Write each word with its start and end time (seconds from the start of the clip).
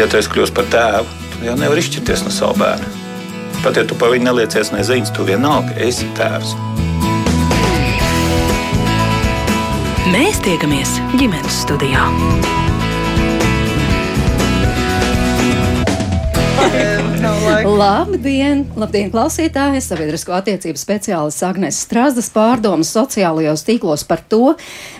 Ja 0.00 0.06
tu 0.08 0.16
esi 0.16 0.30
kļuvis 0.32 0.52
par 0.56 0.64
tēvu, 0.72 1.10
tad 1.34 1.42
jau 1.44 1.54
nevar 1.60 1.76
izšķirties 1.76 2.22
no 2.24 2.30
sava 2.32 2.54
bērna. 2.56 2.86
Pat 3.60 3.76
ja 3.76 3.82
tu 3.84 3.98
par 4.00 4.14
viņu 4.14 4.30
neliecies 4.30 4.70
neziņas, 4.72 5.12
tu 5.12 5.26
vienalga 5.28 5.76
esi 5.84 6.08
tēvs. 6.16 6.54
Mēs 10.08 10.40
tiekamies 10.46 10.96
ģimenes 11.20 11.60
studijā. 11.66 12.08
Labdien, 17.80 18.66
labdien, 18.76 19.06
klausītāji! 19.08 19.80
Sabiedrisko 19.80 20.34
attiecību 20.36 20.76
speciālists 20.76 21.40
Agnēs 21.46 21.78
Strasdas 21.80 22.26
pārdomas 22.34 22.90
sociālajos 22.92 23.62
tīklos 23.64 24.02
par 24.04 24.20
to, 24.28 24.50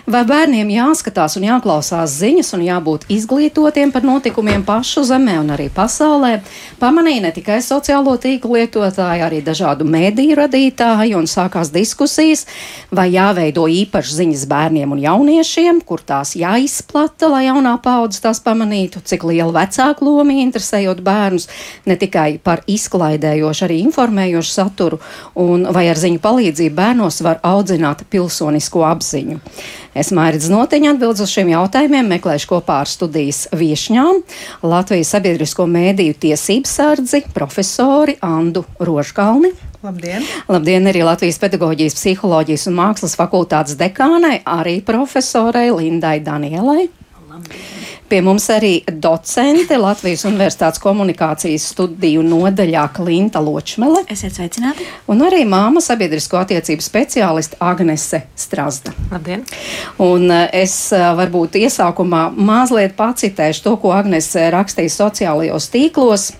vai 0.09 0.23
bērniem 0.25 0.71
jāskatās 0.73 1.35
un 1.37 1.45
jāklausās 1.45 2.15
ziņas 2.17 2.49
un 2.57 2.63
jābūt 2.65 3.05
izglītotiem 3.13 3.91
par 3.93 4.07
notikumiem 4.07 4.63
pašu 4.65 5.03
zemē 5.05 5.35
un 5.43 5.51
arī 5.53 5.67
pasaulē. 5.75 6.31
Pamanīja 6.81 7.27
ne 7.27 7.31
tikai 7.35 7.59
sociālo 7.61 8.15
tīklu 8.23 8.57
lietotāji, 8.57 9.21
arī 9.27 9.43
dažādu 9.45 9.85
mēdīju 9.85 10.39
radītāji 10.41 11.13
un 11.19 11.29
sākās 11.29 11.69
diskusijas, 11.75 12.47
vai 12.89 13.11
jāveido 13.13 13.67
īpašas 13.69 14.23
ziņas 14.23 14.47
bērniem 14.49 14.97
un 14.97 15.05
jauniešiem, 15.05 15.83
kur 15.85 16.01
tās 16.01 16.33
jāizplata, 16.39 17.29
lai 17.29 17.45
jaunā 17.45 17.77
paudze 17.85 18.25
tās 18.25 18.41
pamanītu, 18.41 19.05
cik 19.05 19.29
liela 19.29 19.53
vecāku 19.61 20.09
loma 20.09 20.41
interesējot 20.47 21.05
bērnus 21.05 21.45
ne 21.85 22.01
tikai 22.01 22.41
par 22.41 22.65
izklaidējošu, 22.75 23.65
arī 23.67 23.81
informējošu 23.85 24.53
saturu, 24.53 25.01
un 25.39 25.67
vai 25.73 25.87
ar 25.91 25.99
ziņu 25.99 26.21
palīdzību 26.23 26.75
bērnos 26.77 27.21
var 27.25 27.41
audzināt 27.47 28.05
pilsonisko 28.11 28.85
apziņu. 28.87 29.39
Es 29.91 30.13
Mairidz 30.15 30.47
Noteņa 30.51 30.93
atbildes 30.93 31.25
uz 31.25 31.33
šiem 31.33 31.51
jautājumiem 31.51 32.07
meklēšu 32.13 32.47
kopā 32.53 32.79
ar 32.85 32.87
studijas 32.87 33.43
viešņām 33.51 34.21
Latvijas 34.63 35.11
sabiedrisko 35.11 35.65
mēdīju 35.67 36.15
tiesības 36.27 36.77
sardzi 36.79 37.25
profesori 37.35 38.15
Andu 38.23 38.63
Rožkalni. 38.79 39.51
Labdien! 39.81 40.23
Labdien 40.47 40.87
arī 40.87 41.03
Latvijas 41.03 41.41
pedagoģijas, 41.41 41.97
psiholoģijas 41.97 42.67
un 42.69 42.77
mākslas 42.77 43.17
fakultātes 43.19 43.75
dekānai, 43.79 44.37
arī 44.45 44.77
profesorei 44.85 45.73
Lindai 45.73 46.19
Danielai. 46.23 46.85
Labdien. 47.27 47.80
Pie 48.11 48.19
mums 48.19 48.43
arī 48.51 48.81
docente 48.91 49.77
Latvijas 49.79 50.25
Universitātes 50.27 50.81
komunikācijas 50.83 51.69
studiju 51.71 52.25
nodaļā 52.27 52.81
Klinta 52.91 53.39
Ločmele. 53.39 54.01
Esiet 54.11 54.35
sveicināti. 54.35 54.83
Un 55.07 55.23
arī 55.23 55.45
māma 55.47 55.79
sabiedrisko 55.79 56.41
attiecību 56.41 56.83
speciāliste 56.83 57.55
Agnese 57.63 58.25
Strasda. 58.35 58.91
Labdien! 59.13 59.45
Un 60.03 60.27
eh, 60.27 60.49
es 60.65 60.75
eh, 60.91 61.07
varbūt 61.21 61.55
iesākumā 61.61 62.25
mazliet 62.35 62.99
pacitēšu 62.99 63.63
to, 63.69 63.77
ko 63.79 63.95
Agnese 63.95 64.49
rakstīja 64.51 64.91
sociālajos 64.97 65.71
tīklos. 65.71 66.33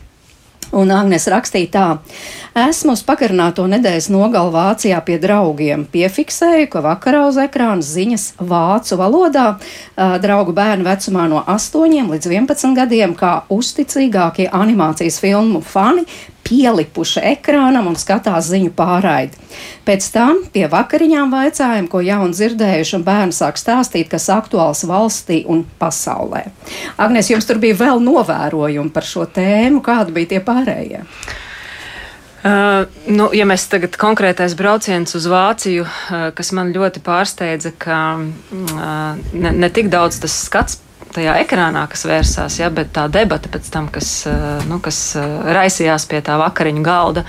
Un 0.72 0.92
Agnēs 0.96 1.28
rakstīja 1.28 1.70
tā, 1.72 1.86
esmu 2.70 2.94
uz 2.96 3.02
pagarināto 3.04 3.66
nedēļas 3.68 4.08
nogalu 4.14 4.54
Vācijā 4.54 5.02
pie 5.04 5.18
draugiem. 5.20 5.84
Piefiksēju, 5.92 6.70
ka 6.72 6.84
vakarā 6.86 7.26
uz 7.28 7.40
ekrāna 7.44 7.84
ziņas 7.84 8.28
vācu 8.40 9.00
valodā 9.02 9.48
draugu 10.24 10.56
bērnu 10.56 10.88
vecumā 10.88 11.28
no 11.32 11.44
8 11.44 12.14
līdz 12.14 12.32
11 12.32 12.78
gadiem, 12.80 13.18
kā 13.20 13.42
uzticīgākie 13.52 14.48
animācijas 14.48 15.20
filmu 15.20 15.60
fani 15.60 16.08
pielipuši 16.52 17.24
ekrānam 17.32 17.88
un 17.92 17.98
skatās 18.00 18.50
ziņu 18.52 18.74
pārraidi. 18.76 19.40
Pēc 19.88 20.08
tam 20.14 20.44
pie 20.54 20.68
vakariņām 20.72 21.32
vaicājām, 21.32 21.88
ko 21.92 22.04
jaunu 22.04 22.36
dzirdējuši, 22.36 22.98
un 23.00 23.06
bērni 23.08 23.36
sāk 23.36 23.60
stāstīt, 23.60 24.12
kas 24.12 24.28
aktuāls 24.34 24.84
valstī 24.90 25.42
un 25.50 25.64
pasaulē. 25.80 26.46
Agnēs, 27.02 27.32
jums 27.32 27.48
tur 27.48 27.62
bija 27.64 27.80
vēl 27.80 28.04
novērojumi 28.04 28.92
par 28.94 29.08
šo 29.08 29.28
tēmu, 29.32 29.84
kādi 29.86 30.18
bija 30.20 30.36
tie 30.36 30.44
pārējie? 30.44 31.06
Uh, 32.42 32.88
nu, 33.06 33.28
ja 33.38 33.46
mēs 33.46 33.68
tagad 33.70 33.94
konkrētais 34.02 34.56
brauciens 34.58 35.14
uz 35.14 35.28
Vāciju, 35.30 35.84
uh, 35.86 36.24
kas 36.34 36.50
man 36.58 36.72
ļoti 36.74 37.04
pārsteidza, 37.06 37.70
ka 37.78 37.98
uh, 38.18 39.20
ne, 39.38 39.52
ne 39.54 39.70
tik 39.70 39.92
daudz 39.94 40.18
tas 40.24 40.40
skats 40.48 40.80
tajā 41.16 41.36
ekrānā, 41.44 41.86
kas 41.92 42.06
vērsās, 42.08 42.60
ja, 42.62 42.72
bet 42.74 42.94
tā 42.96 43.08
debata 43.12 43.52
pēc 43.52 43.70
tam, 43.74 43.90
kas, 43.92 44.14
eh, 44.30 44.64
nu, 44.70 44.80
kas 44.84 45.04
eh, 45.20 45.38
raisījās 45.58 46.08
pie 46.10 46.24
tā 46.26 46.40
vakariņu 46.42 46.86
galda. 46.86 47.26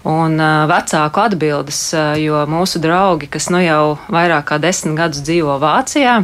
Un 0.00 0.38
uh, 0.40 0.62
vecāku 0.64 1.20
atbildes, 1.20 1.78
jo 2.16 2.38
mūsu 2.48 2.80
draugi, 2.80 3.26
kas 3.28 3.50
nu 3.52 3.58
jau 3.60 3.98
vairāk 4.08 4.46
kā 4.48 4.56
desmit 4.56 4.96
gadus 4.96 5.20
dzīvo 5.26 5.58
Vācijā, 5.60 6.14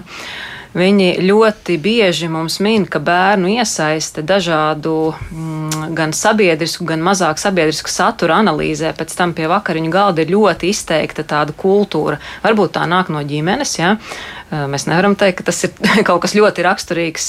viņi 0.73 1.11
ļoti 1.21 1.77
bieži 1.85 2.31
mums 2.33 2.57
min, 2.65 2.87
ka 2.89 3.03
bērnu 3.05 3.53
iesaiste 3.53 4.25
dažādu 4.25 4.95
mm, 5.13 5.93
gan 5.93 6.17
sabiedrisku, 6.17 6.89
gan 6.89 7.05
mazāk 7.05 7.37
sabiedrisku 7.37 7.93
satura 7.93 8.41
analīzē 8.41 8.95
pēc 8.97 9.13
tam 9.19 9.37
pie 9.37 9.45
vakariņu 9.53 9.93
galda 9.93 10.25
ir 10.25 10.33
ļoti 10.33 10.73
izteikta 10.73 11.29
tāda 11.29 11.53
kultūra. 11.53 12.17
Varbūt 12.49 12.79
tā 12.79 12.89
nāk 12.89 13.13
no 13.13 13.21
ģimenes, 13.29 13.77
ja, 13.77 13.99
Eh, 13.99 14.36
mēs 14.51 14.87
nevaram 14.87 15.17
teikt, 15.19 15.41
ka 15.41 15.49
tas 15.49 15.65
ir 15.67 15.73
kaut 16.09 16.23
kas 16.25 16.37
ļoti 16.39 16.65
raksturīgs 16.67 17.29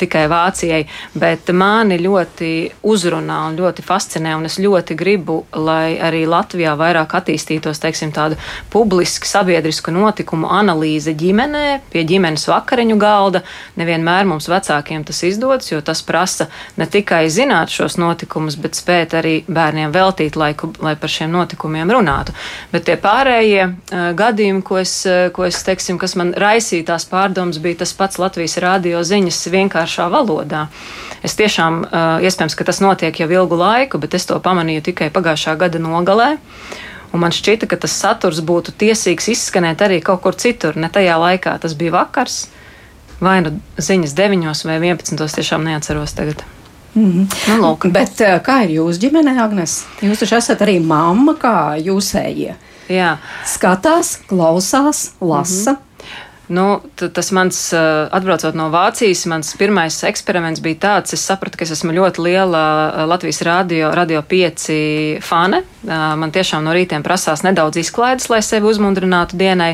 tikai 0.00 0.24
Vācijai, 0.30 0.82
bet 1.14 1.50
mani 1.54 1.98
ļoti 2.02 2.50
uzrunā 2.86 3.38
un 3.50 3.58
ļoti 3.60 3.84
fascinē, 3.86 4.34
un 4.38 4.48
es 4.48 4.58
ļoti 4.62 4.96
gribu, 4.98 5.38
lai 5.54 5.96
arī 6.02 6.24
Latvijā 6.28 6.74
vairāk 6.78 7.14
attīstītos, 7.20 7.80
teiksim, 7.82 8.12
tādu 8.14 8.38
publisku 8.72 9.28
sabiedrisku 9.28 9.94
notikumu 9.94 10.50
analīze 10.50 11.14
ģimenē, 11.16 11.64
pie 11.92 12.04
ģimenes 12.08 12.48
vakariņu 12.50 12.98
galda. 13.00 13.42
Nevienmēr 13.78 14.26
mums 14.28 14.48
vecākiem 14.50 15.04
tas 15.06 15.22
izdodas, 15.26 15.70
jo 15.70 15.80
tas 15.84 16.02
prasa 16.06 16.48
ne 16.80 16.88
tikai 16.90 17.26
zināt 17.32 17.72
šos 17.74 17.98
notikumus, 18.00 18.58
bet 18.60 18.78
spēt 18.78 19.14
arī 19.18 19.36
bērniem 19.46 19.94
veltīt 19.94 20.38
laiku, 20.38 20.72
lai 20.82 20.96
par 20.98 21.12
šiem 21.12 21.30
notikumiem 21.34 21.90
runātu. 21.94 22.34
Bet 22.72 22.88
tie 22.88 22.98
pārējie 23.00 23.62
uh, 23.68 24.10
gadījumi, 24.18 24.64
ko 24.66 24.80
es, 24.82 24.98
ko 25.36 25.46
es 25.46 25.62
teiksim, 25.66 26.00
kas 26.00 26.15
man 26.16 26.32
raisīja 26.36 26.92
tās 26.92 27.06
pārdomas, 27.08 27.60
bija 27.62 27.82
tas 27.82 27.92
pats 27.96 28.18
Latvijas 28.18 28.56
rādio 28.62 29.02
ziņas 29.04 29.38
vienkāršā 29.52 30.08
valodā. 30.12 30.66
Es 31.24 31.36
tiešām, 31.38 31.84
iespējams, 32.26 32.56
ka 32.58 32.66
tas 32.68 32.82
notiek 32.84 33.20
jau 33.20 33.28
ilgu 33.30 33.58
laiku, 33.58 34.00
bet 34.02 34.14
es 34.14 34.26
to 34.28 34.38
pamanīju 34.42 34.84
tikai 34.90 35.10
pagājušā 35.14 35.56
gada 35.58 35.80
nogalē. 35.82 36.36
Un 37.14 37.22
man 37.22 37.32
šķita, 37.32 37.68
ka 37.70 37.78
tas 37.80 37.94
saturs 37.96 38.42
būtu 38.44 38.74
tiesīgs 38.76 39.30
izskanēt 39.32 39.84
arī 39.86 40.02
kaut 40.04 40.20
kur 40.24 40.36
citur, 40.36 40.76
ne 40.76 40.90
tajā 40.92 41.16
laikā. 41.22 41.54
Tas 41.62 41.76
bija 41.78 41.94
vakars, 41.94 42.46
vai 43.20 43.38
nu 43.46 43.56
ziņas 43.78 44.14
9 44.18 44.66
vai 44.68 44.78
11. 44.82 45.26
tiešām 45.38 45.64
neatceros 45.64 46.16
tagad. 46.18 46.44
Mm 46.96 47.26
nu, 47.48 47.56
lūk. 47.60 47.90
Bet 47.92 48.20
kā 48.44 48.62
ir 48.64 48.78
jūsu 48.78 49.00
ģimenē, 49.04 49.36
Agnes? 49.40 49.84
Jūs 50.00 50.22
taču 50.22 50.38
esat 50.38 50.62
arī 50.64 50.78
mamma, 50.80 51.34
kā 51.36 51.76
jūsējie. 51.76 52.54
Jā. 52.88 53.16
Skatās, 53.44 54.16
klausās, 54.28 55.12
lasa. 55.20 55.72
Mm 55.72 55.76
-hmm. 55.76 55.85
Nu, 56.48 56.80
tas 56.94 57.32
mans, 57.34 57.58
atbraucot 58.10 58.54
no 58.54 58.68
Vācijas, 58.70 59.24
mans 59.26 59.48
pirmais 59.58 59.96
eksperiments 60.06 60.60
bija 60.62 60.78
tāds, 60.84 61.16
es 61.16 61.24
sapratu, 61.26 61.58
ka 61.58 61.66
es 61.66 61.72
esmu 61.74 61.90
ļoti 61.96 62.22
liela 62.22 62.60
Latvijas 63.10 63.40
radio, 63.42 63.88
radio 63.90 64.22
pieci 64.22 65.18
fane. 65.26 65.64
Man 65.82 66.30
tiešām 66.34 66.62
no 66.62 66.74
rītiem 66.76 67.02
prasās 67.02 67.42
nedaudz 67.42 67.80
izklaides, 67.82 68.28
lai 68.30 68.38
sevi 68.46 68.70
uzmundrinātu 68.70 69.38
dienai, 69.40 69.72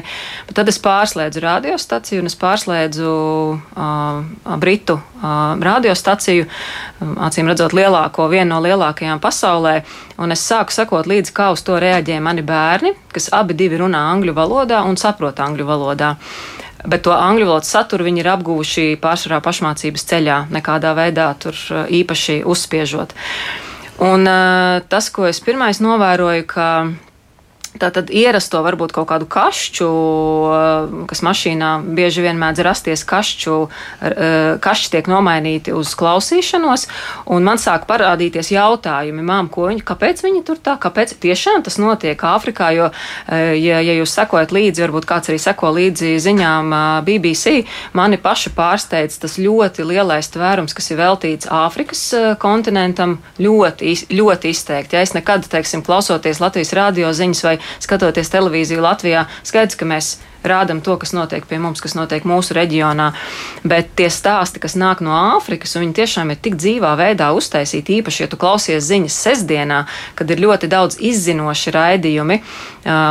bet 0.49 0.57
tad 0.57 0.73
es 0.73 0.81
pārslēdzu 0.81 1.43
radiostaciju 1.45 2.25
un 2.25 2.33
es 2.33 2.39
pārslēdzu 2.41 3.13
uh, 3.13 4.57
Britu 4.65 4.97
uh, 4.97 5.61
radiostaciju, 5.61 6.49
acīm 7.29 7.53
redzot 7.53 7.77
lielāko, 7.77 8.31
vienu 8.33 8.55
no 8.55 8.63
lielākajām 8.65 9.21
pasaulē, 9.21 9.77
un 10.25 10.33
es 10.33 10.45
sāku 10.49 10.73
sakot 10.73 11.09
līdzi, 11.09 11.37
kā 11.37 11.51
uz 11.53 11.61
to 11.69 11.77
reaģē 11.77 12.17
mani 12.25 12.45
bērni, 12.47 12.97
kas 13.13 13.29
abi 13.37 13.57
divi 13.61 13.81
runā 13.85 14.03
angļu 14.15 14.37
valodā 14.37 14.83
un 14.89 14.97
saprot 15.01 15.41
angļu 15.45 15.69
valodā 15.69 16.17
bet 16.85 17.05
to 17.07 17.15
angļu 17.15 17.49
valodas 17.49 17.73
saturu 17.75 18.07
viņi 18.09 18.25
ir 18.25 18.31
apguvuši 18.35 18.87
pārsvarā 19.03 19.43
pašmācības 19.45 20.07
ceļā, 20.13 20.39
nekādā 20.55 20.95
veidā 20.99 21.29
tur 21.41 21.55
uh, 21.55 21.85
īpaši 21.87 22.43
uzspiežot. 22.49 23.15
Un 24.03 24.27
uh, 24.27 24.83
tas, 24.91 25.11
ko 25.15 25.29
es 25.29 25.43
pirmais 25.45 25.83
novēroju, 25.85 26.47
ka 26.51 26.69
Tātad 27.73 28.11
ierasto 28.13 28.61
varbūt 28.61 28.93
kaut 28.93 29.09
kādu 29.09 29.25
kašķu, 29.33 29.89
eh, 30.53 31.07
kas 31.09 31.23
mašīnā 31.25 31.71
bieži 31.97 32.21
vien 32.21 32.37
mēdz 32.37 32.61
rasties 32.67 33.05
kašķu, 33.09 33.55
eh, 34.03 34.59
kašķi 34.61 34.91
tiek 34.93 35.09
nomainīti 35.09 35.73
uz 35.73 35.95
klausīšanos, 35.97 36.87
un 37.27 37.43
man 37.43 37.57
sāk 37.57 37.87
parādīties 37.89 38.53
jautājumi, 38.53 39.25
mām, 39.25 39.49
ko 39.49 39.73
viņi, 39.73 39.85
kāpēc 39.89 40.21
viņi 40.21 40.45
tur 40.45 40.57
tā, 40.57 40.77
kāpēc 40.77 41.17
tiešām 41.17 41.65
tas 41.65 41.79
notiek 41.79 42.21
Āfrikā, 42.21 42.75
jo, 42.77 42.91
eh, 43.29 43.57
ja, 43.57 43.81
ja 43.81 43.97
jūs 43.97 44.13
sekojat 44.13 44.53
līdzi, 44.53 44.85
varbūt 44.85 45.09
kāds 45.09 45.33
arī 45.33 45.41
seko 45.41 45.73
līdzi 45.73 46.21
ziņām 46.21 47.05
BBC, 47.05 47.65
mani 47.95 48.19
paši 48.19 48.51
pārsteidz 48.51 49.19
tas 49.19 49.39
ļoti 49.39 49.81
lielais 49.81 50.29
tvērums, 50.29 50.75
kas 50.75 50.91
ir 50.91 50.99
veltīts 50.99 51.49
Āfrikas 51.49 52.37
kontinentam, 52.39 53.19
ļoti, 53.39 54.13
ļoti 54.13 54.45
izteikti. 54.53 54.93
Ja 54.93 55.01
es 55.01 55.15
nekad, 55.15 55.49
teiksim, 55.49 55.83
klausoties 55.83 56.41
Latvijas 56.41 56.73
radio 56.73 57.09
ziņas 57.09 57.43
vai 57.45 57.62
skatoties 57.83 58.33
televīziju 58.33 58.85
Latvijā, 58.85 59.27
skaidrs, 59.47 59.79
ka 59.79 59.89
mēs 59.89 60.15
rādam 60.43 60.81
to, 60.83 60.97
kas 60.99 61.13
notiek 61.15 61.47
pie 61.47 61.59
mums, 61.63 61.81
kas 61.83 61.95
notiek 61.95 62.25
mūsu 62.27 62.57
reģionā. 62.57 63.13
Bet 63.67 63.93
tie 63.99 64.09
stāsti, 64.11 64.61
kas 64.63 64.75
nāk 64.79 65.03
no 65.05 65.15
Āfrikas, 65.37 65.77
viņi 65.79 65.97
tiešām 66.01 66.33
ir 66.35 66.41
tik 66.43 66.57
dzīvā 66.59 66.93
veidā 66.99 67.31
uztaisīti, 67.37 68.01
īpaši, 68.01 68.25
ja 68.25 68.31
tu 68.31 68.39
klausies 68.41 68.87
ziņas 68.89 69.19
sestdienā, 69.27 69.85
kad 70.19 70.31
ir 70.31 70.43
ļoti 70.43 70.71
daudz 70.73 70.99
izzinoši 70.99 71.75
raidījumi, 71.77 72.41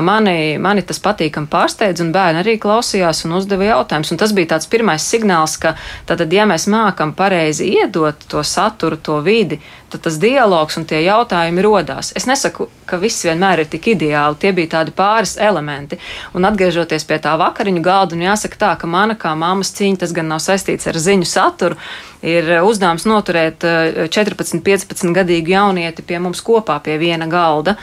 mani, 0.04 0.38
mani 0.62 0.86
tas 0.88 1.00
patīkami 1.04 1.48
pārsteidz, 1.52 2.04
un 2.04 2.12
bērni 2.16 2.44
arī 2.44 2.58
klausījās 2.62 3.24
un 3.28 3.38
uzdeva 3.40 3.70
jautājumus. 3.70 4.12
Un 4.12 4.22
tas 4.22 4.36
bija 4.36 4.56
tāds 4.56 4.70
pirmais 4.72 5.06
signāls, 5.08 5.58
ka 5.62 5.78
tātad, 6.10 6.32
ja 6.36 6.48
mēs 6.50 6.68
mākam 6.72 7.16
pareizi 7.16 7.72
iedot 7.80 8.28
to 8.32 8.44
saturu, 8.44 9.00
to 9.00 9.22
vidi, 9.24 9.62
tad 9.92 10.06
tas 10.08 10.20
dialogs 10.22 10.78
un 10.80 10.86
tie 10.90 11.02
jautājumi 11.06 11.66
rodās. 11.66 12.12
Es 12.18 12.28
nesaku, 12.30 12.70
ka 12.90 13.00
viss 13.02 13.26
vienmēr 13.28 13.64
ir 13.64 13.72
tik 13.72 13.92
ideāli, 13.94 14.40
tie 14.42 14.54
bija 14.56 14.78
tādi 14.78 14.96
pāris 14.96 15.38
elementi. 15.42 16.00
Un 16.38 16.48
atgriežoties 16.48 17.08
pie 17.08 17.20
tā 17.24 17.36
vakariņu 17.42 17.84
galda, 17.86 18.18
un 18.18 18.26
jāsaka 18.26 18.62
tā, 18.64 18.72
ka 18.80 18.90
mana 18.90 19.18
kā 19.20 19.36
mammas 19.38 19.74
cīņa, 19.78 20.04
tas 20.06 20.16
gan 20.16 20.32
nav 20.32 20.42
saistīts 20.44 20.90
ar 20.92 21.00
ziņu 21.00 21.28
saturu, 21.28 21.80
ir 22.22 22.48
uzdevums 22.62 23.06
noturēt 23.10 23.66
14, 24.14 24.62
15 24.62 25.14
gadīgu 25.16 25.56
jaunieti 25.56 26.06
pie 26.06 26.20
mums 26.22 26.44
kopā 26.46 26.78
pie 26.84 26.98
viena 27.02 27.28
galda. 27.30 27.76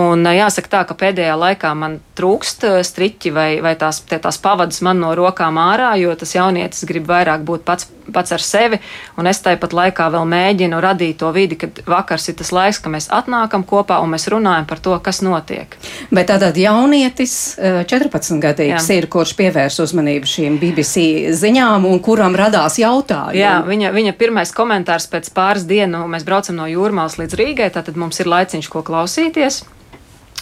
Un 0.00 0.24
jāsaka 0.24 0.70
tā, 0.72 0.82
ka 0.88 0.96
pēdējā 0.96 1.34
laikā 1.36 1.74
man 1.76 1.98
trūkst 2.16 2.64
striķi 2.88 3.32
vai, 3.34 3.48
vai 3.64 3.74
tās, 3.80 4.00
tās 4.08 4.38
pavadas 4.40 4.80
man 4.84 5.02
no 5.02 5.12
rokām 5.16 5.60
ārā, 5.60 5.92
jo 6.00 6.14
tas 6.16 6.32
jaunietis 6.32 6.86
grib 6.88 7.08
vairāk 7.08 7.44
būt 7.44 7.66
pats, 7.68 7.90
pats 8.12 8.32
ar 8.32 8.44
sevi, 8.44 8.80
un 9.20 9.28
es 9.28 9.42
tāpat 9.44 9.76
laikā 9.76 10.08
vēl 10.14 10.24
mēģinu 10.28 10.80
radīt 10.80 11.20
to 11.20 11.28
vidi, 11.36 11.51
kad 11.60 11.82
vakars 11.88 12.28
ir 12.30 12.36
tas 12.38 12.52
laiks, 12.54 12.80
ka 12.82 12.92
mēs 12.92 13.08
atnākam 13.12 13.64
kopā 13.68 13.98
un 14.02 14.12
mēs 14.14 14.28
runājam 14.32 14.66
par 14.68 14.80
to, 14.82 14.94
kas 15.04 15.22
notiek. 15.24 15.76
Bet 16.14 16.30
tātad 16.30 16.56
jaunietis 16.58 17.34
14 17.58 18.40
gadīgs 18.42 18.88
Jā. 18.88 18.98
ir, 18.98 19.08
kurš 19.12 19.34
pievērs 19.38 19.80
uzmanību 19.84 20.28
šīm 20.28 20.58
BBC 20.62 21.34
ziņām 21.38 21.86
un 21.88 22.00
kuram 22.04 22.36
radās 22.38 22.78
jautājumi. 22.82 23.38
Jā, 23.40 23.58
viņa, 23.66 23.92
viņa 23.94 24.16
pirmais 24.18 24.54
komentārs 24.56 25.08
pēc 25.12 25.30
pāris 25.36 25.68
dienu, 25.68 26.04
mēs 26.10 26.26
braucam 26.28 26.58
no 26.58 26.68
Jūrmālas 26.70 27.18
līdz 27.20 27.38
Rīgai, 27.38 27.70
tātad 27.74 27.98
mums 28.00 28.20
ir 28.22 28.30
laiciņš, 28.32 28.72
ko 28.72 28.84
klausīties. 28.86 29.62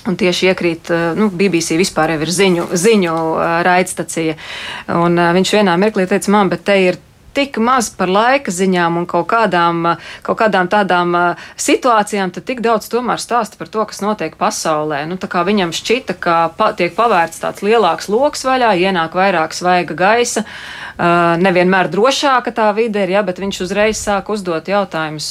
Un 0.08 0.16
tieši 0.16 0.48
iekrīt, 0.48 0.88
eh, 0.90 1.12
nu, 1.18 1.28
BBC 1.28 1.76
vispār 1.76 2.14
ir 2.14 2.32
ziņu, 2.32 2.70
ziņu 2.72 3.14
eh, 3.36 3.62
raidstacija. 3.66 4.36
Un 4.96 5.20
viņš 5.36 5.54
vienā 5.58 5.76
mirklī 5.76 6.06
teica, 6.08 6.32
man, 6.32 6.48
bet 6.48 6.64
te 6.64 6.78
ir 6.80 7.00
tik 7.36 7.58
maz 7.62 7.90
par 7.94 8.10
laika 8.10 8.52
ziņām 8.54 8.98
un 9.00 9.06
kaut 9.10 9.28
kādām, 9.30 9.94
kaut 10.26 10.40
kādām 10.40 10.70
tādām 10.70 11.14
situācijām, 11.60 12.32
tad 12.34 12.46
tik 12.48 12.62
daudz 12.64 12.90
tomēr 12.92 13.22
stāsta 13.22 13.60
par 13.60 13.70
to, 13.72 13.84
kas 13.88 14.02
notiek 14.04 14.36
pasaulē. 14.40 15.04
Nu, 15.10 15.18
viņam 15.20 15.74
šķita, 15.76 16.18
ka 16.20 16.36
pa, 16.56 16.72
tiek 16.76 16.94
pavērts 16.96 17.42
tāds 17.42 17.64
lielāks 17.66 18.10
lokus 18.12 18.44
vaļā, 18.48 18.74
ienāk 18.82 19.16
vairāk 19.18 19.56
svaiga 19.56 19.96
gaisa. 19.96 20.44
Nevienmēr 21.40 21.90
drošāka 21.92 22.52
tā 22.54 22.70
vide 22.76 23.06
ir, 23.06 23.16
ja, 23.16 23.24
bet 23.26 23.40
viņš 23.42 23.64
uzreiz 23.66 24.00
sāk 24.00 24.32
uzdot 24.32 24.68
jautājumus. 24.68 25.30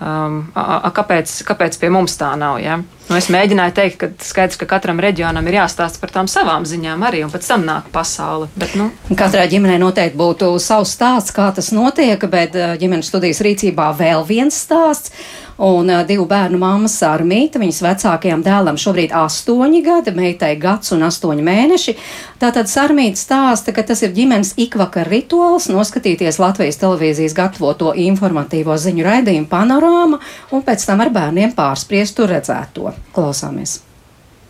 Um, 0.00 0.40
a, 0.58 0.80
a, 0.82 0.90
kāpēc, 0.94 1.30
kāpēc 1.46 1.76
pie 1.78 1.90
mums 1.94 2.16
tā 2.18 2.32
nav? 2.38 2.58
Ja? 2.58 2.80
Nu, 3.04 3.14
es 3.14 3.28
mēģināju 3.30 3.74
teikt, 3.76 3.96
ka 4.00 4.08
skaidrs, 4.26 4.58
ka 4.58 4.66
katram 4.68 4.98
reģionam 5.02 5.46
ir 5.46 5.60
jāstāsta 5.60 6.00
par 6.02 6.10
tām 6.14 6.28
savām 6.30 6.66
ziņām 6.66 7.04
arī, 7.06 7.20
un 7.26 7.30
pēc 7.30 7.46
tam 7.46 7.66
nāk 7.68 7.90
pasaule. 7.94 8.48
Bet, 8.58 8.74
nu. 8.80 8.88
Katrai 9.14 9.46
ģimenei 9.52 9.78
noteikti 9.82 10.18
būtu 10.18 10.50
savs 10.62 10.96
stāsts, 10.96 11.34
kā 11.36 11.46
tas 11.54 11.70
notiek, 11.76 12.26
bet 12.32 12.58
uh, 12.58 12.74
ģimenes 12.80 13.12
studijas 13.12 13.42
rīcībā 13.44 13.92
vēl 14.00 14.26
viens 14.26 14.58
stāsts. 14.66 15.14
Un 15.62 15.90
uh, 15.90 16.00
divu 16.06 16.24
bērnu 16.26 16.58
mamma 16.58 16.88
Sārmīta, 16.90 17.60
viņas 17.62 17.78
vecākajam 17.84 18.42
dēlam 18.42 18.78
šobrīd 18.80 19.14
astoņi 19.14 19.82
gadi, 19.86 20.14
meitai 20.16 20.56
gads 20.58 20.90
un 20.96 21.06
astoņi 21.06 21.46
mēneši. 21.46 21.94
Tātad 22.42 22.66
Sārmīta 22.70 23.20
stāsta, 23.20 23.74
ka 23.76 23.86
tas 23.86 24.02
ir 24.02 24.16
ģimenes 24.16 24.56
ikvakar 24.66 25.06
rituāls 25.12 25.70
noskatīties 25.70 26.40
Latvijas 26.42 26.80
televīzijas 26.82 27.38
gatavoto 27.38 27.94
informatīvo 27.94 28.74
ziņu 28.74 29.06
raidījumu 29.06 29.50
panorāmu 29.50 30.20
un 30.50 30.66
pēc 30.66 30.90
tam 30.90 31.06
ar 31.06 31.14
bērniem 31.14 31.54
pārspriest 31.54 32.18
tur 32.18 32.34
redzēto. 32.34 32.90
Klausāmies! 33.14 33.78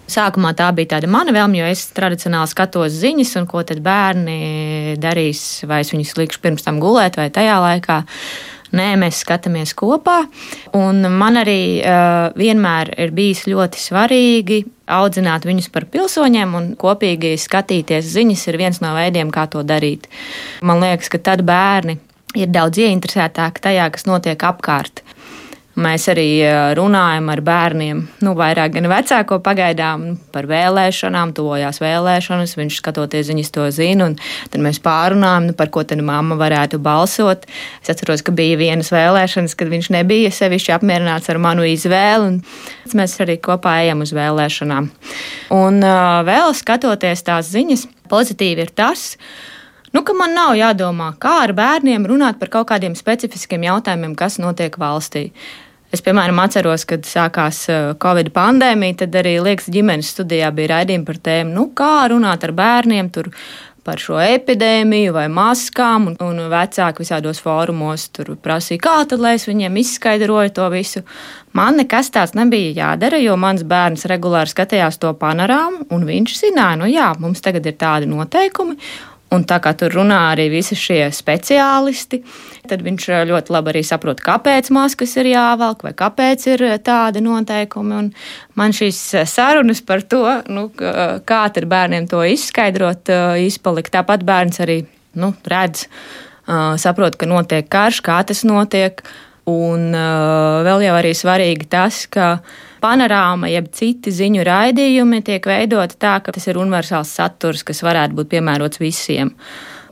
Sākumā 0.04 0.50
tā 0.52 0.66
bija 0.76 0.94
tāda 0.96 1.08
mana 1.08 1.32
vēlme, 1.32 1.62
jo 1.62 1.68
es 1.72 1.86
tradicionāli 1.96 2.50
skatos 2.50 2.92
ziņas, 3.00 3.30
un 3.40 3.46
ko 3.48 3.62
tad 3.64 3.80
bērni 3.84 4.96
darīs, 5.00 5.62
vai 5.68 5.80
es 5.80 5.92
viņus 5.94 6.16
likšu 6.20 6.42
pirms 6.44 6.66
tam 6.66 6.80
gulēt, 6.82 7.16
vai 7.16 7.30
tajā 7.32 7.56
laikā. 7.64 8.02
Nē, 8.74 8.94
mēs 8.98 9.20
skatāmies 9.22 9.74
kopā. 9.78 10.24
Un 10.74 11.04
man 11.14 11.38
arī 11.38 11.80
uh, 11.80 12.32
vienmēr 12.38 12.90
ir 13.04 13.12
bijis 13.14 13.44
ļoti 13.50 13.80
svarīgi 13.80 14.64
audzināt 14.90 15.46
viņus 15.46 15.70
par 15.74 15.86
pilsoņiem, 15.92 16.56
un 16.58 16.72
kopīgi 16.80 17.36
skatīties 17.40 18.10
ziņas 18.16 18.48
ir 18.50 18.58
viens 18.60 18.82
no 18.82 18.90
veidiem, 18.96 19.30
kā 19.34 19.46
to 19.52 19.62
darīt. 19.66 20.08
Man 20.66 20.82
liekas, 20.82 21.12
ka 21.12 21.22
tad 21.30 21.44
bērni 21.46 22.00
ir 22.34 22.50
daudz 22.50 22.82
ieinteresētāki 22.82 23.62
tajā, 23.64 23.88
kas 23.94 24.08
notiek 24.10 24.48
apkārt. 24.50 25.03
Mēs 25.74 26.04
arī 26.06 26.28
runājam 26.78 27.32
ar 27.32 27.40
bērniem, 27.42 28.00
nu, 28.22 28.32
vairāk 28.38 28.76
gan 28.76 28.86
vecāko 28.86 29.40
pagaidām 29.42 30.04
par 30.30 30.46
vēlēšanām, 30.46 31.32
tuvojās 31.34 31.80
vēlēšanas. 31.82 32.52
Viņš 32.60 32.76
skatoties 32.78 33.32
viņas 33.32 33.50
to 33.56 33.64
zina, 33.74 34.06
un 34.06 34.14
tad 34.52 34.62
mēs 34.62 34.78
pārunājam, 34.84 35.48
nu, 35.48 35.56
par 35.58 35.72
ko 35.74 35.82
tad 35.82 35.98
mamma 36.06 36.38
varētu 36.38 36.78
balsot. 36.78 37.48
Es 37.82 37.90
atceros, 37.90 38.22
ka 38.22 38.30
bija 38.36 38.60
vienas 38.60 38.92
vēlēšanas, 38.94 39.56
kad 39.58 39.72
viņš 39.72 39.88
nebija 39.96 40.30
sevišķi 40.34 40.76
apmierināts 40.76 41.32
ar 41.34 41.42
manu 41.42 41.66
izvēli, 41.66 42.30
un 42.36 42.94
mēs 42.94 43.18
arī 43.26 43.40
kopā 43.42 43.80
ejam 43.82 44.06
uz 44.06 44.14
vēlēšanām. 44.14 44.86
Un 45.58 45.82
vēl 46.30 46.54
skatoties 46.54 47.26
tās 47.26 47.50
ziņas, 47.50 47.88
pozitīvi 48.14 48.62
ir 48.68 48.70
tas, 48.78 49.16
nu, 49.90 50.06
ka 50.06 50.14
man 50.14 50.38
nav 50.38 50.54
jādomā, 50.54 51.10
kā 51.18 51.40
ar 51.48 51.56
bērniem 51.56 52.06
runāt 52.06 52.38
par 52.38 52.54
kaut 52.60 52.70
kādiem 52.70 52.94
specifiskiem 52.98 53.66
jautājumiem, 53.66 54.14
kas 54.14 54.38
notiek 54.38 54.78
valstī. 54.78 55.32
Es, 55.94 56.00
piemēram, 56.02 56.40
atceros, 56.42 56.82
kad 56.90 57.04
sākās 57.06 57.60
uh, 57.70 57.92
Covid 58.02 58.32
pandēmija, 58.34 59.04
tad 59.04 59.14
arī 59.20 59.36
liekas, 59.44 59.68
ģimenes 59.70 60.08
studijā 60.10 60.48
bija 60.54 60.72
raidījumi 60.72 61.06
par 61.06 61.20
tēmu, 61.28 61.52
nu, 61.54 61.68
kā 61.78 62.08
runāt 62.10 62.42
ar 62.48 62.52
bērniem 62.56 63.12
tur 63.14 63.28
par 63.84 64.00
šo 64.00 64.16
epidēmiju 64.18 65.12
vai 65.14 65.28
maskām, 65.30 66.08
un, 66.10 66.16
un 66.24 66.40
vecāki 66.50 67.04
visādos 67.04 67.38
fórumos 67.44 68.08
tur 68.16 68.32
prasīja, 68.42 68.80
kā 68.82 68.96
tad, 69.06 69.22
lai 69.22 69.36
es 69.38 69.46
viņiem 69.46 69.78
izskaidroju 69.84 70.54
to 70.56 70.66
visu. 70.72 71.04
Man 71.54 71.78
nekas 71.78 72.10
tāds 72.10 72.34
nebija 72.34 72.72
jādara, 72.80 73.20
jo 73.22 73.36
mans 73.38 73.62
bērns 73.62 74.08
regulāri 74.10 74.50
skatījās 74.50 74.98
to 74.98 75.12
panorāmu, 75.20 75.84
un 75.94 76.08
viņš 76.10 76.38
zināja, 76.40 76.80
nu 76.80 76.90
jā, 76.90 77.12
mums 77.22 77.44
tagad 77.44 77.70
ir 77.70 77.78
tādi 77.78 78.10
noteikumi, 78.10 78.80
Un 79.34 79.42
tā 79.48 79.56
kā 79.62 79.72
tur 79.78 79.94
runā 79.96 80.18
arī 80.30 80.46
visi 80.52 80.76
šie 80.78 81.08
speciālisti, 81.14 82.20
tad 82.70 82.84
viņš 82.84 83.06
eh, 83.10 83.22
ļoti 83.30 83.54
labi 83.54 83.72
arī 83.72 83.82
saprot, 83.86 84.20
kāpēc 84.24 84.70
maskas 84.74 85.16
ir 85.18 85.32
jāvelk 85.32 85.82
vai 85.86 85.94
kāpēc 85.96 86.46
ir 86.52 86.64
eh, 86.68 86.76
tādi 86.84 87.22
noteikumi. 87.24 87.96
Un 87.98 88.10
man 88.60 88.74
šīs 88.76 89.00
eh, 89.18 89.26
sarunas 89.28 89.82
par 89.86 90.04
to, 90.06 90.22
nu, 90.52 90.68
kā 90.74 91.42
tad 91.54 91.66
bērniem 91.70 92.06
to 92.10 92.22
izskaidrot, 92.28 93.10
izpalikt. 93.42 93.94
Tāpat 93.94 94.24
bērns 94.26 94.60
arī 94.64 94.82
nu, 95.18 95.32
redz, 95.48 95.86
saprot, 96.80 97.16
ka 97.18 97.28
notiek 97.30 97.68
karš, 97.70 98.02
kā 98.04 98.20
tas 98.26 98.44
notiek. 98.46 99.02
Un 99.50 99.90
vēl 100.64 100.86
jau 100.86 100.94
arī 100.96 101.10
svarīgi 101.16 101.66
tas, 101.68 102.04
ka 102.08 102.38
panorāma, 102.84 103.48
jeb 103.52 103.70
citi 103.74 104.12
ziņu 104.14 104.44
raidījumi 104.44 105.22
tiek 105.24 105.46
veidoti 105.48 105.96
tā, 106.00 106.18
ka 106.24 106.34
tas 106.36 106.48
ir 106.50 106.60
universāls 106.60 107.14
saturs, 107.16 107.64
kas 107.66 107.82
varētu 107.86 108.18
būt 108.18 108.34
piemērots 108.36 108.82
visiem. 108.82 109.32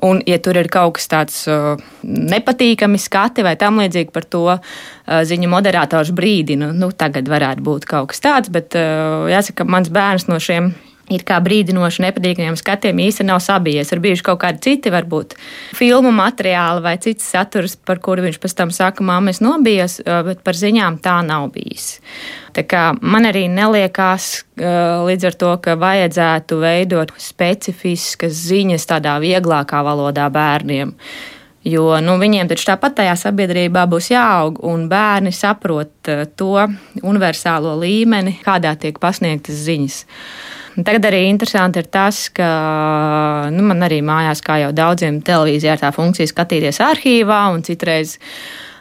Un, 0.02 0.18
ja 0.26 0.40
tur 0.42 0.58
ir 0.58 0.66
kaut 0.72 0.96
kas 0.96 1.06
tāds 1.06 1.36
uh, 1.46 1.76
nepatīkami 2.02 2.98
skati 2.98 3.44
vai 3.46 3.54
tam 3.58 3.78
līdzīgi 3.78 4.10
par 4.10 4.26
to 4.26 4.44
uh, 4.50 4.62
ziņu 5.28 5.50
moderators 5.52 6.10
brīdina, 6.16 6.72
nu, 6.74 6.90
tagad 6.90 7.30
varētu 7.30 7.62
būt 7.62 7.86
kaut 7.86 8.10
kas 8.10 8.24
tāds, 8.24 8.50
bet 8.50 8.74
uh, 8.74 9.28
jāsaka, 9.30 9.68
mans 9.68 9.92
bērns 9.94 10.26
no 10.26 10.40
šiem 10.42 10.72
ir 11.16 11.24
kā 11.28 11.38
brīdinoši 11.44 12.04
nepatīkamiem 12.06 12.56
skatiem 12.58 13.00
īsti 13.04 13.26
nav 13.28 13.40
sabijies. 13.44 13.92
Ir 13.92 14.02
bijuši 14.04 14.26
kaut 14.26 14.40
kādi 14.44 14.62
citi, 14.66 14.92
varbūt 14.92 15.36
filmu 15.78 16.12
materiāli 16.16 16.84
vai 16.84 16.94
cits 17.02 17.28
saturs, 17.34 17.76
par 17.76 18.00
kuru 18.04 18.26
viņš 18.26 18.38
pēc 18.42 18.56
tam 18.58 18.72
saka, 18.74 19.04
māma, 19.06 19.32
es 19.32 19.42
nobijos, 19.44 19.98
bet 20.28 20.42
par 20.46 20.58
ziņām 20.58 21.00
tā 21.04 21.18
nav 21.26 21.50
bijis. 21.54 21.98
Tā 22.52 22.66
kā 22.68 22.88
man 23.00 23.28
arī 23.28 23.46
neliekās 23.48 24.32
līdz 24.56 25.28
ar 25.30 25.36
to, 25.40 25.52
ka 25.64 25.76
vajadzētu 25.80 26.58
veidot 26.60 27.14
specifiskas 27.20 28.34
ziņas 28.50 28.90
tādā 28.90 29.16
vieglākā 29.22 29.80
valodā 29.86 30.28
bērniem. 30.32 30.92
Jo 31.62 32.00
nu, 32.02 32.16
viņiem 32.18 32.48
taču 32.50 32.66
tāpat 32.72 32.96
tajā 32.98 33.12
sabiedrībā 33.20 33.84
būs 33.90 34.08
jāaug, 34.10 34.58
un 34.66 34.88
bērni 34.90 35.30
saprot 35.30 36.10
to 36.34 36.56
universālo 37.06 37.76
līmeni, 37.78 38.34
kādā 38.42 38.74
tiek 38.82 38.98
pasniegtas 38.98 39.62
ziņas. 39.68 40.00
Tagad 40.72 41.04
arī 41.10 41.26
interesanti 41.28 41.82
ir 41.82 41.88
tas, 41.92 42.24
ka 42.32 42.48
nu, 43.52 43.64
man 43.68 43.84
arī 43.84 44.00
mājās, 44.04 44.40
kā 44.44 44.56
jau 44.62 44.72
daudziem 44.72 45.20
televīzijā, 45.24 45.76
ir 45.76 45.82
tā 45.82 45.92
funkcija 45.92 46.30
skatīties 46.30 46.80
arhīvā 46.80 47.44
un 47.52 47.64
citreiz 47.66 48.16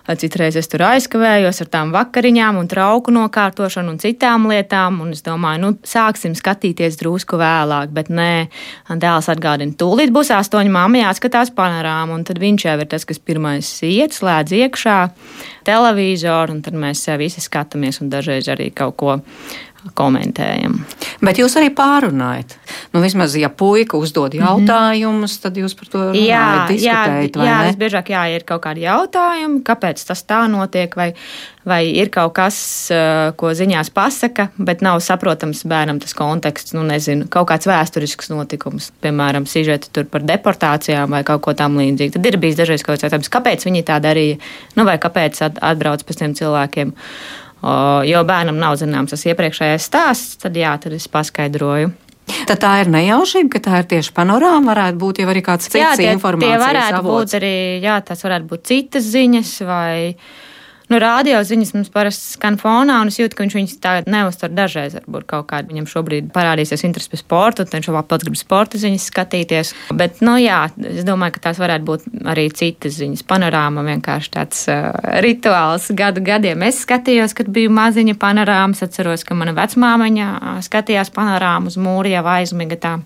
Citreiz 0.01 0.55
es 0.57 0.67
tur 0.67 0.81
aizkavējos 0.83 1.61
ar 1.63 1.67
tām 1.71 1.91
vakariņām, 1.93 2.57
un 2.57 2.67
trauku 2.69 3.13
nokārtošanu 3.13 3.93
un 3.93 3.99
citām 4.01 4.47
lietām. 4.49 4.97
Un 5.03 5.13
es 5.13 5.21
domāju, 5.23 5.61
nu, 5.61 5.71
sāksim 5.87 6.33
skatīties 6.37 6.97
drusku 6.99 7.37
vēlāk. 7.39 7.93
Bet 7.95 8.09
nē, 8.11 8.49
dēls 8.89 9.29
atgādina, 9.31 9.77
tūlīt 9.77 10.13
būs 10.13 10.33
astoņi 10.35 10.73
māmiņā, 10.73 11.05
jāskatās 11.05 11.53
panorāmu. 11.55 12.17
Tad 12.27 12.41
viņš 12.41 12.67
jau 12.67 12.77
ir 12.81 12.89
tas, 12.91 13.05
kas 13.07 13.21
pirmais 13.21 13.69
iet, 13.87 14.17
slēdz 14.17 14.57
iekšā 14.63 14.99
televizoru, 15.69 16.57
un 16.57 16.63
tad 16.65 16.77
mēs 16.81 17.05
visi 17.21 17.43
skatāmies 17.43 18.01
un 18.01 18.09
dažreiz 18.11 18.49
arī 18.51 18.71
kaut 18.73 18.97
ko 18.97 19.19
komentējam. 19.97 20.75
Bet 21.25 21.39
jūs 21.41 21.55
arī 21.59 21.71
pārunājat. 21.73 22.53
Nu, 22.93 23.01
vismaz, 23.03 23.33
ja 23.39 23.49
puika 23.49 23.97
uzdod 23.99 24.35
mhm. 24.35 24.43
jautājumus, 24.43 25.37
tad 25.41 25.57
jūs 25.57 25.75
par 25.77 25.89
to 25.91 26.03
runājat, 26.11 26.27
jā, 26.27 26.43
diskutējat. 26.69 27.39
Jā, 27.41 27.47
jā 27.47 27.57
visbiežāk 27.71 28.11
jā, 28.13 28.25
ir 28.35 28.45
kaut 28.47 28.63
kādi 28.65 28.85
jautājumi, 28.85 29.61
kāpēc 29.65 30.03
tas 30.07 30.21
tā 30.27 30.43
notiek, 30.51 30.93
vai, 30.97 31.09
vai 31.67 31.81
ir 31.89 32.11
kaut 32.13 32.35
kas, 32.37 32.59
ko 33.41 33.53
ziņās 33.57 33.91
pasaka, 33.95 34.49
bet 34.61 34.85
nav 34.85 35.01
saprotams 35.03 35.63
bērnam 35.69 36.01
tas 36.03 36.13
konteksts. 36.17 36.75
Nu, 36.77 36.85
nezinu, 36.87 37.27
kaut 37.31 37.49
kāds 37.51 37.69
vēsturisks 37.69 38.31
notikums, 38.33 38.91
piemēram, 39.03 39.49
sižeti 39.49 39.91
tur 39.93 40.09
par 40.11 40.25
deportācijām 40.27 41.17
vai 41.17 41.25
kaut 41.27 41.43
ko 41.45 41.57
tam 41.57 41.81
līdzīgu. 41.81 42.15
Tad 42.17 42.29
ir 42.29 42.39
bijis 42.41 42.59
dažreiz 42.61 42.85
kaut 42.85 42.95
kāds 42.95 43.09
jautājums, 43.09 43.33
kāpēc 43.33 43.65
viņi 43.67 43.85
tā 43.89 43.97
darīja, 44.03 44.41
nu, 44.77 44.85
vai 44.87 44.99
kāpēc 45.01 45.41
atbrauc 45.49 46.05
pēc 46.05 46.21
tiem 46.21 46.37
cilvēkiem 46.37 46.93
jo 47.61 48.21
bērnam 48.27 48.57
nav 48.61 48.77
zināms 48.81 49.13
tas 49.13 49.25
iepriekšējais 49.29 49.89
stāsts, 49.89 50.39
tad 50.41 50.57
jā, 50.57 50.73
tad 50.81 50.95
es 50.97 51.07
paskaidroju. 51.11 51.91
Tad 52.47 52.61
tā 52.63 52.71
ir 52.81 52.89
nejaušība, 52.91 53.49
ka 53.55 53.59
tā 53.65 53.81
ir 53.81 53.89
tieši 53.91 54.13
panorāma. 54.15 54.71
Varētu 54.71 54.99
būt 55.01 55.19
jau 55.21 55.27
arī 55.31 55.41
kāds 55.45 55.67
cits 55.67 55.81
jā, 55.81 55.91
tie, 55.99 56.07
informācijas 56.15 56.55
tie 56.55 56.63
varētu 56.63 56.99
avots. 57.01 57.11
būt 57.17 57.35
arī, 57.41 57.55
jā, 57.83 57.97
tas 58.07 58.23
varētu 58.25 58.47
būt 58.51 58.63
citas 58.71 59.09
ziņas 59.11 59.51
vai 59.67 60.15
Nu, 60.91 60.97
radio 60.99 61.37
ziņas 61.47 61.69
mums 61.71 61.89
parasti 61.93 62.33
skan 62.33 62.57
fonā, 62.59 62.97
un 62.99 63.07
es 63.07 63.15
jūtu, 63.15 63.37
ka 63.37 63.45
viņš 63.45 63.53
viņus 63.55 63.75
tā 63.79 63.91
neuztver 64.11 64.51
dažreiz. 64.51 64.97
Varbūt 64.97 65.23
kaut 65.29 65.45
kādā 65.47 65.71
viņam 65.71 65.85
šobrīd 65.87 66.27
parādīsies 66.35 66.83
interesi 66.83 67.13
par 67.13 67.21
sportu, 67.21 67.63
un 67.63 67.71
viņš 67.71 67.87
vēl 67.95 68.03
pats 68.09 68.27
grib 68.27 68.35
sporta 68.35 68.81
ziņas 68.81 69.05
skatīties. 69.07 69.71
Bet, 69.95 70.19
nu, 70.19 70.35
jā, 70.41 70.65
es 70.91 71.07
domāju, 71.07 71.37
ka 71.37 71.45
tās 71.47 71.61
varētu 71.63 71.87
būt 71.87 72.09
arī 72.33 72.49
citas 72.51 72.97
ziņas. 72.99 73.23
Panorāma 73.29 73.85
vienkārši 73.87 74.33
tāds 74.35 74.65
uh, 74.67 74.91
rituāls 75.23 75.87
gadu 75.95 76.25
gadiem. 76.27 76.67
Es 76.67 76.83
skatījos, 76.83 77.37
kad 77.39 77.47
biju 77.55 77.71
maziņa 77.71 78.19
panorāmas. 78.19 78.83
Atceros, 78.83 79.23
ka 79.23 79.37
mana 79.37 79.55
vecmāmiņa 79.55 80.57
skatījās 80.67 81.15
panorāmu 81.15 81.71
uz 81.71 81.79
mūri 81.79 82.17
jau 82.17 82.27
aizmigatā. 82.35 82.97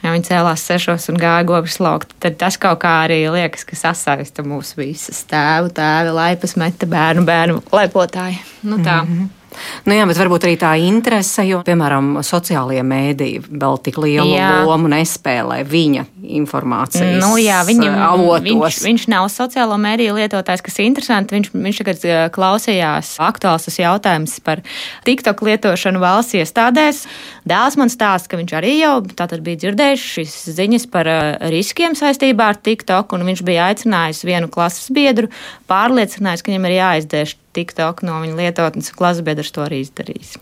Ja 0.00 0.14
viņi 0.14 0.30
cēlās 0.30 0.62
sešos 0.64 1.10
un 1.12 1.18
gāja 1.20 1.44
govs 1.48 1.76
laukt, 1.82 2.14
tad 2.24 2.38
tas 2.40 2.56
kaut 2.60 2.80
kā 2.80 2.94
arī 3.04 3.18
liekas, 3.32 3.66
ka 3.68 3.76
sasaista 3.76 4.44
mūsu 4.46 4.80
visas 4.80 5.20
tēvu, 5.28 5.68
tēvi, 5.76 6.14
laipas 6.16 6.56
meta 6.60 6.88
bērnu, 6.88 7.26
bērnu 7.28 7.60
laipotāji. 7.74 8.40
Nu 8.62 8.80
tā. 8.80 9.02
Mm 9.04 9.12
-hmm. 9.12 9.39
Nu 9.88 9.96
jā, 9.96 10.06
bet 10.08 10.18
varbūt 10.20 10.46
arī 10.46 10.56
tā 10.60 10.74
interese, 10.82 11.44
jo, 11.48 11.62
piemēram, 11.66 12.20
sociālajie 12.26 12.84
mēdīji 12.86 13.42
vēl 13.48 13.80
tik 13.84 13.98
lielu 14.02 14.34
jā. 14.36 14.50
lomu 14.68 14.90
nespēlē 14.92 15.62
viņa 15.68 16.06
informācijas 16.40 17.20
nu, 17.22 17.34
jā, 17.40 17.60
viņam, 17.66 17.96
avotos. 18.04 18.44
Viņš, 18.46 18.78
viņš 18.84 19.06
nav 19.12 19.28
sociālo 19.32 19.76
mēdīju 19.80 20.16
lietotājs, 20.18 20.62
kas 20.64 20.78
ir 20.78 20.88
interesanti. 20.88 21.36
Viņš, 21.36 21.50
viņš 21.54 21.80
tagad 21.82 22.06
eh, 22.06 22.22
klausījās 22.34 23.12
aktuāls 23.22 23.78
jautājums 23.80 24.38
par 24.44 24.62
TikTok 25.06 25.42
lietošanu 25.48 26.02
valsts 26.02 26.38
iestādēs. 26.40 27.04
Dēls 27.48 27.78
man 27.80 27.92
stāsta, 27.92 28.30
ka 28.30 28.40
viņš 28.40 28.56
arī 28.60 28.76
jau 28.80 28.94
tātad 29.08 29.42
bija 29.44 29.64
dzirdējis 29.64 30.06
šīs 30.14 30.38
ziņas 30.60 30.88
par 30.92 31.10
eh, 31.10 31.20
riskiem 31.52 31.96
saistībā 31.98 32.52
ar 32.54 32.60
TikTok, 32.60 33.16
un 33.16 33.26
viņš 33.30 33.44
bija 33.46 33.70
aicinājis 33.70 34.24
vienu 34.28 34.50
klases 34.52 34.90
biedru, 34.94 35.30
pārliecinājis, 35.70 36.44
ka 36.44 36.52
viņam 36.52 36.68
ir 36.70 36.78
jāizdēš 36.78 37.36
TikTok 37.56 38.04
no 38.06 38.20
viņa 38.24 38.38
lietotnes, 38.38 38.92
un 38.92 39.00
klases 39.00 39.26
biedrs 39.26 39.52
to 39.54 39.66
arī 39.66 39.82
izdarījis. 39.86 40.38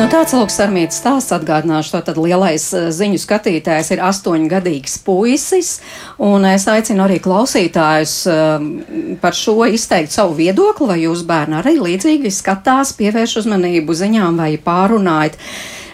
Nu, 0.00 0.06
tāds 0.08 0.32
lūks 0.32 0.54
armītas 0.64 0.96
stāsts 1.02 1.34
atgādināšu, 1.36 1.98
tad 2.06 2.16
lielais 2.16 2.62
eh, 2.72 2.86
ziņu 2.94 3.18
skatītājs 3.20 3.90
ir 3.92 4.00
astoņgadīgs 4.06 4.94
puisis, 5.04 5.74
un 6.24 6.46
es 6.48 6.64
aicinu 6.72 7.04
arī 7.04 7.18
klausītājus 7.20 8.14
um, 8.32 8.70
par 9.20 9.36
šo 9.36 9.58
izteikt 9.68 10.14
savu 10.14 10.38
viedokli, 10.38 10.88
vai 10.88 10.96
jūs 11.02 11.26
bērni 11.28 11.58
arī 11.58 11.74
līdzīgi 11.82 12.32
skatās, 12.32 12.94
pievērš 12.96 13.42
uzmanību 13.42 13.98
ziņām 14.00 14.40
vai 14.40 14.54
pārunājat. 14.64 15.36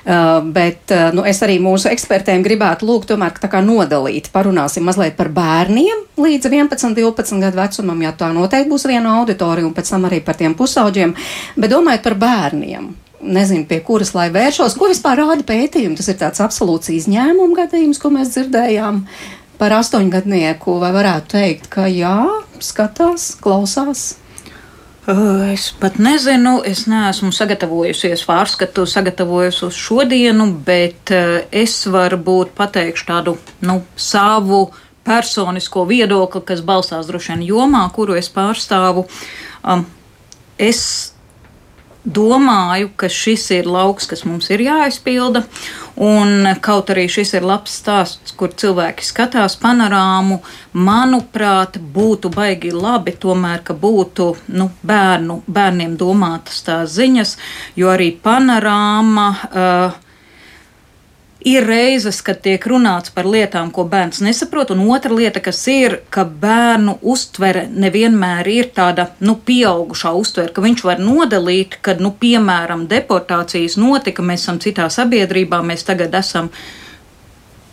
Uh, 0.06 0.38
bet 0.54 0.92
uh, 0.94 1.08
nu, 1.10 1.24
es 1.26 1.40
arī 1.42 1.56
mūsu 1.58 1.88
ekspertiem 1.90 2.44
gribētu 2.44 2.86
lūgt, 2.86 3.08
tomēr, 3.10 3.32
tā 3.42 3.48
kā 3.50 3.58
nodalīt. 3.58 4.28
Parunāsim 4.30 4.84
mazliet 4.86 5.16
par 5.18 5.32
bērniem 5.34 6.04
līdz 6.22 6.46
11, 6.46 6.94
12 6.94 7.42
gadu 7.42 7.58
vecumam, 7.58 8.04
ja 8.04 8.12
tā 8.14 8.28
noteikti 8.30 8.70
būs 8.70 8.86
viena 8.86 9.16
auditorija, 9.18 9.66
un 9.66 9.74
pēc 9.74 9.90
tam 9.90 10.06
arī 10.06 10.20
par 10.22 10.38
tiem 10.38 10.54
pusauģiem. 10.54 11.16
Bet 11.58 11.72
domājot 11.74 12.04
par 12.06 12.14
bērniem, 12.22 12.86
nezinu, 13.26 13.66
pie 13.66 13.80
kuras 13.88 14.14
lai 14.14 14.28
vēršos, 14.30 14.76
ko 14.78 14.92
vispār 14.92 15.24
rāda 15.24 15.42
pētījumi. 15.48 15.98
Tas 15.98 16.12
ir 16.12 16.20
tāds 16.22 16.44
absolūts 16.44 16.92
izņēmuma 16.94 17.64
gadījums, 17.64 17.98
ko 17.98 18.12
mēs 18.14 18.30
dzirdējām 18.36 19.02
par 19.58 19.74
astoņgadnieku. 19.80 20.78
Vai 20.86 20.92
varētu 20.94 21.34
teikt, 21.34 21.66
ka 21.72 21.88
jā, 21.90 22.20
skatās, 22.62 23.32
klausās? 23.42 24.12
Es 25.06 25.68
pat 25.78 26.00
nezinu, 26.02 26.56
es 26.66 26.80
neesmu 26.90 27.30
sagatavojusies 27.30 28.24
pārskatu, 28.26 28.82
sagatavojos 28.90 29.60
uz 29.68 29.76
šodienu, 29.78 30.48
bet 30.66 31.12
es 31.54 31.76
varbūt 31.86 32.50
pateikšu 32.58 33.06
tādu 33.06 33.36
nu, 33.62 33.76
savu 33.94 34.64
personisko 35.06 35.84
viedokli, 35.86 36.42
kas 36.48 36.64
balstās 36.66 37.06
droši 37.06 37.36
vien 37.36 37.44
jomā, 37.52 37.84
kuru 37.94 38.18
es 38.18 38.26
pārstāvu. 38.34 39.06
Es 40.58 40.82
domāju, 42.06 42.92
ka 42.96 43.10
šis 43.10 43.48
ir 43.58 43.68
lauks, 43.70 44.06
kas 44.06 44.24
mums 44.24 44.48
ir 44.54 44.62
jāizpilda. 44.64 45.42
Un 46.06 46.48
kaut 46.62 46.90
arī 46.92 47.06
šis 47.10 47.34
ir 47.38 47.46
labs 47.48 47.74
stāsts, 47.80 48.34
kur 48.36 48.52
cilvēki 48.52 49.04
skatās 49.04 49.56
panorāmu, 49.60 50.42
manuprāt, 50.76 51.78
būtu 51.80 52.30
baigi 52.34 52.72
labi 52.74 53.16
tomēr, 53.16 53.62
ka 53.64 53.74
būtu 53.74 54.30
nu, 54.54 54.70
bērnu, 54.86 55.40
bērniem 55.48 55.96
domātas 55.96 56.60
tās 56.66 56.92
ziņas, 56.98 57.36
jo 57.80 57.92
arī 57.94 58.12
panorāma. 58.22 59.30
Uh, 59.50 60.02
ir 61.46 61.66
reizes, 61.66 62.18
kad 62.26 62.40
tiek 62.42 62.64
runāts 62.66 63.12
par 63.14 63.28
lietām, 63.30 63.70
ko 63.74 63.84
bērns 63.90 64.18
nesaprot, 64.24 64.72
un 64.74 64.82
otra 64.90 65.14
lieta, 65.14 65.42
kas 65.44 65.60
ir, 65.70 66.00
ka 66.10 66.24
bērnu 66.26 66.96
uztvere 67.06 67.66
nevienmēr 67.70 68.50
ir 68.50 68.72
tāda 68.74 69.12
nu, 69.22 69.36
pieaugušā 69.46 70.10
uztvere, 70.18 70.50
ka 70.54 70.64
viņš 70.64 70.82
var 70.88 71.02
nodalīt, 71.02 71.78
kad, 71.86 72.02
nu, 72.02 72.10
piemēram, 72.18 72.88
deportācijas 72.90 73.78
notika, 73.78 74.26
mēs 74.26 74.42
esam 74.46 74.58
citā 74.62 74.88
sabiedrībā, 74.90 75.62
mēs 75.62 75.86
tagad 75.86 76.18
esam 76.18 76.50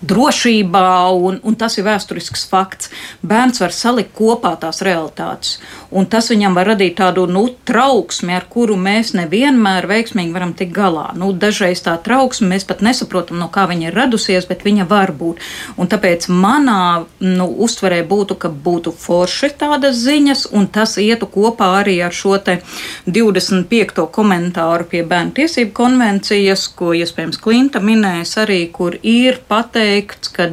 drošībā, 0.03 0.89
un, 1.15 1.39
un 1.43 1.55
tas 1.59 1.77
ir 1.77 1.87
vēsturisks 1.87 2.45
fakts. 2.49 2.91
Bērns 3.23 3.61
var 3.63 3.73
salikt 3.75 4.13
kopā 4.17 4.53
tās 4.61 4.83
realitātes, 4.85 5.57
un 5.91 6.07
tas 6.09 6.29
viņam 6.31 6.57
var 6.57 6.73
radīt 6.73 6.97
tādu 6.99 7.25
nu, 7.29 7.45
trauksmi, 7.67 8.35
ar 8.35 8.47
kuru 8.51 8.77
mēs 8.79 9.13
nevienmēr 9.17 9.87
veiksmīgi 9.89 10.35
varam 10.35 10.53
tikt 10.57 10.75
galā. 10.75 11.09
Nu, 11.17 11.31
dažreiz 11.33 11.83
tā 11.85 11.95
trauksme 12.03 12.51
mēs 12.53 12.67
pat 12.67 12.83
nesaprotam, 12.85 13.39
no 13.41 13.49
kā 13.53 13.65
viņa 13.69 13.89
ir 13.89 13.97
radusies, 13.97 14.47
bet 14.49 14.65
viņa 14.67 14.87
var 14.89 15.13
būt. 15.15 15.41
Un 15.77 15.89
tāpēc 15.91 16.27
manā 16.29 17.05
nu, 17.23 17.47
uztverē 17.65 18.01
būtu, 18.09 18.37
ka 18.41 18.51
būtu 18.51 18.93
forši 18.97 19.53
tādas 19.59 20.01
ziņas, 20.03 20.47
un 20.57 20.67
tas 20.67 20.97
ietu 21.01 21.29
kopā 21.31 21.69
arī 21.79 21.99
ar 22.03 22.13
šo 22.13 22.33
25. 22.33 24.07
komentāru 24.11 24.87
pie 24.89 25.03
bērnu 25.07 25.35
tiesību 25.37 25.71
konvencijas, 25.77 26.65
ko 26.75 26.91
iespējams 26.97 27.39
Klinta 27.43 27.79
minēs 27.83 28.33
arī, 28.41 28.65
kur 28.73 28.97
ir 28.97 29.37
pateikts, 29.47 29.92
teikts, 29.93 30.31
ka 30.33 30.49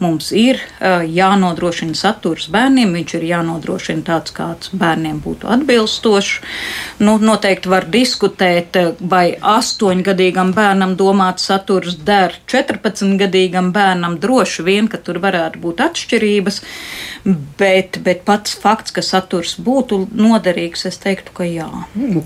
mums 0.00 0.30
ir 0.36 0.60
jānodrošina 0.80 1.96
saturs 1.98 2.48
bērniem, 2.52 2.94
viņš 2.96 3.16
ir 3.18 3.26
jānodrošina 3.30 4.06
tāds, 4.06 4.34
kāds 4.36 4.72
bērniem 4.76 5.20
būtu 5.24 5.50
atbilstošs. 5.52 6.40
Nu, 7.04 7.16
noteikti 7.20 7.70
var 7.72 7.86
diskutēt, 7.92 8.78
vai 9.00 9.34
astoņgadīgam 9.36 10.54
bērnam 10.56 10.96
domāts 11.00 11.48
saturs 11.50 11.98
der 12.06 12.36
14gadīgam 12.50 13.72
bērnam. 13.76 14.18
Droši 14.22 14.66
vien, 14.66 14.88
ka 14.90 15.00
tur 15.02 15.20
varētu 15.22 15.60
būt 15.62 15.84
atšķirības, 15.84 16.60
bet, 17.60 18.00
bet 18.04 18.24
pats 18.28 18.56
fakts, 18.56 18.94
ka 18.96 19.04
saturs 19.04 19.56
būtu 19.60 20.06
noderīgs, 20.16 20.86
es 20.88 21.00
teiktu, 21.02 21.34
ka 21.36 21.48
jā. 21.48 21.68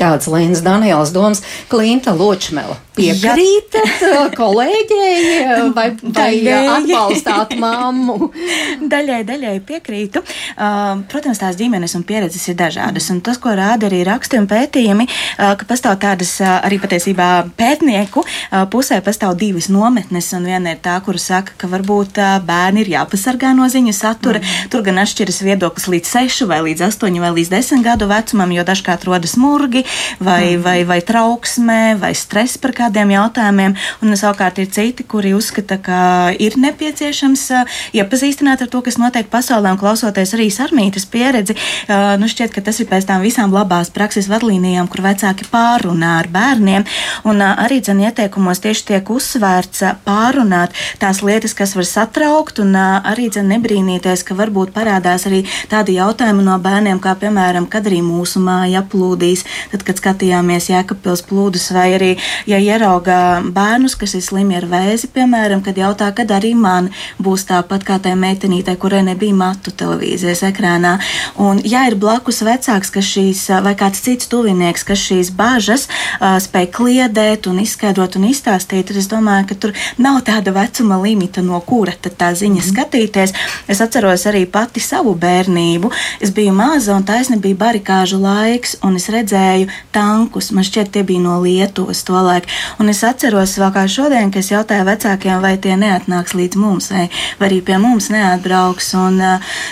Tāds 0.00 0.30
Līns 0.30 0.62
Daniels 0.64 1.14
domas, 1.14 1.42
Klinta 1.72 2.14
Ločmela. 2.14 2.78
Piekrītat 2.94 4.04
kolēģei 4.40 5.72
vai, 5.74 5.88
vai 6.02 6.30
ja 6.50 6.76
atbalstāt 6.76 7.56
mammu. 7.60 8.30
daļai, 8.94 9.22
daļai 9.28 9.54
piekrītu. 9.66 10.22
Uh, 10.54 11.02
protams, 11.10 11.40
tās 11.42 11.58
ģimenes 11.58 11.94
un 11.98 12.04
pieredzes 12.06 12.46
ir 12.50 12.58
dažādas. 12.58 13.08
Un 13.12 13.20
tas, 13.24 13.38
ko 13.40 13.54
rāda 13.56 13.88
arī 13.88 14.02
raksti 14.06 14.40
un 14.40 14.48
pētījumi, 14.50 15.06
uh, 15.08 15.54
ka 15.58 15.68
pastāv 15.68 15.98
tādas 16.02 16.36
uh, 16.42 16.58
arī 16.66 16.78
patiesībā 16.82 17.28
pētnieku 17.58 18.24
uh, 18.24 18.64
pusē 18.70 19.00
pastāv 19.04 19.36
divas 19.40 19.70
nometnes. 19.72 20.30
Un 20.36 20.48
viena 20.48 20.74
ir 20.74 20.82
tā, 20.84 20.96
kura 21.04 21.20
saka, 21.20 21.56
ka 21.60 21.70
varbūt 21.70 22.20
uh, 22.22 22.36
bērni 22.44 22.84
ir 22.84 22.92
jāpasargā 22.96 23.54
no 23.56 23.68
ziņu 23.70 23.94
satura. 23.96 24.42
Mm. 24.42 24.70
Tur 24.72 24.84
gan 24.86 25.00
atšķiras 25.02 25.42
viedoklis 25.46 25.88
līdz 25.90 26.14
6 26.18 26.48
vai 26.50 26.60
līdz 26.68 26.86
8 26.90 27.20
vai 27.22 27.32
līdz 27.38 27.52
10 27.54 27.84
gadu 27.86 28.08
vecumam, 28.10 28.52
jo 28.54 28.64
dažkārt 28.66 29.06
rodas 29.08 29.36
murgi 29.40 29.84
vai, 30.20 30.54
mm. 30.54 30.64
vai, 30.64 30.78
vai 30.88 31.00
trauksmē 31.04 31.82
vai 32.00 32.14
stress 32.18 32.58
par 32.60 32.74
kādiem 32.76 33.14
jautājumiem. 33.14 33.76
Un 34.04 34.18
savukārt 34.18 34.60
ir 34.62 34.70
citi, 34.74 35.06
kuri 35.06 35.34
uzskata, 35.36 35.78
ka 35.82 35.98
ir 36.38 36.58
nepieciešams 36.60 37.44
uh, 37.54 37.76
iepazīstināt 37.96 38.64
ar 38.64 38.70
to, 38.72 38.82
kas 38.84 38.98
notiek 39.00 39.28
pasaulē, 39.32 39.74
un 39.74 39.80
klausoties 39.80 40.34
arī 40.36 40.50
sarmītas 40.52 41.06
pieredzi, 41.10 41.56
uh, 41.56 42.14
nu 42.20 42.28
šķiet, 42.30 42.54
ka 42.54 42.64
tas 42.64 42.80
ir 42.82 42.88
pēc 42.90 43.08
tām 43.08 43.24
visām 43.24 43.54
labās 43.54 43.92
prakses 43.94 44.28
vadlīnijām, 44.32 44.88
kur 44.92 45.04
vecāki 45.04 45.48
pārunā 45.52 46.18
ar 46.22 46.30
bērniem. 46.32 46.86
Un 47.28 47.42
uh, 47.42 47.54
arī 47.64 47.80
dzen 47.84 48.02
ieteikumos 48.04 48.62
tieši 48.64 48.88
tiek 48.92 49.10
uzsvērts 49.10 49.84
pārunāt 50.04 50.74
tās 51.02 51.22
lietas, 51.24 51.54
kas 51.56 51.74
var 51.76 51.88
satraukt, 51.88 52.60
un 52.62 52.74
arī 52.76 53.28
dzen 53.32 53.50
nebrīnīties, 53.52 54.24
ka 54.26 54.36
varbūt 54.38 54.72
parādās 54.74 55.26
arī 55.28 55.44
tādi 55.70 55.96
jautājumi 55.98 56.44
no 56.46 56.56
bērniem, 56.62 57.00
kā 57.02 57.14
piemēram, 57.20 57.68
kad 57.70 57.86
arī 57.88 58.00
mūsu 58.04 58.42
māja 58.44 58.82
aplūdīs, 58.84 59.44
tad, 59.72 59.84
kad 59.86 60.00
skatījāmies 60.00 60.70
Jēkabpils 60.72 61.24
plūdus, 61.28 61.70
vai 61.74 61.88
arī, 61.96 62.10
ja 62.50 62.60
ieraugā 62.62 63.42
bērnus, 63.54 63.96
kas 64.00 64.16
ir 64.18 64.24
slimi 64.24 64.58
ar 64.58 64.68
vēzi, 64.70 65.10
piemēram, 65.14 65.62
kad 65.64 65.78
jautā, 65.78 66.10
kad 66.16 66.32
arī 66.34 66.54
man 66.58 66.90
būs 67.22 67.46
tāpat 67.48 67.84
kā 67.86 67.98
tai 68.02 68.14
meitenītei, 68.18 68.76
kurai 68.80 69.02
nebija 69.06 69.36
matu 69.36 69.72
televīzijas 69.74 70.44
ekrānā. 70.50 70.96
Un, 71.40 71.60
ja 71.64 71.84
ir 71.88 71.98
blakus 72.00 72.42
vecāks, 72.46 72.92
kas 72.94 73.10
šīs, 73.14 73.44
vai 73.64 73.74
kāds 73.78 74.02
cits 74.04 74.30
tuvinieks, 74.30 74.86
kas 74.86 75.02
šīs 75.08 75.32
bažas 75.34 75.88
uh, 75.88 76.36
spēj 76.42 76.70
kliedēt 76.74 77.48
un 77.50 77.60
izskaidrot 77.62 78.18
un 78.18 78.28
izstāstīt, 78.30 78.88
tad 78.90 79.00
es 79.00 79.08
domāju, 79.10 79.48
ka 79.50 79.58
tur 79.60 79.74
nav 79.98 80.22
tāda 80.26 80.54
vecuma 80.54 80.98
limita, 81.02 81.42
no 81.44 81.60
kura 81.64 81.94
tad 82.00 82.16
tā 82.20 82.32
ziņa 82.36 82.60
mm. 82.60 82.68
skatīties. 82.70 83.34
Es 83.70 83.82
atceros 83.84 84.26
arī 84.30 84.44
pati 84.50 84.82
savu 84.82 85.14
bērnību. 85.18 85.90
Es 86.24 86.32
biju 86.34 86.54
maza 86.56 86.94
un 86.96 87.06
taisni 87.06 87.38
bija 87.42 87.60
barikāžu 87.64 88.20
laiks, 88.22 88.78
un 88.84 88.98
es 89.00 89.08
redzēju 89.12 89.70
tankus. 89.94 90.50
Man 90.54 90.66
šķiet, 90.66 90.92
tie 90.94 91.04
bija 91.06 91.24
no 91.24 91.40
Lietuvas 91.42 92.04
to 92.06 92.18
laiku. 92.18 92.50
Un 92.82 92.92
es 92.92 93.02
atceros 93.06 93.56
vēl 93.60 93.72
kā 93.74 93.86
šodien, 93.90 94.32
kad 94.34 94.44
es 94.44 94.52
jautāju 94.52 94.86
vecākiem, 94.88 95.40
vai 95.44 95.56
tie 95.58 95.76
neatnāks 96.04 96.34
līdz 96.36 96.58
mums, 96.60 96.90
vai, 96.92 97.08
vai 97.38 97.48
arī 97.48 97.60
pie 97.64 97.78
mums 97.80 98.10
neatbrauks. 98.12 98.92
Un, 98.98 99.20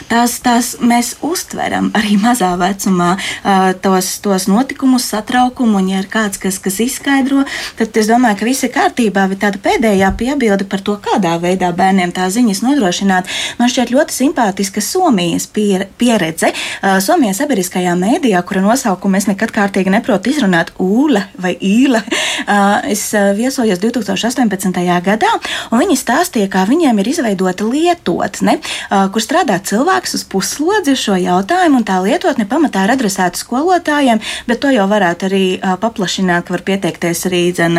tās, 0.08 0.38
tās 0.42 0.76
mēs 0.80 1.16
uztveram 1.22 1.90
arī 1.94 2.16
mazā 2.20 2.52
vecumā 2.58 3.16
tos, 3.82 4.18
tos 4.24 4.48
notikumus, 4.48 5.06
satraukumu, 5.12 5.78
un 5.78 5.90
ja 5.92 6.02
ir 6.02 6.08
kāds, 6.10 6.40
kas, 6.40 6.58
kas 6.62 6.80
izskaidro, 6.82 7.44
tad 7.78 7.96
es 7.96 8.08
domāju, 8.10 8.40
ka 8.40 8.48
viss 8.48 8.66
ir 8.66 8.72
kārtībā, 8.74 9.26
bet 9.30 9.42
tāda 9.44 9.60
pēdējā 9.62 10.12
piebilde 10.18 10.66
par 10.68 10.82
to, 10.84 10.96
kādā 11.02 11.36
veidā 11.42 11.72
bērniem 11.76 12.12
tā 12.14 12.28
ziņas 12.32 12.62
nodrošināt, 12.64 13.28
man 13.58 13.72
šķiet 13.72 13.92
ļoti 13.94 14.18
simpātiska 14.18 14.82
Somijas 14.82 15.48
pieredze. 15.52 16.52
Somijas 17.04 17.42
sabiedriskajā 17.42 17.94
mēdījā, 17.98 18.42
kura 18.46 18.64
nosaukumu 18.64 19.18
es 19.18 19.28
nekad 19.30 19.52
kārtīgi 19.54 19.92
neprotu 19.92 20.32
izrunāt, 20.32 20.72
Ūle 20.82 21.26
vai 21.38 21.54
Īle, 21.62 22.00
es 22.90 23.04
viesojos 23.36 23.80
2018. 23.82 24.82
gadā, 25.04 25.30
un 25.70 25.82
viņi 25.82 25.96
stāstīja, 25.98 26.21
kā 26.52 26.64
viņiem 26.68 26.98
ir 27.02 27.08
izveidota 27.08 27.64
lietotne, 27.66 28.58
kur 28.88 29.22
strādā 29.22 29.58
cilvēks 29.58 30.14
uz 30.18 30.24
puslodzi 30.24 30.94
šo 30.98 31.16
jautājumu, 31.20 31.80
un 31.80 31.86
tā 31.88 31.98
lietotne 32.04 32.46
pamatā 32.48 32.84
ir 32.86 32.94
adresēta 32.94 33.38
skolotājiem, 33.38 34.20
bet 34.46 34.60
to 34.62 34.70
jau 34.72 34.86
varētu 34.90 35.28
arī 35.28 35.44
paplašināt, 35.82 36.46
ka 36.46 36.56
var 36.56 36.64
pieteikties 36.66 37.26
arī 37.30 37.42
dzen, 37.56 37.78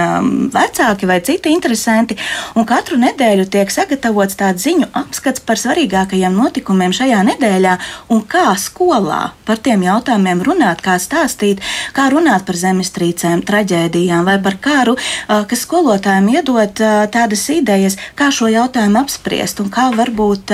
vecāki 0.53 1.09
vai 1.09 1.19
citi 1.25 1.53
interesanti, 1.53 2.17
un 2.55 2.67
katru 2.69 2.97
nedēļu 3.01 3.47
tiek 3.53 3.71
sagatavots 3.71 4.37
tāds 4.39 4.65
ziņu 4.65 4.89
apskats 5.03 5.43
par 5.43 5.59
svarīgākajiem 5.61 6.35
notikumiem 6.35 6.93
šajā 6.95 7.21
nedēļā 7.31 7.77
un 8.13 8.23
kā 8.29 8.51
skolā 8.59 9.31
par 9.47 9.59
tiem 9.63 9.83
jautājumiem 9.85 10.43
runāt, 10.45 10.81
kā 10.83 10.97
stāstīt, 11.01 11.61
kā 11.95 12.09
runāt 12.13 12.45
par 12.47 12.59
zemestrīcēm, 12.59 13.43
traģēdijām 13.47 14.27
vai 14.27 14.37
par 14.43 14.57
karu, 14.63 14.95
kas 15.27 15.65
skolotājiem 15.67 16.29
iedod 16.35 16.83
tādas 17.13 17.45
idejas, 17.53 17.97
kā 18.19 18.29
šo 18.33 18.49
jautājumu 18.51 18.99
apspriest 19.03 19.61
un 19.63 19.69
kā 19.73 19.89
varbūt 19.95 20.51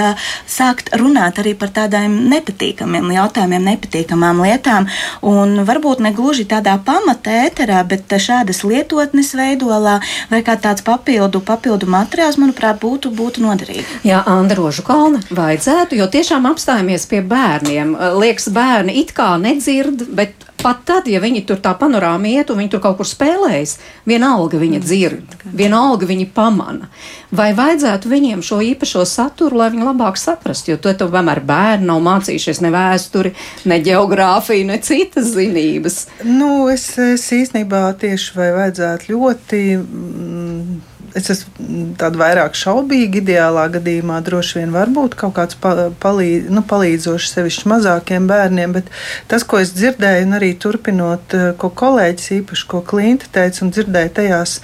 sākt 0.50 0.92
runāt 1.00 1.40
arī 1.42 1.56
par 1.58 1.72
tādiem 1.76 2.16
nepatīkamiem 2.32 3.12
jautājumiem, 3.16 3.68
nepatīkamām 3.72 4.44
lietām. 4.44 4.90
Un 5.26 5.64
varbūt 5.68 6.04
ne 6.04 6.12
gluži 6.16 6.46
tādā 6.50 6.76
pamatā 6.86 7.46
ēterā, 7.48 7.82
bet 7.88 8.12
šādas 8.20 8.64
lietotnes 8.68 9.32
veidolā 9.38 10.00
vai 10.32 10.42
kā 10.46 10.58
tāds 10.60 10.84
papildu, 10.86 11.42
papildu 11.46 11.90
materiāls, 11.90 12.40
manuprāt, 12.42 12.82
būtu, 12.84 13.14
būtu 13.16 13.44
noderīgi. 13.46 13.88
Jā, 14.08 14.22
Androžu 14.30 14.84
kalna 14.88 15.24
vajadzētu, 15.30 16.00
jo 16.00 16.10
tiešām 16.12 16.50
apstājamies 16.52 17.08
pie 17.10 17.24
bērniem. 17.26 17.96
Liekas, 18.20 18.50
bērni 18.54 19.00
it 19.02 19.16
kā 19.18 19.32
nedzird, 19.42 20.08
bet 20.16 20.49
Pat 20.60 20.82
tad, 20.84 21.08
ja 21.08 21.22
viņi 21.24 21.46
tur 21.48 21.60
tā 21.64 21.72
panorāma 21.80 22.28
iet 22.28 22.50
un 22.52 22.60
viņi 22.60 22.74
tur 22.74 22.82
kaut 22.84 22.98
kur 23.00 23.08
spēlējas, 23.08 23.78
vienalga 24.10 24.60
viņa 24.60 24.82
dzird, 24.84 25.36
vienalga 25.56 26.10
viņi 26.10 26.28
pamana. 26.36 26.90
Vai 27.32 27.54
vajadzētu 27.56 28.12
viņiem 28.12 28.44
šo 28.44 28.60
īpašo 28.66 29.06
saturu, 29.08 29.62
lai 29.62 29.70
viņi 29.72 29.88
labāk 29.88 30.20
saprastu? 30.20 30.74
Jo 30.74 30.80
to 30.82 31.08
vienmēr 31.08 31.40
bērni 31.48 31.88
nav 31.88 32.04
mācījušies 32.04 32.60
ne 32.66 32.74
vēsturi, 32.76 33.34
ne 33.72 33.80
geogrāfiju, 33.86 34.68
ne 34.68 34.80
citas 34.84 35.32
zinības. 35.38 36.02
Nu, 36.28 36.68
es, 36.74 36.92
es 37.00 37.30
īstenībā 37.40 37.86
tieši 38.02 38.36
vai 38.36 38.52
vajadzētu 38.58 39.14
ļoti. 39.14 39.66
Mm, 39.80 40.80
es 41.18 41.30
esmu 41.34 41.96
tāda 42.00 42.20
vairāk 42.20 42.58
šaubīga. 42.58 43.22
Ideālā 43.22 43.66
gadījumā 43.74 44.20
droši 44.26 44.60
vien 44.60 44.74
var 44.76 44.92
būt 44.94 45.18
kaut 45.20 45.36
kāds 45.38 45.58
palīdz, 45.60 46.50
nu, 46.54 46.64
palīdzošs 46.70 47.36
sevišķi 47.36 47.70
mazākiem 47.72 48.28
bērniem, 48.30 48.76
bet 48.78 48.90
tas, 49.32 49.46
ko 49.48 49.62
es 49.62 49.74
dzirdēju, 49.78 50.28
un 50.28 50.40
arī 50.40 50.54
turpinot, 50.62 51.36
eh, 51.38 51.52
ko 51.60 51.72
kolēģis 51.84 52.34
īpaši, 52.40 52.68
ko 52.72 52.84
Klinta 52.90 53.30
teica, 53.32 53.64
un 53.66 53.74
dzirdēju 53.76 54.16
tajās 54.20 54.60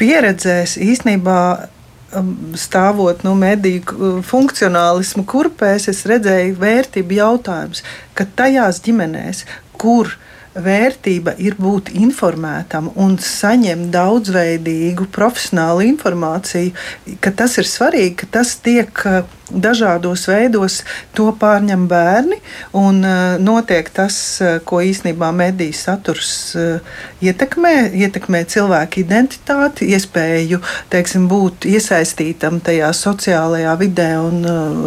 pieredzēs, 0.00 0.76
īstenībā 0.82 1.40
um, 2.18 2.34
stāvot 2.58 3.22
no 3.24 3.34
nu, 3.34 3.40
mediju 3.44 3.82
uh, 3.94 4.18
funkcionālismu 4.26 5.24
kurpēs, 5.30 5.88
es 5.92 6.04
redzēju 6.10 6.58
vērtību 6.60 7.18
jautājumus, 7.20 7.84
ka 8.18 8.26
tajās 8.36 8.82
ģimenēs, 8.84 9.44
kur 9.78 10.16
vērtība 10.54 11.34
ir 11.42 11.56
būt 11.58 11.90
informētam 11.98 12.90
un 13.00 13.16
saņemt 13.18 13.90
daudzveidīgu 13.94 15.08
profesionālu 15.14 15.86
informāciju, 15.90 16.74
ka 17.20 17.34
tas 17.34 17.58
ir 17.58 17.68
svarīgi, 17.68 18.14
ka 18.22 18.30
tas 18.38 18.54
tiek 18.62 19.04
dažādos 19.54 20.26
veidos 20.30 20.80
to 21.14 21.30
pārņem 21.40 21.86
bērni, 21.90 22.40
un 22.76 23.00
uh, 23.04 23.36
notiek 23.42 23.88
tas, 23.94 24.16
uh, 24.42 24.58
ko 24.64 24.80
īstenībā 24.84 25.30
mediju 25.34 25.74
saturs 25.76 26.32
uh, 26.58 26.94
ietekmē, 27.24 27.90
ietekmē 27.94 28.44
cilvēku 28.50 29.02
identitāti, 29.04 29.88
iespēju 29.94 30.60
teiksim, 30.92 31.28
būt 31.30 31.66
iesaistītam 31.68 32.60
tajā 32.64 32.90
sociālajā 32.96 33.74
vidē 33.80 34.10
un 34.20 34.44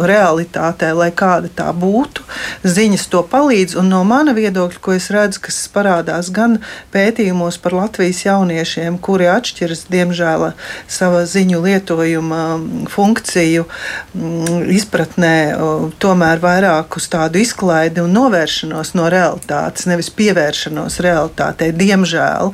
realitātē, 0.08 0.92
lai 0.96 1.10
kāda 1.16 1.50
tā 1.60 1.68
būtu. 1.74 2.24
Ziņas 2.62 3.06
to 3.12 3.22
palīdz, 3.28 3.76
un 3.80 3.90
no 3.92 4.02
mana 4.08 4.34
viedokļa, 4.36 4.82
ko 4.82 4.94
es 4.96 5.08
redzu, 5.14 5.42
kas 5.48 5.60
parādās 5.72 6.30
gan 6.34 6.58
pētījumos 6.94 7.58
par 7.62 7.76
Latvijas 7.78 8.24
jauniešiem, 8.26 8.98
kuri 9.02 9.28
atšķiras, 9.32 9.86
diemžēl, 9.92 10.50
sava 10.90 11.24
ziņu 11.28 11.62
lietojuma 11.64 12.42
funkciju 12.92 13.66
izpratnē 14.66 15.34
tomēr 16.02 16.40
vairāk 16.42 16.98
uz 16.98 17.06
tādu 17.12 17.40
izklaidi 17.42 18.02
un 18.02 18.12
novēršanos 18.16 18.94
no 18.98 19.06
realitātes, 19.12 19.86
nevis 19.90 20.10
pievēršanos 20.18 20.98
realitātei. 21.04 21.70
Diemžēl 21.76 22.52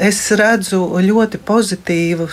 es 0.00 0.24
redzu 0.38 0.80
ļoti 1.02 1.42
pozitīvu 1.44 2.30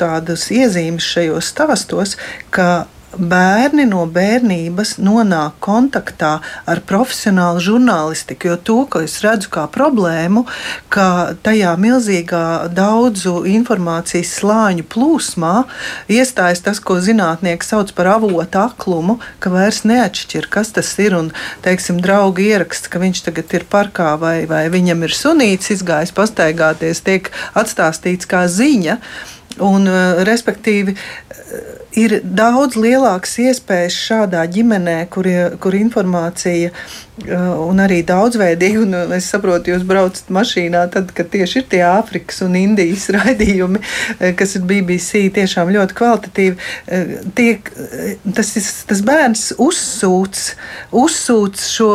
tādas 0.00 0.46
iezīmes 0.54 1.10
šajos 1.16 1.50
stāstos, 1.54 2.16
ka 2.54 2.86
bērni 3.18 3.86
no 3.88 4.04
bērnības 4.10 4.96
nonāk 5.02 5.56
kontaktā 5.64 6.38
ar 6.68 6.80
profesionālu 6.86 7.62
žurnālistiku. 7.64 8.50
Jo 8.50 8.56
to, 8.56 8.78
ko 8.90 9.02
es 9.04 9.18
redzu 9.24 9.50
kā 9.52 9.66
problēmu, 9.72 10.44
ka 10.92 11.34
tajā 11.44 11.74
milzīgā 11.80 12.44
daudzu 12.74 13.44
informācijas 13.50 14.34
slāņu 14.40 14.86
plūsmā 14.90 15.54
iestājas 16.10 16.62
tas, 16.66 16.82
ko 16.82 17.00
zinātnieki 17.02 17.66
sauc 17.66 17.92
par 17.96 18.12
avotu 18.16 18.62
aklumu, 18.62 19.18
ka 19.42 19.52
vairs 19.54 19.82
neatšķir, 19.88 20.50
kas 20.52 20.74
tas 20.76 20.92
ir. 21.02 21.16
Un, 21.18 21.32
teiksim, 21.64 21.98
draugi 22.02 22.50
ieraksta, 22.52 22.92
ka 22.92 23.02
viņš 23.02 23.24
tagad 23.26 23.58
ir 23.58 23.66
parkā 23.70 24.14
vai, 24.20 24.44
vai 24.50 24.64
viņam 24.72 25.04
ir 25.06 25.16
sunīts 25.16 25.74
izgājis 25.74 26.14
pastaigāties, 26.16 27.02
tiek 27.06 27.32
atstāstīts 27.58 28.28
kā 28.30 28.46
ziņa. 28.50 29.00
Un, 29.60 29.82
uh, 29.90 30.20
respektīvi, 30.24 30.94
ir 31.98 32.20
daudz 32.22 32.78
lielākas 32.78 33.36
iespējas 33.42 33.96
šādā 33.96 34.44
ģimenē, 34.52 35.02
kur, 35.10 35.26
kur 35.62 35.76
informācija 35.78 36.70
un 37.28 37.80
arī 37.82 38.00
daudzveidīga. 38.06 38.82
Un 38.84 39.14
es 39.16 39.28
saprotu, 39.32 39.72
jūs 39.74 39.84
braucat 39.88 40.30
mašīnā, 40.32 40.86
tad, 40.92 41.10
kad 41.16 41.30
tieši 41.32 41.60
ir 41.60 41.66
tie 41.72 41.82
Āfrikas 41.86 42.40
un 42.46 42.56
Indijas 42.58 43.08
raidījumi, 43.16 43.82
kas 44.38 44.56
ir 44.56 44.66
BBC, 44.68 45.26
tiešām 45.36 45.72
ļoti 45.74 45.96
kvalitatīvi. 45.98 46.56
Tiek, 47.36 47.72
tas, 48.36 48.54
tas 48.88 49.04
bērns 49.06 49.46
uzsūc, 49.60 50.44
uzsūc 51.02 51.66
šo 51.66 51.90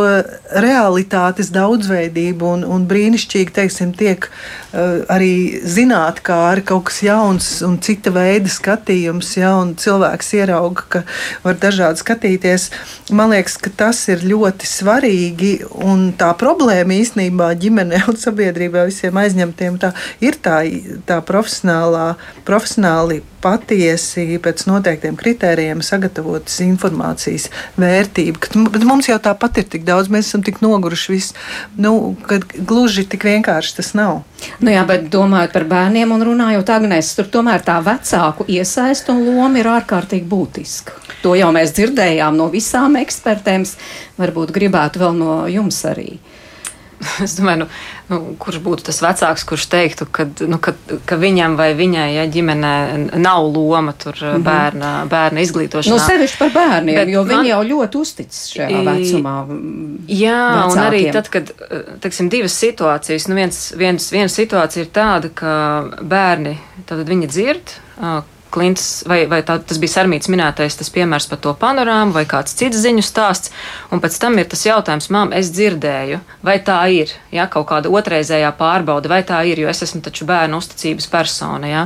realitātes 0.65 1.51
daudzveidību 1.55 2.51
un, 2.57 2.67
un 2.75 2.85
brīnišķīgi, 2.89 3.55
teiksim, 3.55 3.95
tiek 3.97 4.29
arī 4.75 5.61
zināt, 5.63 6.21
kā 6.25 6.37
ar 6.51 6.61
kaut 6.65 6.89
kas 6.89 7.01
jauns 7.05 7.49
un 7.65 7.79
cita 7.83 8.11
veida 8.13 8.51
skatījums, 8.51 9.35
ja, 9.39 9.55
un 9.61 9.73
cilvēks 9.85 10.33
ierauga, 10.39 10.85
ka 10.89 11.03
var 11.45 11.59
dažādi 11.61 12.01
skatīties. 12.01 12.69
Man 13.15 13.33
liekas, 13.33 13.59
ka 13.61 13.71
tas 13.83 14.01
ir 14.11 14.25
ļoti 14.25 14.69
svarīgi 14.69 15.53
un 15.85 16.09
tā 16.17 16.31
problēma 16.39 16.97
īstenībā 16.99 17.53
ģimenē 17.61 18.05
un 18.11 18.19
sabiedrībā 18.19 18.87
visiem 18.89 19.21
aizņemtiem 19.21 19.79
tā, 19.81 19.93
ir 20.25 20.41
tā, 20.43 20.63
tā 21.07 21.21
profesionālā, 21.25 22.13
profesionāli 22.47 23.21
patiesi 23.45 24.39
pēc 24.41 24.65
noteiktiem 24.69 25.17
kritērijiem 25.19 25.83
sagatavotas 25.85 26.57
informācijas 26.65 27.47
vērtība. 27.79 28.41
Bet 28.73 28.85
mums 28.87 29.09
jau 29.09 29.19
tāpat 29.21 29.61
ir 29.61 29.69
tik 29.75 29.85
daudz, 29.87 30.09
mēs 30.13 30.31
esam 30.31 30.43
tik 30.45 30.61
noguruši, 30.65 31.11
viss, 31.13 31.35
nu, 31.77 32.15
ka 32.25 32.39
gluži 32.57 33.05
tik 33.11 33.27
vienkārši 33.29 33.77
tas 33.79 33.93
nav. 33.97 34.23
Nu 34.59 34.73
jā, 34.73 34.83
bet 34.89 35.07
domājot 35.13 35.53
par 35.53 35.67
bērniem 35.69 36.13
un 36.15 36.25
runājot 36.25 36.71
Agnēs, 36.75 37.13
tur 37.17 37.29
tomēr 37.31 37.63
tā 37.65 37.77
vecāku 37.85 38.47
iesaist 38.51 39.09
un 39.13 39.23
loma 39.27 39.61
ir 39.61 39.69
ārkārtīgi 39.77 40.27
būtiska. 40.29 41.01
To 41.23 41.35
jau 41.37 41.51
mēs 41.53 41.73
dzirdējām 41.77 42.37
no 42.37 42.49
visām 42.53 42.97
ekspertēm. 43.01 43.65
Varbūt 44.19 44.51
gribētu 44.55 45.01
vēl 45.01 45.15
no 45.17 45.37
jums 45.49 45.79
arī. 45.89 46.17
Es 47.25 47.35
domāju, 47.37 47.63
nu, 47.63 47.67
nu, 48.11 48.19
kurš 48.41 48.59
būtu 48.63 48.85
tas 48.87 48.99
vecāks, 49.03 49.45
kurš 49.47 49.67
teiktu, 49.71 50.07
ka, 50.11 50.25
nu, 50.47 50.59
ka, 50.63 50.75
ka 51.07 51.17
viņam 51.19 51.57
vai 51.59 51.69
viņai 51.77 52.07
ja, 52.15 52.25
ģimenē 52.31 52.73
nav 53.21 53.47
loma 53.49 53.93
tur 53.93 54.15
mm 54.15 54.27
-hmm. 54.27 54.45
bērna, 54.45 54.91
bērna 55.11 55.43
izglītošanā. 55.45 55.95
Nu, 55.95 56.01
sevišķi 56.03 56.39
par 56.39 56.53
bērniem, 56.55 56.99
Bet 56.99 57.13
jo 57.13 57.23
man, 57.23 57.31
viņi 57.33 57.53
jau 57.53 57.61
ļoti 57.71 58.01
uzticas 58.01 58.43
šajā 58.53 58.83
vecumā. 58.89 59.35
Jā, 60.07 60.43
vecākiem. 60.51 60.71
un 60.71 60.83
arī 60.85 61.01
tad, 61.11 61.29
kad, 61.29 61.51
teiksim, 62.01 62.29
divas 62.29 62.59
situācijas, 62.59 63.27
nu 63.27 63.35
viens, 63.35 63.73
viens, 63.77 64.11
viena 64.11 64.31
situācija 64.31 64.85
ir 64.85 64.93
tāda, 64.93 65.29
ka 65.33 65.51
bērni, 66.01 66.57
tad 66.85 67.07
viņi 67.07 67.27
dzird, 67.27 67.75
Klints, 68.55 69.03
vai, 69.09 69.25
vai 69.27 69.41
tā, 69.45 69.57
tas 69.59 69.79
bija 69.81 69.97
Sarmīts 69.97 70.29
minētais, 70.31 70.77
tas 70.79 70.91
piemērs 70.95 71.27
par 71.31 71.41
to 71.43 71.51
panorāmu, 71.59 72.15
vai 72.15 72.23
kāds 72.29 72.55
cits 72.55 72.79
ziņu 72.85 73.03
stāsts. 73.03 73.51
Un 73.91 73.99
pēc 74.03 74.15
tam 74.21 74.39
ir 74.39 74.47
tas 74.51 74.63
jautājums, 74.63 75.09
mām, 75.11 75.33
es 75.35 75.51
dzirdēju, 75.55 76.21
vai 76.45 76.57
tā 76.63 76.79
ir, 76.95 77.11
ja 77.35 77.49
kaut 77.51 77.67
kāda 77.73 77.91
otrreizējā 77.91 78.53
pārbauda, 78.55 79.11
vai 79.11 79.21
tā 79.27 79.41
ir, 79.49 79.65
jo 79.65 79.71
es 79.71 79.83
esmu 79.83 80.01
taču 80.05 80.27
bērnu 80.29 80.61
uzticības 80.63 81.11
persona. 81.11 81.71
Ja? 81.71 81.83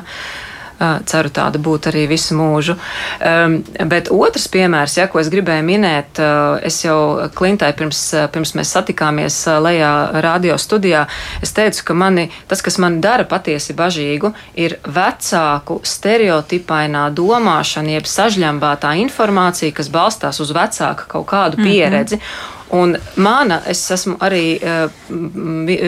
Ceru 0.80 1.32
tāda 1.34 1.60
būt 1.60 1.89
arī 1.92 2.06
visu 2.08 2.38
mūžu. 2.39 2.76
Bet 3.92 4.12
otrs 4.15 4.48
piemērs, 4.52 4.98
ja, 5.00 5.08
ko 5.12 5.20
es 5.20 5.30
gribēju 5.32 5.65
minēt, 5.68 6.22
es 6.65 6.80
jau 6.86 7.30
Klintai 7.36 7.72
pirms, 7.78 8.02
pirms 8.34 8.54
mēs 8.56 8.72
satikāmies 8.78 9.42
lejā 9.60 9.92
radio 10.24 10.56
studijā, 10.62 11.06
es 11.44 11.52
teicu, 11.56 11.84
ka 11.89 11.98
mani, 11.98 12.30
tas, 12.48 12.63
kas 12.65 12.80
man 12.80 13.02
dara 13.04 13.28
patiesi 13.28 13.76
bažīgu, 13.76 14.32
ir 14.56 14.78
vecāku 14.88 15.82
stereotipainā 15.84 17.10
domāšana, 17.15 17.98
jeb 17.98 18.08
sažļambātā 18.08 18.96
informācija, 19.04 19.76
kas 19.76 19.92
balstās 19.92 20.39
uz 20.39 20.56
vecāka 20.56 21.10
kaut 21.12 21.28
kādu 21.28 21.60
pieredzi. 21.60 22.15
Mm 22.15 22.22
-hmm. 22.22 22.56
Un 22.70 22.98
mana, 23.15 23.62
es 23.65 23.82
esmu 23.92 24.20
arī 24.22 24.60
uh, 24.62 24.92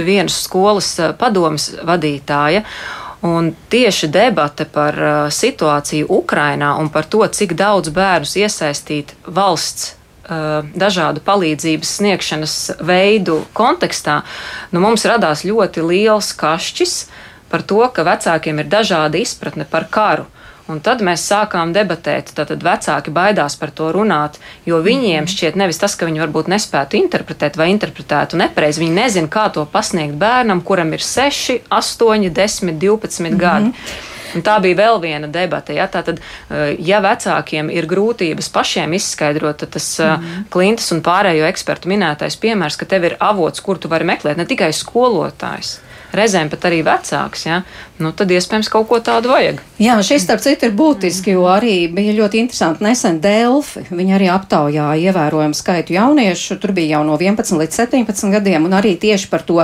vienas 0.06 0.40
skolas 0.44 0.96
padomas 1.18 1.68
vadītāja, 1.86 2.64
Un 3.22 3.52
tieši 3.70 4.08
debate 4.10 4.66
par 4.66 4.96
uh, 4.98 5.16
situāciju 5.30 6.08
Ukrainā 6.10 6.74
un 6.82 6.90
par 6.90 7.06
to, 7.06 7.22
cik 7.22 7.54
daudz 7.54 7.92
bērnus 7.94 8.34
iesaistīt 8.42 9.14
valsts 9.30 9.92
uh, 9.94 10.66
dažādu 10.74 11.22
palīdzības 11.22 11.92
sniegšanas 12.00 12.56
veidu 12.82 13.44
kontekstā, 13.54 14.24
nu, 14.74 14.82
mums 14.82 15.06
radās 15.06 15.46
ļoti 15.46 15.86
liels 15.86 16.32
kašķis 16.34 16.96
par 17.54 17.62
to, 17.68 17.84
ka 17.94 18.08
vecākiem 18.08 18.64
ir 18.64 18.72
dažāda 18.72 19.22
izpratne 19.22 19.70
par 19.70 19.86
karu. 19.94 20.26
Un 20.72 20.80
tad 20.84 21.02
mēs 21.04 21.24
sākām 21.28 21.74
debatēt. 21.76 22.32
Tad 22.38 22.54
vecāki 22.64 23.12
baidās 23.14 23.58
par 23.60 23.74
to 23.76 23.90
runāt, 23.96 24.40
jo 24.66 24.80
viņiem 24.84 25.26
mhm. 25.26 25.32
šķiet 25.34 25.60
nevis 25.60 25.82
tas, 25.82 25.98
ka 25.98 26.08
viņi 26.08 26.24
varbūt 26.24 26.52
nespētu 26.52 27.00
interpretēt 27.02 27.60
vai 27.60 27.72
interpretētu 27.74 28.40
nepareizi. 28.40 28.84
Viņi 28.86 28.96
nezina, 28.96 29.32
kā 29.32 29.50
to 29.54 29.66
pasniegt 29.70 30.16
bērnam, 30.22 30.64
kuram 30.64 30.94
ir 30.96 31.04
6, 31.04 31.68
8, 31.68 32.32
10, 32.32 32.80
12 32.80 33.20
mm 33.20 33.28
-hmm. 33.28 33.38
gadi. 33.38 33.74
Un 34.36 34.42
tā 34.42 34.56
bija 34.64 34.76
vēl 34.76 35.02
viena 35.02 35.28
debata. 35.28 35.74
Ja? 35.74 35.88
Tātad, 35.88 36.20
eh, 36.50 36.76
ja 36.80 37.02
vecākiem 37.02 37.72
ir 37.72 37.86
grūtības 37.86 38.50
pašiem 38.50 38.94
izskaidrot, 38.94 39.58
tad 39.58 39.70
tas 39.70 40.00
mm 40.00 40.06
-hmm. 40.06 40.50
Klintas 40.50 40.92
un 40.92 41.02
pārējo 41.02 41.48
ekspertu 41.48 41.90
minētais 41.90 42.38
piemērs, 42.38 42.78
ka 42.78 42.86
tev 42.86 43.04
ir 43.04 43.16
avots, 43.20 43.60
kur 43.60 43.78
tu 43.78 43.88
vari 43.88 44.06
meklēt, 44.06 44.38
ne 44.38 44.46
tikai 44.46 44.74
skolotājs 44.74 45.80
reizēm 46.16 46.50
pat 46.52 46.68
arī 46.70 46.82
vecāks, 46.86 47.46
ja, 47.48 47.62
nu, 48.02 48.12
tad 48.18 48.32
iespējams 48.34 48.70
kaut 48.72 48.88
ko 48.90 49.00
tādu 49.04 49.32
vajag. 49.32 49.62
Jā, 49.82 49.98
šis 50.06 50.26
starp 50.26 50.44
citu 50.44 50.68
ir 50.68 50.76
būtiski, 50.78 51.36
jo 51.36 51.46
arī 51.50 51.88
bija 51.92 52.16
ļoti 52.18 52.42
interesanti 52.42 52.86
nesen 52.86 53.20
Delfi. 53.24 53.86
Viņi 53.90 54.16
arī 54.18 54.30
aptaujāja 54.34 55.12
ievērojumu 55.12 55.58
skaitu 55.58 55.96
jauniešu, 55.98 56.60
tur 56.62 56.76
bija 56.78 56.98
jau 56.98 57.04
no 57.08 57.20
11 57.20 57.62
līdz 57.62 57.82
17 57.84 58.34
gadiem, 58.38 58.68
un 58.70 58.78
arī 58.78 58.96
tieši 59.02 59.30
par 59.32 59.46
to, 59.48 59.62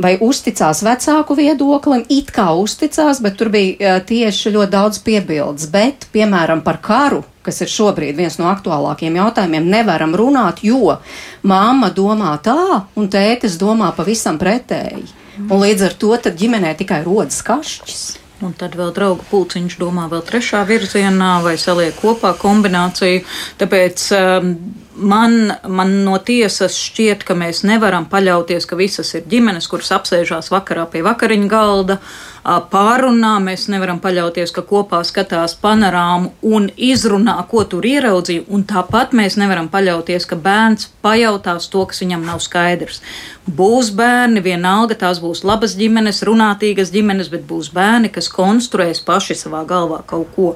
vai 0.00 0.16
uzticās 0.20 0.84
vecāku 0.86 1.38
viedoklim, 1.38 2.06
it 2.08 2.32
kā 2.34 2.50
uzticās, 2.58 3.22
bet 3.24 3.38
tur 3.40 3.52
bija 3.54 3.98
tieši 4.06 4.54
ļoti 4.56 4.74
daudz 4.76 5.02
piebildes. 5.06 5.70
Bet, 5.70 6.08
piemēram, 6.14 6.64
par 6.66 6.82
karu 6.84 7.24
kas 7.46 7.60
ir 7.64 7.72
šobrīd 7.72 8.18
viens 8.18 8.36
no 8.40 8.48
aktuālākajiem 8.50 9.16
jautājumiem, 9.20 9.68
nevaram 9.72 10.14
runāt, 10.18 10.64
jo 10.66 10.98
mamma 11.42 11.90
domā 11.94 12.34
tā, 12.44 12.84
un 12.96 13.08
tētis 13.12 13.58
domā 13.60 13.92
pavisam 13.96 14.38
pretēji. 14.40 15.08
Un 15.40 15.62
līdz 15.62 15.86
ar 15.86 15.94
to 15.96 16.16
ģimenē 16.36 16.74
tikai 16.76 17.00
rodas 17.06 17.40
kašķis. 17.46 18.02
Un 18.40 18.54
tad 18.56 18.72
vēl 18.76 18.92
draugu 18.96 19.24
pulciņš 19.28 19.76
domā 19.80 20.06
vēl 20.08 20.22
trešā 20.24 20.62
virzienā 20.68 21.42
vai 21.44 21.58
saliek 21.60 21.96
kopā 22.00 22.32
kombināciju. 22.40 23.20
Tāpēc 23.60 24.04
um, 24.16 24.54
man, 24.96 25.52
man 25.68 25.94
no 26.04 26.16
tiesas 26.18 26.76
šķiet, 26.78 27.24
ka 27.26 27.36
mēs 27.38 27.62
nevaram 27.66 28.06
paļauties, 28.10 28.66
ka 28.68 28.78
visas 28.78 29.12
ir 29.14 29.26
ģimenes, 29.30 29.68
kuras 29.70 29.92
apsēžās 29.96 30.50
vakarā 30.52 30.86
pie 30.90 31.04
vakariņu 31.06 31.50
galda. 31.50 32.00
Pārunā. 32.40 33.34
Mēs 33.44 33.66
nevaram 33.68 33.98
paļauties, 34.00 34.48
ka 34.56 34.62
kopā 34.64 35.02
skatās 35.04 35.52
panorāmu 35.60 36.30
un 36.40 36.70
izrunā, 36.72 37.34
ko 37.50 37.66
tur 37.68 37.84
ieraudzīja. 37.84 38.46
Tāpat 38.70 39.12
mēs 39.16 39.36
nevaram 39.36 39.68
paļauties, 39.68 40.24
ka 40.24 40.38
bērns 40.40 40.88
pajautās 41.04 41.68
to, 41.68 41.84
kas 41.90 42.00
viņam 42.00 42.24
nav 42.24 42.40
skaidrs. 42.40 43.02
Būs 43.44 43.90
bērni, 43.96 44.40
vienalga 44.44 44.96
tās 44.96 45.20
būs 45.20 45.42
labas 45.44 45.74
ģimenes, 45.76 46.22
runātīgas 46.24 46.92
ģimenes, 46.94 47.28
bet 47.32 47.44
būs 47.48 47.70
bērni, 47.76 48.08
kas 48.12 48.30
konstruēs 48.32 49.02
paši 49.04 49.36
savā 49.36 49.60
galvā 49.68 50.00
kaut 50.08 50.32
ko 50.36 50.54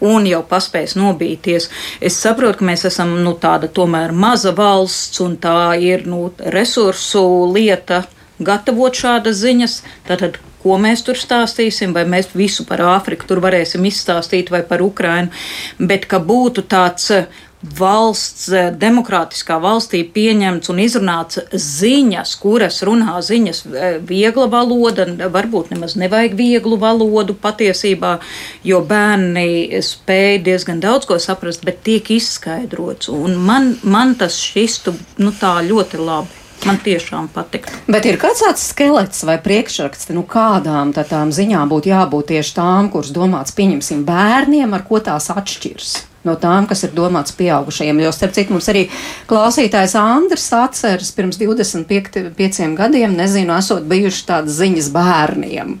un 0.00 0.28
jau 0.28 0.40
paspēs 0.46 0.96
nobīties. 0.96 1.68
Es 2.00 2.16
saprotu, 2.22 2.60
ka 2.60 2.68
mēs 2.70 2.86
esam 2.88 3.12
nu, 3.24 3.34
tāda 3.40 3.68
tomēr 3.86 4.12
maza 4.12 4.52
valsts 4.56 5.22
un 5.22 5.38
tā 5.38 5.78
ir 5.78 6.06
nu, 6.10 6.26
resursu 6.52 7.22
lieta 7.54 8.02
gatavot 8.42 8.94
šādas 8.94 9.38
ziņas. 9.40 9.80
Tātad, 10.08 10.40
ko 10.62 10.76
mēs 10.82 11.04
tur 11.06 11.18
stāstīsim, 11.18 11.94
vai 11.94 12.02
mēs 12.10 12.32
visu 12.34 12.66
par 12.66 12.82
Āfriku 12.82 13.28
tur 13.28 13.40
varēsim 13.44 13.86
izstāstīt, 13.86 14.50
vai 14.50 14.64
par 14.66 14.82
Ukrainu, 14.82 15.30
bet 15.78 16.08
ka 16.10 16.18
būtu 16.18 16.66
tāds 16.66 17.12
eh, 17.14 17.30
valsts, 17.78 18.48
eh, 18.52 18.70
demokrātiskā 18.72 19.58
valstī 19.62 20.02
pieņemts 20.12 20.70
un 20.72 20.80
izrunāts 20.82 21.40
ziņas, 21.52 22.34
kuras 22.40 22.82
runā 22.86 23.18
ziņas 23.22 23.62
eh, 23.66 23.98
viegla 23.98 24.46
valoda, 24.52 25.06
varbūt 25.06 25.72
nemaz 25.74 25.96
nevajag 25.96 26.36
vieglu 26.38 26.78
valodu 26.78 27.34
patiesībā, 27.34 28.18
jo 28.64 28.80
bērni 28.86 29.82
spēj 29.82 30.42
diezgan 30.46 30.80
daudz 30.80 31.08
ko 31.08 31.18
saprast, 31.22 31.64
bet 31.64 31.82
tiek 31.86 32.10
izskaidrots. 32.16 33.10
Un 33.12 33.36
man, 33.36 33.76
man 33.82 34.14
tas 34.14 34.38
šķistu 34.40 34.94
nu, 35.22 35.32
tā 35.32 35.58
ļoti 35.66 36.02
labi. 36.02 36.42
Man 36.64 36.78
tiešām 36.80 37.28
patīk. 37.34 37.68
Bet 37.86 38.06
ir 38.08 38.16
kāds 38.18 38.40
tāds 38.42 38.64
skelets 38.70 39.20
vai 39.28 39.36
priekšraksts, 39.44 40.08
nu 40.16 40.24
kādām 40.26 40.94
tādām 40.96 41.30
ziņām 41.34 41.68
būtu 41.70 41.92
jābūt 41.92 42.32
tieši 42.32 42.56
tām, 42.56 42.88
kuras 42.90 43.12
domāts, 43.14 43.54
pieņemsim, 43.54 44.06
bērniem, 44.08 44.72
ar 44.74 44.86
ko 44.88 45.02
tās 45.04 45.28
atšķirs? 45.34 46.15
No 46.26 46.34
tām, 46.40 46.66
kas 46.66 46.82
ir 46.86 46.94
domāts 46.96 47.34
pieaugušajiem. 47.38 48.02
Jo, 48.02 48.12
starp 48.14 48.34
citu, 48.36 48.54
mums 48.56 48.68
arī 48.72 48.86
klausītājs 49.30 49.96
Andris 50.00 50.48
atceras 50.56 51.12
pirms 51.14 51.38
25 51.38 52.74
gadiem, 52.78 53.14
nezinu, 53.18 53.54
esot 53.56 53.86
bijuši 53.88 54.24
tādas 54.28 54.58
ziņas 54.60 54.90
bērniem. 54.94 55.76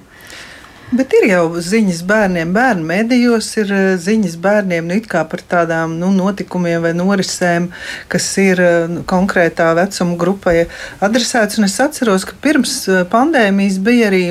Bet 0.86 1.10
ir 1.18 1.24
jau 1.26 1.46
ziņas 1.58 2.04
bērniem, 2.06 2.52
bērnu 2.54 2.84
medijos 2.86 3.48
ir 3.58 3.70
eh, 3.74 3.86
ziņas 3.98 4.36
bērniem 4.38 4.86
nu, 4.86 4.98
par 5.02 5.40
tādām 5.50 5.96
nu, 5.98 6.12
notikumiem 6.14 6.84
vai 6.84 6.92
norisēm, 6.94 7.66
kas 8.06 8.28
ir 8.38 8.62
eh, 8.62 8.76
nu, 8.92 9.02
konkrētā 9.02 9.72
vecuma 9.74 10.14
grupai 10.20 10.68
adresēts. 11.02 11.58
Un 11.58 11.66
es 11.66 11.74
atceros, 11.82 12.22
ka 12.28 12.38
pirms 12.38 12.76
eh, 12.86 13.02
pandēmijas 13.10 13.80
bija 13.82 14.12
arī 14.12 14.22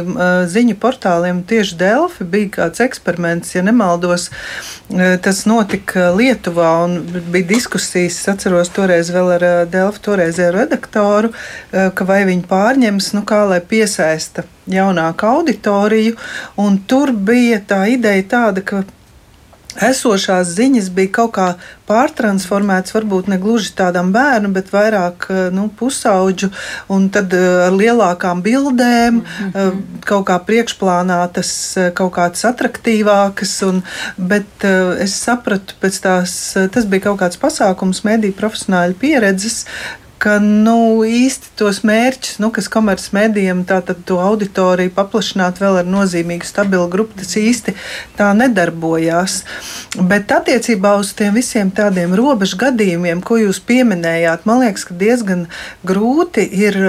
ziņu 0.47 0.77
portāliem 0.79 1.43
tieši 1.43 1.75
Delfi, 1.83 2.23
bija 2.23 2.53
kāds 2.61 2.85
eksperiments, 2.87 3.51
ja 3.57 3.65
nemaldos. 3.65 4.29
Tas 5.27 5.43
notika 5.49 6.13
Lietuvā 6.15 6.71
un 6.85 6.97
bija 7.35 7.51
diskusijas. 7.51 8.21
Es 8.21 8.31
atceros 8.31 8.71
toreiz 8.71 9.11
vēl 9.11 9.35
ar 9.35 9.47
Delfi 9.67 10.05
toreizējo 10.07 10.55
redaktoru, 10.55 11.35
ka 11.73 12.07
vai 12.07 12.23
viņi 12.29 12.47
pārņems, 12.47 13.11
nu 13.17 13.27
kā 13.27 13.43
lai 13.49 13.59
piesaista 13.59 14.47
jaunāku 14.71 15.30
auditoriju. 15.30 16.17
Tur 16.88 17.12
bija 17.12 17.62
tā 17.67 17.86
ideja 17.93 18.28
tāda, 18.36 18.65
ka 18.65 18.84
esošās 19.84 20.54
ziņas 20.56 20.88
bija 20.95 21.12
kaut 21.17 21.34
kā 21.36 21.47
pārtransformētas, 21.89 22.93
varbūt 22.95 23.28
ne 23.32 23.38
gluži 23.41 23.73
tādam 23.78 24.12
bērnu, 24.15 24.49
bet 24.56 24.71
vairāk 24.73 25.28
nu, 25.54 25.67
pusauģu, 25.80 26.49
un 26.95 27.10
tad 27.13 27.34
ar 27.36 27.75
lielākām 27.75 28.41
bildēm, 28.45 29.19
mm 29.19 29.51
-hmm. 29.51 29.82
kaut 30.06 30.25
kā 30.30 30.39
priekšplānā 30.47 31.19
tas 31.34 31.51
kaut 31.93 32.13
kādas 32.15 32.45
attraktīvākas, 32.45 33.54
un, 33.67 33.84
bet 34.17 34.65
es 34.99 35.19
sapratu 35.28 35.75
pēc 35.82 36.01
tās, 36.01 36.58
tas 36.71 36.86
bija 36.86 37.10
kaut 37.10 37.19
kāds 37.19 37.38
pasākums 37.38 38.04
mediju 38.04 38.34
profesionāļu 38.34 38.93
pieredzes, 38.99 39.65
ka 40.21 40.38
nu, 40.39 41.04
īsti 41.06 41.51
tos 41.60 41.82
mērķus, 41.86 42.38
nu, 42.43 42.49
kas 42.56 42.69
komercmedijiem, 42.71 43.63
tātad 43.67 43.99
to 44.08 44.17
auditoriju 44.23 44.93
paplašināt 44.95 45.60
vēl 45.62 45.82
ar 45.82 45.89
nozīmīgu 45.89 46.47
stabilu 46.47 46.88
grupu, 46.91 47.17
tas 47.19 47.36
īsti 47.39 47.75
tā 48.17 48.32
nedarbojās. 48.38 49.41
Bet 49.95 50.32
attiecībā 50.36 50.95
uz 51.01 51.12
tiem 51.17 51.36
visiem 51.36 51.71
tādiem 51.75 52.15
robežu 52.17 52.60
gadījumiem, 52.63 53.21
ko 53.25 53.39
jūs 53.41 53.60
pieminējāt, 53.67 54.47
man 54.47 54.63
liekas, 54.63 54.88
ka 54.88 54.97
diezgan 54.99 55.45
grūti 55.88 56.45
ir, 56.63 56.80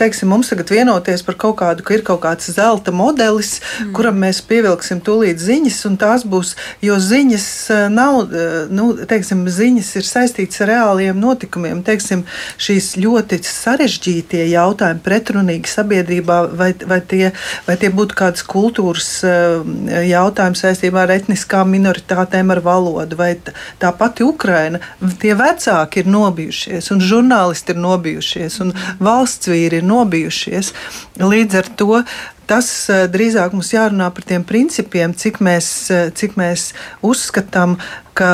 teiksim, 0.00 0.32
mums 0.34 0.50
tagad 0.52 0.72
vienoties 0.74 1.24
par 1.26 1.38
kaut 1.38 1.58
kādu, 1.62 1.86
ka 1.86 1.96
ir 1.96 2.04
kaut 2.06 2.22
kāds 2.26 2.50
zelta 2.54 2.94
modelis, 2.94 3.58
mm. 3.60 3.94
kuram 3.96 4.18
mēs 4.24 4.42
pievilksim 4.48 5.02
tūlīt 5.06 5.40
ziņas, 5.42 5.80
un 5.88 5.98
tās 6.00 6.26
būs, 6.28 6.54
jo 6.84 6.98
ziņas 7.02 7.48
nav, 7.94 8.34
nu, 8.74 8.90
teiksim, 9.08 9.46
ziņas 9.46 9.94
ir 10.00 10.10
saistītas 10.10 10.66
ar 10.66 10.72
reāliem 10.74 11.18
notikumiem, 11.22 11.84
teiksim, 11.86 12.26
šīs 12.60 12.94
ļoti 13.00 13.40
sarežģītie 13.44 14.44
jautājumi, 14.52 15.02
pretrunīgi 15.04 15.72
sabiedrībā, 15.72 16.38
vai, 16.58 16.70
vai, 16.88 17.00
tie, 17.10 17.32
vai 17.66 17.76
tie 17.80 17.90
būtu 17.94 18.18
kādas 18.18 18.46
kultūras 18.48 19.10
eh, 19.26 20.06
jautājumi 20.08 20.60
saistībā 20.60 21.04
ar 21.04 21.14
etniskām 21.18 21.70
minoritātēm, 21.74 22.54
ar 22.54 22.62
valodu, 22.64 23.18
vai 23.18 23.34
tā 23.80 23.92
pati 23.96 24.26
Ukraina. 24.26 24.80
Tie 25.20 25.34
vecāki 25.38 26.02
ir 26.02 26.10
nobijušies, 26.12 26.90
un 26.94 27.04
žurnālisti 27.04 27.74
ir 27.74 27.84
nobijušies, 27.84 28.58
un 28.64 28.74
valsts 29.02 29.50
vīri 29.50 29.82
ir 29.82 29.86
nobijušies. 29.88 30.74
Līdz 31.18 31.62
ar 31.62 31.72
to 31.78 32.02
tas 32.48 32.68
eh, 32.88 33.04
drīzāk 33.12 33.54
mums 33.56 33.74
jārunā 33.74 34.08
par 34.14 34.26
tiem 34.28 34.46
principiem, 34.48 35.14
cik 35.14 35.42
mēs, 35.44 35.68
eh, 35.92 36.08
cik 36.16 36.38
mēs 36.40 36.72
uzskatām, 37.04 37.76
ka 38.18 38.30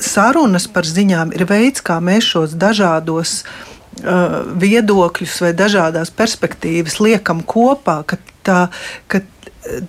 sarunas 0.00 0.66
par 0.70 0.88
ziņām 0.88 1.34
ir 1.36 1.46
veids, 1.48 1.82
kā 1.84 1.98
mēs 2.02 2.32
šos 2.32 2.56
dažādos 2.60 3.42
uh, 3.42 4.40
viedokļus 4.60 5.36
vai 5.44 5.52
dažādas 5.56 6.12
perspektīvas 6.14 6.98
liekam 7.02 7.44
kopā, 7.46 8.00
ka, 8.08 8.18
tā, 8.46 8.60
ka 9.10 9.22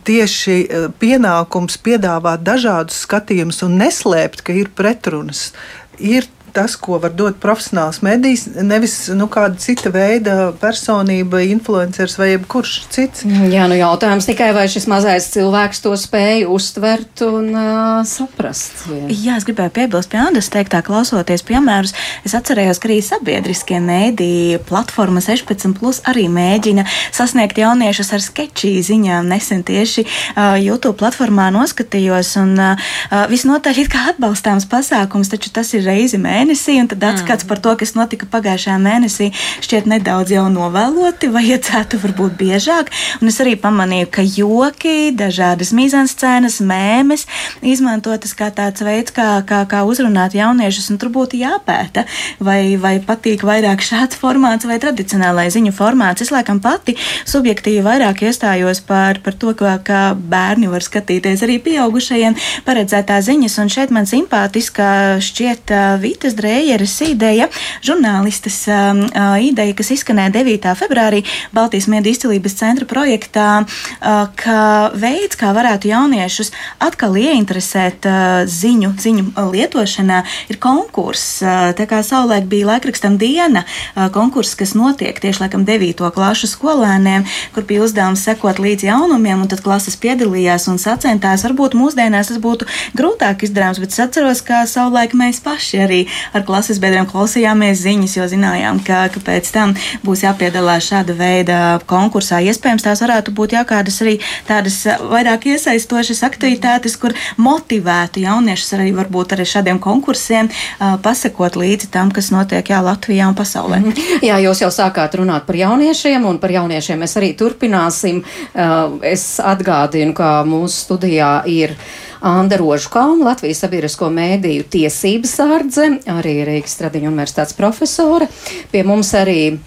tieši 0.07 0.57
uh, 0.65 0.89
pienākums 1.01 1.79
piedāvāt 1.83 2.43
dažādus 2.45 3.03
skatījumus 3.07 3.63
un 3.67 3.79
neslēpt, 3.81 4.43
ka 4.45 4.55
ir 4.55 4.71
pretrunas, 4.75 5.49
ir 5.97 6.27
tas, 6.53 6.75
ko 6.79 6.99
var 7.01 7.13
dot 7.15 7.37
profesionāls 7.41 8.01
medijs, 8.05 8.45
nevis 8.61 8.95
nu, 9.15 9.27
kāda 9.31 9.59
cita 9.61 9.91
veida 9.93 10.51
personība, 10.61 11.41
influenceris 11.51 12.17
vai 12.19 12.31
jebkurš 12.33 12.73
cits. 12.91 13.25
Jā, 13.51 13.67
nu 13.71 13.77
jautājums 13.79 14.27
tikai, 14.27 14.51
vai 14.55 14.67
šis 14.71 14.87
mazais 14.91 15.29
cilvēks 15.33 15.83
to 15.85 15.93
spēja 15.99 16.49
uztvert 16.51 17.23
un 17.25 17.49
uh, 17.53 18.01
saprast. 18.07 18.85
Jā. 18.91 19.07
jā, 19.09 19.37
es 19.39 19.47
gribēju 19.47 19.73
piebilst 19.77 20.11
pie 20.11 20.19
Andas 20.21 20.51
teiktā, 20.53 20.83
klausoties 20.85 21.45
piemērus. 21.47 21.95
Es 22.27 22.35
atcerējos, 22.37 22.81
ka 22.81 22.89
arī 22.89 22.99
sabiedriskie 23.05 23.79
mēdīji 23.83 24.61
platforma 24.67 25.23
16 25.23 25.77
plus 25.79 26.01
arī 26.09 26.27
mēģina 26.31 26.85
sasniegt 27.15 27.61
jauniešus 27.61 28.13
ar 28.17 28.25
sketčī 28.25 28.73
ziņām. 28.85 29.29
Nesen 29.31 29.63
tieši 29.67 30.05
uh, 30.05 30.57
YouTube 30.59 30.97
platformā 31.01 31.49
noskatījos 31.55 32.35
un 32.41 32.55
uh, 32.59 32.91
visnotaļ 33.31 33.83
it 33.85 33.91
kā 33.93 34.05
atbalstāms 34.11 34.67
pasākums, 34.71 35.31
taču 35.31 35.53
tas 35.55 35.71
ir 35.77 35.85
reizi 35.87 36.19
mēģinājums 36.21 36.40
mēnesī, 36.41 36.79
un 36.81 36.89
tad 36.89 37.03
atskats 37.05 37.45
mm. 37.45 37.49
par 37.49 37.59
to, 37.61 37.73
kas 37.77 37.93
notika 37.95 38.27
pagājušajā 38.31 38.77
mēnesī, 38.81 39.29
šķiet 39.63 39.87
nedaudz 39.89 40.33
jau 40.33 40.47
novēloti, 40.51 41.29
vajadzētu 41.37 41.99
varbūt 42.01 42.37
biežāk. 42.39 42.91
Un 43.21 43.31
es 43.31 43.39
arī 43.43 43.55
pamanīju, 43.59 44.09
ka 44.11 44.25
joki, 44.25 45.11
dažādas 45.17 45.73
mīzanscēnas, 45.77 46.61
mēmes 46.65 47.27
izmantotas 47.61 48.33
kā 48.37 48.49
tāds 48.55 48.83
veids, 48.85 49.13
kā, 49.13 49.41
kā, 49.47 49.63
kā 49.69 49.83
uzrunāt 49.87 50.35
jauniešus, 50.37 50.89
un 50.93 51.01
tur 51.01 51.11
būtu 51.13 51.39
jāpēta, 51.41 52.05
vai, 52.41 52.77
vai 52.81 52.97
patīk 53.03 53.45
vairāk 53.47 53.83
šāds 53.85 54.17
formāts 54.19 54.67
vai 54.69 54.79
tradicionālais 54.81 55.53
ziņu 55.55 55.73
formāts. 55.75 56.25
Es 56.25 56.33
laikam 56.33 56.61
pati 56.63 56.97
subjektīvi 57.29 57.83
vairāk 57.85 58.25
iestājos 58.25 58.81
par, 58.87 59.21
par 59.23 59.37
to, 59.37 59.53
ka, 59.57 59.77
ka 59.85 60.01
bērni 60.15 60.71
var 60.71 60.85
skatīties 60.85 61.45
arī 61.45 61.59
pieaugušajiem 61.63 62.37
paredzētā 62.65 63.19
ziņas, 63.25 63.59
un 63.61 63.71
šeit 63.73 63.93
man 63.93 64.09
simpātiskā 64.09 64.91
šķiet 65.21 65.75
uh, 65.75 65.89
Vita 66.01 66.30
Ineses 66.31 66.39
Drējeres 66.39 66.93
ideja, 67.03 67.47
žurnālistas 67.83 68.63
um, 68.69 69.03
uh, 69.09 69.35
ideja, 69.41 69.73
kas 69.75 69.91
izskanēja 69.91 70.31
9. 70.31 70.71
februārī 70.79 71.23
Baltijas 71.53 71.87
Mēdī 71.91 72.13
izcilības 72.15 72.55
centra 72.55 72.85
projektā, 72.87 73.63
uh, 73.65 74.29
ka 74.39 74.91
veids, 74.95 75.35
kā 75.35 75.51
varētu 75.55 75.89
jauniešus 75.91 76.51
atkal 76.79 77.17
ieinteresēt 77.19 78.07
uh, 78.07 78.43
ziņu, 78.47 78.93
ziņu 79.01 79.25
lietošanā, 79.51 80.21
ir 80.51 80.59
konkurss. 80.61 81.41
Uh, 81.43 81.71
tā 81.75 81.87
kā 81.89 82.01
savulaik 82.05 82.47
bija 82.51 82.69
laikrakstam 82.71 83.17
diena, 83.19 83.65
uh, 83.65 84.07
konkurss, 84.13 84.55
kas 84.55 84.75
notiek 84.77 85.19
tieši 85.19 85.45
laikam 85.45 85.65
9. 85.67 86.05
klašu 86.15 86.47
skolēniem, 86.53 87.27
kur 87.55 87.67
bija 87.67 87.83
uzdevums 87.87 88.23
sekot 88.23 88.61
līdz 88.61 88.87
jaunumiem, 88.87 89.43
un 89.43 89.51
tad 89.51 89.63
klases 89.65 89.99
piedalījās 89.99 90.69
un 90.71 90.79
sacentās. 90.79 91.43
Varbūt 91.47 91.75
mūsdienās 91.75 92.31
tas 92.31 92.39
būtu 92.41 92.69
grūtāk 92.95 93.47
izdarāms, 93.47 93.81
bet 93.83 93.91
es 93.91 94.03
atceros, 94.05 94.45
ka 94.45 94.63
savulaik 94.69 95.17
mēs 95.17 95.41
paši 95.43 95.83
arī 95.83 96.01
ar 96.33 96.45
klases 96.47 96.79
biedriem 96.81 97.07
klausījāmies 97.09 97.81
ziņas, 97.83 98.15
jo 98.17 98.27
zinājām, 98.31 98.81
ka, 98.85 99.03
ka 99.13 99.21
pēc 99.25 99.51
tam 99.53 99.75
būs 100.05 100.23
jāpiedalās 100.25 100.87
šāda 100.91 101.15
veida 101.17 101.59
konkursā. 101.89 102.41
Iespējams, 102.45 102.85
tās 102.85 103.03
varētu 103.03 103.33
būt 103.35 103.55
jā, 103.57 103.63
kādas 103.67 104.01
arī 104.03 104.17
tādas 104.47 104.79
vairāk 105.11 105.47
iesaistošas 105.53 106.23
aktivitātes, 106.27 106.97
kur 107.01 107.15
motivētu 107.41 108.23
jauniešus 108.25 108.75
arī 108.77 108.91
varbūt 108.97 109.35
arī 109.35 109.47
šādiem 109.49 109.81
konkursiem 109.83 110.49
uh, 110.51 110.97
pasakot 111.03 111.57
līdzi 111.59 111.91
tam, 111.93 112.13
kas 112.15 112.31
notiek 112.33 112.73
jā, 112.73 112.81
Latvijā 112.85 113.29
un 113.31 113.37
pasaulē. 113.37 113.81
Mhm. 113.81 114.21
Jā, 114.25 114.37
jūs 114.45 114.63
jau 114.63 114.71
sākāt 114.73 115.17
runāt 115.19 115.47
par 115.47 115.57
jauniešiem, 115.59 116.25
un 116.27 116.39
par 116.41 116.53
jauniešiem 116.53 117.01
mēs 117.01 117.17
arī 117.19 117.33
turpināsim. 117.37 118.23
Uh, 118.51 118.99
es 119.05 119.25
atgādinu, 119.43 120.15
ka 120.17 120.41
mūsu 120.47 120.85
studijā 120.85 121.33
ir. 121.49 121.75
Anda 122.21 122.57
Rožkalna, 122.61 123.31
Latvijas 123.31 123.63
sabiedrisko 123.63 124.11
mēdīju 124.13 124.67
tiesības 124.69 125.33
sārdze, 125.39 125.87
arī 126.13 126.35
Rīgas 126.45 126.75
Stradiņu 126.77 127.09
universitātes 127.09 127.57
profesore. 127.57 128.27
Pie 128.71 128.83
mums 128.85 129.09
arī 129.17 129.57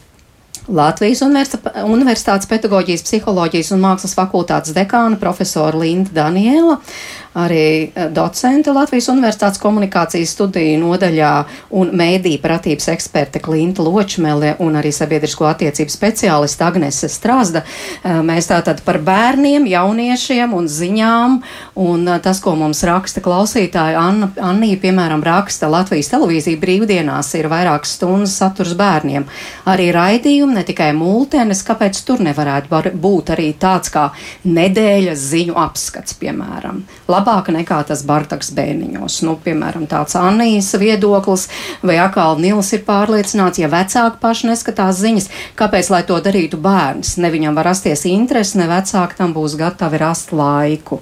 Latvijas 0.70 1.20
Universitātes 1.26 2.48
pedagoģijas, 2.48 3.02
psiholoģijas 3.04 3.74
un 3.74 3.82
mākslas 3.82 4.14
fakultātes 4.16 4.72
dekāna 4.76 5.18
profesora 5.20 5.82
Linda 5.82 6.14
Daniela, 6.22 6.78
arī 7.34 7.90
eh, 7.94 8.08
docente 8.14 8.72
Latvijas 8.72 9.08
Universitātes 9.10 9.60
komunikācijas 9.62 10.32
studiju 10.36 10.78
nodaļā 10.80 11.32
un 11.74 11.90
mēdī 11.98 12.36
pratības 12.42 12.88
eksperte 12.94 13.42
Klinta 13.42 13.82
Ločmele 13.82 14.54
un 14.62 14.78
arī 14.78 14.92
sabiedrisko 14.94 15.48
attiecību 15.50 15.92
speciālista 15.92 16.68
Agnese 16.70 17.10
Strāzda. 17.10 17.64
Eh, 17.64 18.20
mēs 18.22 18.48
tātad 18.50 18.84
par 18.86 19.00
bērniem, 19.04 19.66
jauniešiem 19.70 20.54
un 20.54 20.68
ziņām 20.70 21.40
un 21.82 22.08
eh, 22.08 22.20
tas, 22.22 22.40
ko 22.44 22.54
mums 22.58 22.84
raksta 22.86 23.22
klausītāji, 23.24 23.98
Anna, 23.98 24.30
Annija, 24.40 24.78
piemēram, 24.86 25.24
raksta 25.26 25.70
Latvijas 25.72 26.12
televīzija 26.14 26.60
brīvdienās 26.62 27.34
ir 27.38 27.50
vairākas 27.50 27.96
stundas 27.98 28.38
saturs 28.38 28.76
bērniem. 28.78 29.26
Arī 29.70 29.90
raidījumi 29.94 30.60
ne 30.60 30.64
tikai 30.66 30.92
multēnes, 30.96 31.64
kāpēc 31.66 31.98
tur 32.06 32.22
nevarētu 32.24 32.94
būt 33.00 33.34
arī 33.34 33.50
tāds 33.58 33.90
kā 33.92 34.08
nedēļas 34.46 35.28
ziņu 35.34 35.58
apskats, 35.58 36.14
piemēram. 36.20 36.82
Labi 37.10 37.23
labāka 37.24 37.52
nekā 37.54 37.80
tas 37.88 38.04
Bartaks 38.04 38.52
bērniņos. 38.54 39.22
Nu, 39.24 39.36
piemēram, 39.40 39.86
tāds 39.88 40.16
Annijas 40.18 40.74
viedoklis, 40.76 41.48
vai 41.82 41.96
atkal 42.02 42.38
Nils 42.38 42.72
ir 42.76 42.84
pārliecināts, 42.84 43.60
ja 43.62 43.70
vecāki 43.72 44.20
paši 44.20 44.50
neskatās 44.50 45.00
ziņas, 45.00 45.30
kāpēc 45.56 45.90
lai 45.90 46.02
to 46.04 46.18
darītu 46.20 46.60
bērns? 46.60 47.16
Ne 47.22 47.30
viņam 47.32 47.56
var 47.56 47.70
rasties 47.70 48.04
interesi, 48.10 48.58
ne 48.60 48.68
vecāki 48.68 49.16
tam 49.16 49.32
būs 49.36 49.56
gatavi 49.56 50.00
rast 50.02 50.34
laiku. 50.36 51.00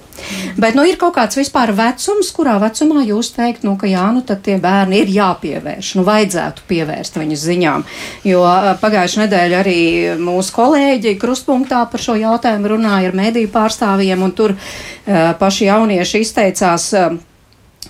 Bet, 0.55 0.77
nu, 0.77 0.85
ir 0.87 0.97
kaut 1.01 1.17
kāds 1.17 1.37
vispār 1.37 1.73
vecums, 1.75 2.31
kurā 2.35 2.55
vecumā 2.63 3.03
jūs 3.03 3.33
teikt, 3.35 3.67
nu, 3.67 3.75
ka 3.79 3.89
jā, 3.89 4.05
nu, 4.15 4.23
tad 4.23 4.43
tie 4.45 4.57
bērni 4.61 5.03
ir 5.03 5.11
jāpievērš, 5.11 5.93
nu, 5.99 6.07
vajadzētu 6.07 6.67
pievērst 6.69 7.19
viņu 7.19 7.39
ziņām. 7.43 7.85
Jo 8.27 8.43
pagājušajā 8.79 9.25
nedēļā 9.25 9.59
arī 9.63 9.79
mūsu 10.21 10.55
kolēģi 10.55 11.17
krustpunktā 11.19 11.83
par 11.91 12.03
šo 12.03 12.15
jautājumu 12.19 12.75
runāja 12.75 13.11
ar 13.11 13.17
mediju 13.17 13.51
pārstāvjiem, 13.53 14.23
un 14.23 14.35
tur 14.37 14.55
uh, 14.55 15.33
paši 15.39 15.67
jaunieši 15.67 16.12
izteicās. 16.21 16.91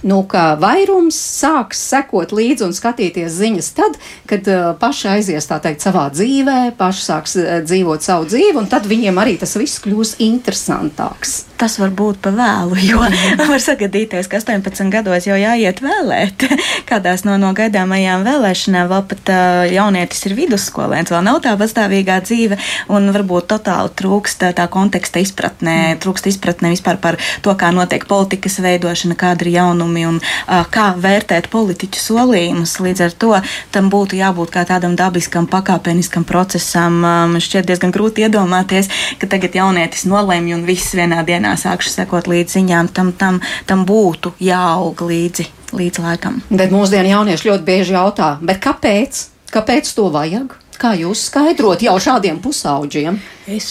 Nu, 0.01 0.23
ka 0.27 0.55
vairums 0.59 1.15
sāks 1.15 1.79
sekot 1.93 2.33
līdzi 2.35 2.65
un 2.65 2.73
skatīties 2.75 3.37
ziņas 3.37 3.69
tad, 3.77 3.97
kad 4.27 4.47
uh, 4.51 4.73
paši 4.79 5.09
aizies 5.13 5.47
tā 5.47 5.59
teikt 5.63 5.85
savā 5.85 6.07
dzīvē, 6.11 6.73
paši 6.79 7.05
sāks 7.05 7.37
uh, 7.39 7.51
dzīvot 7.63 8.03
savu 8.03 8.27
dzīvi, 8.27 8.57
un 8.59 8.67
tad 8.71 8.87
viņiem 8.89 9.21
arī 9.21 9.37
tas 9.39 9.55
viss 9.59 9.79
kļūs 9.83 10.17
interesantāks. 10.25 11.43
Tas 11.61 11.77
var 11.79 11.93
būt 11.95 12.19
pa 12.25 12.33
vēlu, 12.35 12.79
jo 12.83 12.99
var 13.51 13.63
sagadīties, 13.63 14.27
ka 14.31 14.41
18 14.41 14.91
gados 14.91 15.29
jau 15.29 15.37
jāiet 15.39 15.79
vēlēt. 15.83 16.47
Kādās 16.89 17.23
no, 17.27 17.37
no 17.39 17.53
gaidāmajām 17.55 18.25
vēlēšanām 18.27 18.91
vēl 18.91 19.05
pat 19.13 19.31
uh, 19.31 19.63
jaunietis 19.71 20.25
ir 20.27 20.35
vidusskolēns, 20.41 21.13
vēl 21.13 21.23
nav 21.29 21.39
tā 21.45 21.55
pastāvīgā 21.59 22.19
dzīve, 22.27 22.59
un 22.91 23.07
varbūt 23.15 23.47
totāli 23.53 23.93
trūkst 24.01 24.49
tā 24.57 24.67
konteksta 24.71 25.23
izpratnē, 25.23 25.77
trūkst 26.03 26.27
izpratnē 26.33 26.73
vispār 26.73 26.99
par 26.99 27.19
to, 27.45 27.55
kā 27.55 27.71
notiek 27.75 28.03
politikas 28.09 28.59
veidošana, 28.63 29.15
kāda 29.19 29.47
ir 29.47 29.55
jaunuma 29.55 29.82
lēmumi 29.83 30.05
un 30.07 30.19
uh, 30.19 30.63
kā 30.71 30.93
vērtēt 30.97 31.49
politiķu 31.51 31.99
solījumus. 31.99 32.79
Līdz 32.79 33.03
ar 33.05 33.11
to 33.11 33.31
tam 33.71 33.89
būtu 33.89 34.17
jābūt 34.17 34.51
kā 34.53 34.65
tādam 34.65 34.95
dabiskam, 34.95 35.47
pakāpeniskam 35.47 36.23
procesam. 36.23 37.01
Man 37.03 37.35
um, 37.35 37.41
šķiet 37.41 37.67
diezgan 37.67 37.91
grūti 37.91 38.23
iedomāties, 38.23 38.89
ka 39.19 39.27
tagad 39.27 39.55
jaunietis 39.55 40.05
nolēmj 40.05 40.55
un 40.55 40.65
viss 40.65 40.95
vienā 40.95 41.23
dienā 41.25 41.55
sākšu 41.57 41.91
sekot 41.91 42.27
līdz 42.27 42.57
ziņām. 42.57 42.91
Tam, 42.93 43.11
tam, 43.11 43.41
tam 43.65 43.85
būtu 43.85 44.33
jāaug 44.39 45.03
līdzi, 45.03 45.47
līdz 45.73 46.03
laikam. 46.03 46.41
Bet 46.49 46.73
mūsdienu 46.73 47.13
jaunieši 47.13 47.49
ļoti 47.49 47.67
bieži 47.67 47.97
jautā, 47.97 48.35
kāpēc? 48.41 49.29
Kāpēc 49.53 49.89
to 49.93 50.07
vajag? 50.09 50.55
Kā 50.81 50.95
jūs 50.97 51.27
skaidrot 51.29 51.83
jau 51.85 51.93
šādiem 52.01 52.39
pusauģiem? 52.41 53.19
Es, 53.45 53.67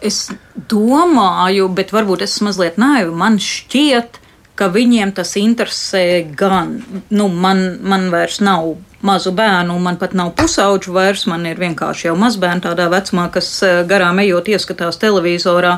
es 0.00 0.30
domāju, 0.70 1.68
bet 1.76 1.92
varbūt 1.92 2.24
es 2.24 2.38
esmu 2.38 2.48
mazliet 2.48 2.78
naiva. 2.80 3.12
Man 3.12 3.36
šķiet, 3.42 4.16
ka 4.16 4.27
viņiem 4.66 5.12
tas 5.14 5.36
interesē 5.38 6.26
gan. 6.34 6.74
Nu, 7.14 7.28
man, 7.30 7.78
man 7.86 8.08
vairs 8.10 8.40
nav 8.42 8.74
mazu 9.06 9.30
bērnu, 9.30 9.76
man 9.78 9.98
pat 10.00 10.16
nav 10.18 10.32
pusauģu 10.38 10.92
vairs, 10.96 11.26
man 11.30 11.46
ir 11.46 11.60
vienkārši 11.60 12.08
jau 12.08 12.16
mazbērni 12.18 12.64
tādā 12.66 12.88
vecumā, 12.90 13.28
kas 13.30 13.52
eh, 13.62 13.82
garām 13.86 14.18
ejot 14.24 14.50
ieskatās 14.50 14.98
televizorā. 14.98 15.76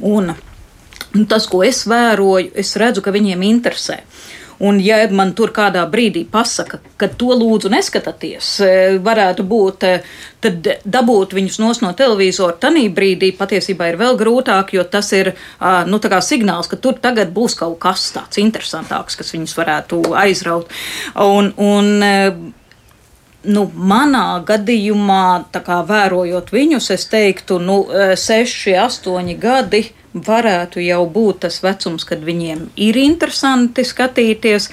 Un 0.00 0.32
tas, 1.28 1.46
ko 1.50 1.60
es 1.66 1.84
vēroju, 1.90 2.54
es 2.56 2.72
redzu, 2.80 3.04
ka 3.04 3.12
viņiem 3.14 3.44
interesē. 3.46 4.00
Un, 4.64 4.78
ja 4.80 5.02
man 5.12 5.34
tur 5.36 5.52
kādā 5.54 5.82
brīdī 5.90 6.24
pasaka, 6.30 6.80
ka 7.00 7.08
to 7.20 7.34
lūdzu 7.36 7.70
neskatieties, 7.72 8.48
e, 8.64 8.72
varētu 9.04 9.44
būt, 9.50 9.84
e, 9.84 9.98
tad 10.44 10.68
dabūt 10.84 11.34
viņus 11.36 11.60
no 11.84 11.92
televizora 11.98 12.56
tajā 12.60 12.86
brīdī 12.94 13.32
patiesībā 13.36 13.90
ir 13.90 14.00
vēl 14.00 14.18
grūtāk, 14.20 14.74
jo 14.76 14.84
tas 14.88 15.12
ir 15.16 15.34
nu, 15.90 16.00
signāls, 16.24 16.70
ka 16.70 16.76
tur 16.80 16.98
tagad 17.02 17.32
būs 17.36 17.58
kaut 17.60 17.78
kas 17.82 18.10
tāds 18.14 18.40
interesantāks, 18.40 19.16
kas 19.20 19.34
viņus 19.34 19.56
varētu 19.58 20.02
aizraut. 20.24 20.70
Un, 21.14 21.52
un, 21.60 21.90
e, 22.02 22.14
nu, 23.44 23.66
manā 23.74 24.40
gadījumā, 24.46 25.50
kā, 25.52 25.82
vērojot 25.88 26.52
viņus, 26.54 26.90
es 26.94 27.06
teiktu, 27.12 27.58
nu, 27.62 27.82
seši, 28.18 28.76
astoņi 28.84 29.36
gadi 29.40 29.84
varētu 30.14 30.82
jau 30.84 31.02
būt 31.10 31.40
tas 31.44 31.58
vecums, 31.64 32.04
kad 32.06 32.22
viņiem 32.22 32.68
ir 32.78 32.98
interesanti 33.00 33.82
skatīties, 33.86 34.68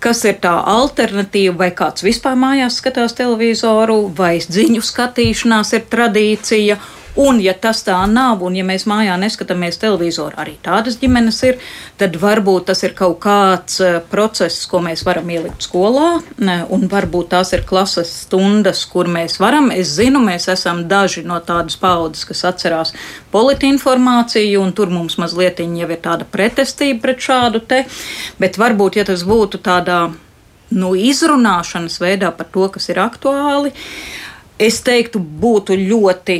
kas 0.00 0.24
ir 0.24 0.38
tā 0.40 0.54
alternatīva, 0.72 1.56
vai 1.64 1.70
kāds 1.76 2.04
vispār 2.06 2.38
mājās 2.40 2.80
skatās 2.80 3.16
televizoru, 3.18 4.06
vai 4.16 4.38
ziņu 4.40 4.80
skatīšanās 4.84 5.74
ir 5.76 5.84
tradīcija, 5.92 6.78
Un, 7.16 7.38
ja 7.40 7.54
tas 7.56 7.80
tā 7.86 7.96
nav, 8.10 8.42
un 8.44 8.56
ja 8.58 8.64
mēs 8.66 8.84
mājā 8.88 9.14
neskatāmies 9.16 9.78
televizoru, 9.80 10.36
arī 10.36 10.58
tādas 10.64 10.98
ģimenes 11.00 11.38
ir, 11.48 11.60
tad 11.96 12.18
varbūt 12.20 12.66
tas 12.68 12.82
ir 12.84 12.92
kaut 12.98 13.16
kāds 13.24 13.78
eh, 13.80 13.96
process, 14.10 14.66
ko 14.68 14.82
mēs 14.84 15.04
varam 15.06 15.30
ielikt 15.32 15.64
skolā, 15.64 16.18
un 16.76 16.84
varbūt 16.92 17.30
tās 17.32 17.54
ir 17.56 17.64
klases 17.68 18.12
stundas, 18.26 18.82
kur 18.90 19.08
mēs 19.08 19.38
varam. 19.40 19.70
Es 19.72 19.94
zinu, 19.96 20.20
mēs 20.24 20.50
esam 20.52 20.84
daži 20.90 21.24
no 21.24 21.38
tādas 21.40 21.78
paudzes, 21.80 22.26
kas 22.28 22.44
atcerās 22.52 22.92
politinformāciju, 23.32 24.60
un 24.60 24.76
tur 24.76 24.92
mums 24.92 25.16
mazliet 25.20 25.64
jau 25.64 25.88
ir 25.88 26.02
tāda 26.04 26.28
pretestība 26.28 27.06
pret 27.06 27.24
šādu 27.24 27.62
te, 27.64 27.82
bet 28.42 28.60
varbūt, 28.60 29.00
ja 29.00 29.06
tas 29.08 29.24
būtu 29.24 29.62
tādā 29.64 30.02
nu, 30.76 30.92
izrunāšanas 30.98 31.96
veidā 32.02 32.30
par 32.36 32.52
to, 32.52 32.68
kas 32.76 32.90
ir 32.92 33.00
aktuāli, 33.00 33.72
es 34.60 34.82
teiktu, 34.84 35.20
būtu 35.20 35.78
ļoti 35.80 36.38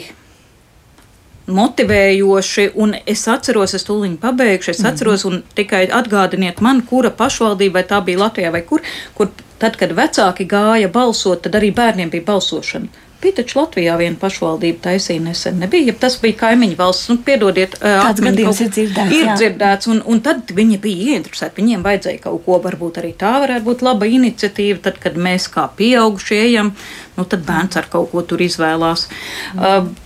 motivējoši. 1.47 2.71
Un 2.83 2.95
es 3.07 3.25
atceros, 3.31 3.75
es 3.79 3.87
tūlīt 3.87 4.19
pabeigšu, 4.23 4.75
es 4.75 4.85
atceros, 4.87 5.27
un 5.29 5.43
tikai 5.57 5.87
atgādiniet 5.95 6.63
man, 6.65 6.83
kura 6.87 7.13
pašvaldība, 7.15 7.81
vai 7.81 7.89
tā 7.89 8.03
bija 8.05 8.25
Latvijā 8.27 8.53
vai 8.55 8.63
kur, 8.67 8.85
kur 9.15 9.33
tad, 9.63 9.79
kad 9.81 9.95
vecāki 9.97 10.47
gāja 10.49 10.93
balsot, 10.93 11.45
tad 11.47 11.59
arī 11.59 11.73
bērniem 11.75 12.13
bija 12.13 12.27
balsošana. 12.33 13.05
Bija 13.17 13.39
taču 13.39 13.57
Latvijā 13.59 13.95
viena 13.97 14.19
pašvaldība 14.21 14.83
taisīja 14.91 15.23
nesen. 15.25 15.57
Nebija, 15.63 15.89
ja 15.89 15.95
tas 16.01 16.19
bija 16.21 16.37
kaimiņu 16.43 16.77
valsts, 16.77 17.09
nu, 17.09 17.17
piedodiet, 17.25 17.79
tāds 17.81 18.21
gadījums 18.21 18.61
ir 18.61 18.69
dzirdēts. 18.75 19.15
Ir 19.17 19.31
jā. 19.31 19.37
dzirdēts, 19.41 19.89
un, 19.89 20.03
un 20.05 20.21
tad 20.23 20.53
viņi 20.53 20.77
bija 20.83 21.15
ieinteresēti. 21.15 21.57
Viņiem 21.63 21.87
vajadzēja 21.87 22.21
kaut 22.27 22.45
ko, 22.45 22.61
varbūt 22.67 23.01
arī 23.01 23.15
tā 23.17 23.33
varētu 23.41 23.65
būt 23.71 23.85
laba 23.89 24.11
iniciatīva, 24.19 24.83
tad, 24.85 25.01
kad 25.01 25.17
mēs 25.17 25.49
kā 25.55 25.65
pieaugušie 25.79 26.43
ejam, 26.43 26.75
nu, 27.17 27.25
tad 27.25 27.49
bērns 27.49 27.81
ar 27.81 27.89
kaut 27.93 28.13
ko 28.13 28.21
tur 28.21 28.45
izvēlās. 28.45 29.09
Mm. 29.55 29.65
Uh, 29.65 30.06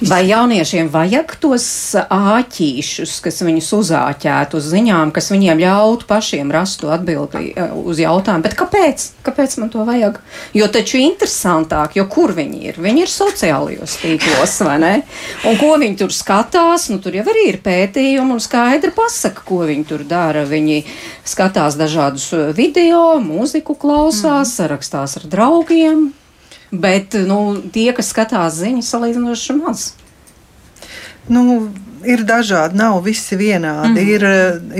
Vai 0.00 0.22
jauniešiem 0.30 0.88
vajag 0.88 1.34
tos 1.42 1.64
āķīšus, 2.00 3.18
kas 3.20 3.42
viņus 3.44 3.66
uzāķētu 3.76 4.56
uz 4.56 4.68
ziņām, 4.72 5.10
kas 5.12 5.28
viņiem 5.28 5.60
ļautu 5.60 6.06
pašiem 6.08 6.52
rast 6.54 6.86
atbildi 6.88 7.50
e, 7.52 7.66
uz 7.76 8.00
jautājumu, 8.00 8.46
bet 8.46 8.56
kāpēc? 8.56 9.04
Kāpēc 9.26 9.56
man 9.60 9.68
to 9.72 9.84
vajag? 9.84 10.16
Jo 10.56 10.70
taču 10.72 11.02
interesantāk, 11.02 11.98
jo 12.00 12.06
kur 12.08 12.32
viņi 12.36 12.62
ir? 12.70 12.78
Viņi 12.80 13.04
ir 13.04 13.12
sociālajos 13.12 13.98
tīklos, 14.00 14.54
vai 14.64 14.78
ne? 14.80 14.94
Un 15.50 15.60
ko 15.60 15.74
viņi 15.82 16.00
tur 16.00 16.14
skatās, 16.16 16.88
nu 16.88 16.96
tur 17.04 17.18
jau 17.20 17.26
arī 17.28 17.50
ir 17.50 17.60
pētījumi 17.64 18.38
un 18.38 18.40
skaidri 18.40 18.94
pasaka, 18.96 19.44
ko 19.44 19.66
viņi 19.68 19.84
tur 19.90 20.06
dara. 20.08 20.46
Viņi 20.48 20.80
skatās 21.28 21.76
dažādus 21.76 22.30
video, 22.56 23.18
mūziku 23.20 23.76
klausās, 23.76 24.48
mm. 24.48 24.56
sarakstās 24.56 25.20
ar 25.20 25.28
draugiem, 25.28 26.08
Bet 26.70 27.16
nu, 27.26 27.40
tie, 27.74 27.90
kas 27.96 28.12
skatās 28.12 28.60
ziņas, 28.60 28.90
salīdzinoši 28.94 29.56
maz. 29.58 29.88
Nu, 31.30 31.42
ir 32.04 32.22
dažādi, 32.26 32.78
nav 32.78 33.00
visi 33.04 33.36
vienādi. 33.38 34.00
Mm. 34.00 34.10
Ir, 34.14 34.24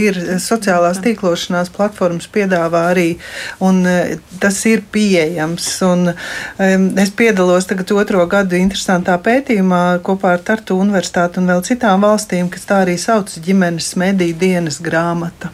ir 0.08 0.18
sociālās 0.42 1.00
tīklošanās 1.04 1.70
platformas, 1.74 2.28
piedāvā 2.32 2.86
arī, 2.92 3.08
un 3.64 3.82
e, 3.88 4.18
tas 4.42 4.58
ir 4.70 4.84
pieejams. 4.92 5.68
Un, 5.86 6.12
um, 6.12 6.86
es 7.00 7.12
piedalos 7.16 7.68
tagad 7.70 7.92
otro 7.96 8.24
gadu 8.30 8.58
interesantā 8.58 9.16
pētījumā 9.22 10.00
kopā 10.06 10.34
ar 10.36 10.44
Tartu 10.44 10.78
Universitāti 10.80 11.40
un 11.40 11.50
vēl 11.50 11.64
citām 11.66 12.04
valstīm, 12.06 12.50
kas 12.52 12.68
tā 12.68 12.82
arī 12.84 12.96
sauc 13.00 13.32
ģimenes 13.44 13.92
mediju 14.00 14.38
dienas 14.40 14.80
grāmata, 14.82 15.52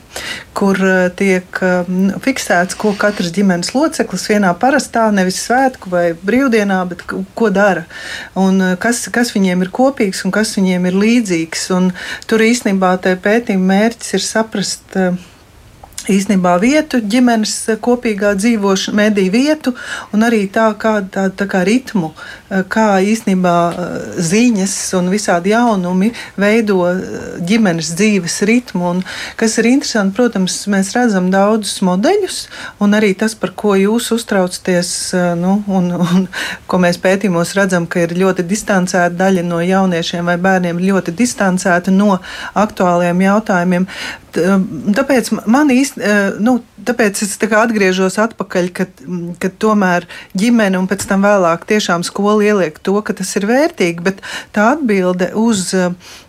kur 0.57 0.81
uh, 0.81 1.07
tiek 1.17 1.63
um, 1.63 2.13
fiksēts, 2.25 2.79
ko 2.79 2.95
katrs 2.99 3.35
ģimenes 3.37 3.75
loceklis 3.77 4.29
vienā 4.31 4.53
parastā, 4.61 5.09
nevis 5.15 5.43
svētku 5.45 5.93
vai 5.93 6.07
brīvdienā, 6.17 6.83
bet 6.91 7.05
ko 7.07 7.51
dara. 7.55 7.87
Un 8.39 8.63
kas, 8.81 9.07
kas 9.13 9.33
viņiem 9.35 9.65
ir 9.65 9.73
kopīgs 9.75 10.25
un 10.27 10.35
kas 10.35 10.55
viņiem 10.59 10.89
ir 10.91 10.99
līdzīgs. 11.01 11.56
Un 11.77 11.91
tur 12.31 12.45
īstenībā 12.47 12.95
pētījuma 13.05 13.73
mērķis 13.73 14.17
ir 14.19 14.25
saprast, 14.25 14.99
uh, 15.01 15.17
īstenībā 16.13 16.57
vietu, 16.63 17.01
ģimenes 17.03 17.55
kopīgā 17.83 18.35
dzīvošana, 18.39 18.97
mediju 18.97 19.33
vietu 19.35 19.73
un 20.15 20.27
arī 20.27 20.45
tā 20.53 20.69
kā, 20.81 20.99
tā, 21.13 21.29
tā 21.35 21.47
kā 21.51 21.63
ritmu, 21.67 22.13
kā 22.71 22.87
īstenībā 23.03 23.55
ziņas 24.23 24.75
un 24.99 25.11
visādi 25.11 25.53
jaunumi 25.53 26.13
veido 26.39 26.79
ģimenes 27.47 27.93
dzīves 27.99 28.39
ritmu. 28.49 28.85
Un, 28.97 29.03
kas 29.41 29.57
ir 29.61 29.71
interesanti, 29.73 30.15
protams, 30.17 30.59
mēs 30.71 30.93
redzam 30.97 31.31
daudzus 31.33 31.81
modeļus, 31.87 32.41
un 32.83 32.97
arī 32.99 33.13
tas, 33.19 33.35
par 33.39 33.55
ko 33.59 33.75
jūs 33.79 34.13
uztraucaties, 34.15 34.93
nu, 35.41 35.59
un, 35.67 35.91
un 35.97 36.29
ko 36.71 36.83
mēs 36.83 37.01
pētījumos 37.03 37.57
redzam, 37.59 37.89
ka 37.91 38.07
ir 38.07 38.17
ļoti 38.19 38.47
distancēta 38.47 39.15
daļa 39.17 39.47
no 39.47 39.63
jauniešiem 39.65 40.31
vai 40.31 40.39
bērniem, 40.41 40.83
ļoti 40.87 41.17
distancēta 41.17 41.95
no 41.95 42.21
aktuāliem 42.55 43.27
jautājumiem. 43.27 43.91
Tāpēc 44.97 45.33
man 45.51 45.73
īsti, 45.73 46.03
nu, 46.45 46.59
tāpēc 46.85 47.23
es 47.25 47.37
tā 47.41 47.49
atgriežos 47.61 48.19
atpakaļ, 48.21 48.71
kad, 48.77 49.03
kad 49.43 49.57
tomēr 49.63 50.07
ģimene 50.37 50.79
un 50.81 50.89
pēc 50.91 51.07
tam 51.09 51.25
vēlāk 51.27 51.67
tiešām 51.69 52.05
skola 52.07 52.45
ieliek 52.45 52.79
to, 52.79 52.99
ka 53.07 53.17
tas 53.17 53.33
ir 53.39 53.49
vērtīgi, 53.49 54.05
bet 54.05 54.23
tā 54.57 54.73
atbilde 54.77 55.33
uz 55.39 55.73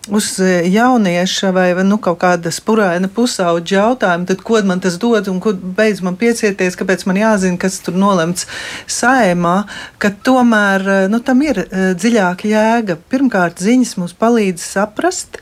uz 0.09 0.39
jaunieša 0.65 1.51
vai 1.51 1.83
nu, 1.83 1.97
kaut 1.99 2.19
kāda 2.21 2.51
spuraina 2.53 3.09
pusauģa 3.11 3.75
jautājumu, 3.77 4.27
tad 4.29 4.41
ko 4.45 4.61
man 4.67 4.81
tas 4.83 4.97
dod 5.01 5.27
un 5.27 5.39
ko 5.43 5.53
beidz 5.53 6.01
man 6.05 6.17
piecieties, 6.19 6.77
kāpēc 6.79 7.05
man 7.09 7.19
jāzina, 7.19 7.59
kas 7.59 7.79
tur 7.83 7.97
nolemts 7.99 8.47
saimā, 8.87 9.65
ka 9.99 10.11
tomēr 10.23 11.09
nu, 11.11 11.19
tam 11.19 11.43
ir 11.45 11.63
dziļāka 11.99 12.51
jēga. 12.51 12.99
Pirmkārt, 13.11 13.59
ziņas 13.63 13.97
mums 13.99 14.15
palīdz 14.17 14.63
saprast, 14.63 15.41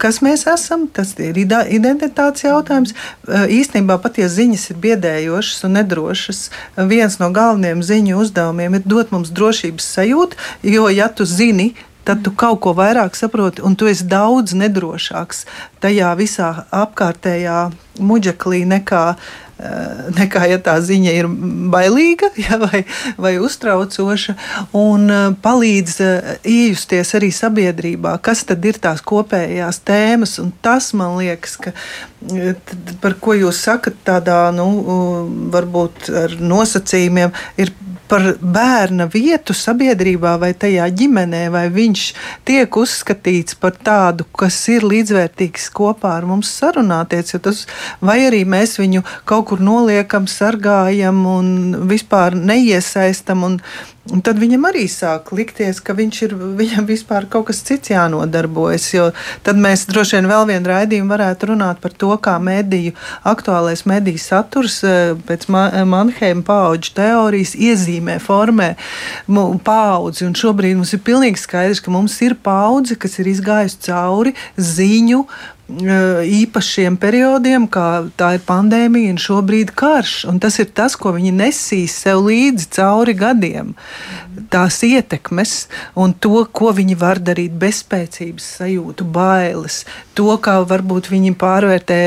kas 0.00 0.20
mēs 0.24 0.46
esam. 0.50 0.88
Tas 0.92 1.14
ir 1.22 1.38
identitātes 1.40 2.44
jautājums. 2.44 2.94
Īstenībā 3.28 4.00
pat 4.02 4.18
ja 4.20 4.28
ziņas 4.40 4.66
ir 4.72 4.80
biedējošas 4.86 5.68
un 5.68 5.76
nedrošas, 5.78 6.42
viens 6.90 7.20
no 7.20 7.30
galvenajiem 7.36 7.84
ziņu 7.84 8.18
uzdevumiem 8.24 8.80
ir 8.80 8.88
dot 8.88 9.12
mums 9.14 9.32
drošības 9.36 9.92
sajūtu, 9.98 10.40
jo 10.74 10.88
ja 10.92 11.08
tu 11.12 11.28
zini, 11.28 11.74
tad 12.04 12.24
tu 12.24 12.32
kaut 12.32 12.60
ko 12.64 12.74
vairāk 12.78 13.18
saproti, 13.18 13.62
un 13.66 13.76
tu 13.76 13.90
esi 13.90 14.08
daudz 14.08 14.56
nedrošāks 14.56 15.44
tajā 15.82 16.14
visā 16.18 16.50
apkārtējā 16.82 17.60
muģeklī 18.00 18.64
nekā 18.68 19.04
Eh, 19.60 20.04
nekā 20.16 20.46
ja 20.48 20.56
tā 20.62 20.78
ziņa 20.80 21.12
ir 21.18 21.26
bailīga 21.72 22.30
ja, 22.46 22.56
vai, 22.62 22.84
vai 23.20 23.34
uztraucoša, 23.42 24.34
un 24.78 25.04
eh, 25.12 25.26
palīdz 25.44 25.96
eh, 26.04 26.30
iejusties 26.48 27.12
arī 27.18 27.28
sabiedrībā, 27.34 28.14
kas 28.24 28.46
tad 28.48 28.64
ir 28.64 28.78
tās 28.80 29.02
kopējās 29.04 29.82
tēmas. 29.84 30.38
Tas 30.64 30.92
man 30.96 31.18
liekas, 31.18 31.58
ka 31.60 31.74
par 33.02 33.18
ko 33.20 33.36
jūs 33.36 33.60
sakat, 33.66 33.98
tādā 34.06 34.46
nu, 34.56 34.70
varbūt 35.52 36.08
ar 36.22 36.38
nosacījumiem, 36.40 37.34
ir 37.60 37.74
par 38.10 38.24
bērna 38.42 39.06
vietu 39.10 39.54
sabiedrībā 39.54 40.34
vai 40.42 40.50
tajā 40.58 40.88
ģimenē, 40.98 41.44
vai 41.54 41.66
viņš 41.72 42.02
tiek 42.48 42.78
uzskatīts 42.82 43.54
par 43.60 43.76
tādu, 43.86 44.26
kas 44.36 44.58
ir 44.72 44.86
līdzvērtīgs 44.90 45.68
kopā 45.76 46.16
ar 46.18 46.26
mums 46.26 46.50
sarunāties, 46.58 47.36
tas, 47.44 47.62
vai 48.02 48.18
arī 48.26 48.42
mēs 48.48 48.80
viņu 48.82 49.04
kaut 49.30 49.50
kur 49.52 49.62
noliekam, 49.62 50.26
sargājam 50.30 51.22
un 51.30 51.54
vispār 51.90 52.34
neiesaistam. 52.34 53.46
Un, 53.46 53.60
Un 54.10 54.22
tad 54.26 54.40
viņam 54.42 54.64
arī 54.70 54.86
sāk 54.90 55.30
likties, 55.36 55.78
ka 55.84 55.94
viņš 55.94 56.20
ir, 56.26 56.32
viņam 56.58 56.86
vispār 56.88 57.28
kaut 57.30 57.46
kas 57.50 57.60
cits 57.66 57.92
jānodarbojas. 57.92 58.88
Tad 59.46 59.60
mēs 59.60 59.86
droši 59.90 60.18
vien 60.18 60.28
vēl 60.30 60.48
vienu 60.50 60.70
raidījumu 60.72 61.12
varētu 61.12 61.52
runāt 61.52 61.78
par 61.82 61.94
to, 61.94 62.10
kā 62.22 62.34
mediju, 62.42 62.96
aktuālais 63.28 63.84
mediju 63.86 64.18
saturs 64.22 64.80
eh, 64.82 65.12
pēc 65.28 65.46
Manheima 65.50 66.42
paudžu 66.46 66.94
teorijas 66.98 67.54
iezīmē, 67.54 68.18
formē 68.24 68.72
paudzi. 69.64 70.26
Un 70.26 70.34
šobrīd 70.38 70.80
mums 70.80 70.94
ir 70.96 71.04
pilnīgi 71.06 71.40
skaidrs, 71.44 71.82
ka 71.84 71.94
mums 71.94 72.18
ir 72.26 72.34
paudze, 72.42 72.98
kas 72.98 73.18
ir 73.22 73.30
izgājusi 73.30 73.82
cauri 73.86 74.34
ziņu 74.58 75.24
īpašiem 75.70 76.96
periodiem, 77.00 77.66
kā 77.70 78.04
tā 78.18 78.34
ir 78.36 78.42
pandēmija 78.46 79.14
un 79.14 79.18
šobrīd 79.20 79.72
karš. 79.78 80.24
Un 80.30 80.40
tas 80.42 80.58
ir 80.58 80.70
tas, 80.74 80.96
ko 80.98 81.12
viņi 81.14 81.32
nesīs 81.36 81.94
sev 82.02 82.24
līdzi 82.26 82.66
cauri 82.74 83.14
gadiem. 83.14 83.74
Tās 84.50 84.80
ietekmes 84.82 85.68
un 85.94 86.12
to, 86.12 86.44
ko 86.52 86.72
viņi 86.74 86.96
var 86.98 87.20
darīt, 87.22 87.54
bezspēcības 87.60 88.46
sajūtu, 88.58 89.06
bailes, 89.14 89.84
to, 90.18 90.30
kā 90.42 90.58
varbūt 90.66 91.10
viņi 91.12 91.34
pārvērtē 91.38 92.00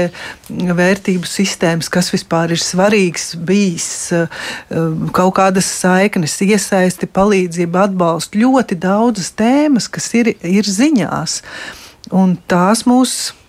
vērtību 0.50 1.30
sistēmas, 1.30 1.92
kas 1.94 2.12
vispār 2.14 2.56
ir 2.56 2.62
svarīgs, 2.62 3.34
bijis 3.38 3.90
kaut 5.16 5.36
kādas 5.40 5.70
saiknes, 5.80 6.36
iesaisti, 6.44 7.08
palīdzība, 7.08 7.88
atbalsts. 7.88 8.36
Ļoti 8.36 8.80
daudzas 8.82 9.32
tēmas, 9.40 9.88
kas 9.88 10.12
ir, 10.20 10.34
ir 10.42 10.68
ziņās. 10.68 11.40
Un 12.12 12.36
tās 12.52 12.84
mūsu 12.90 13.40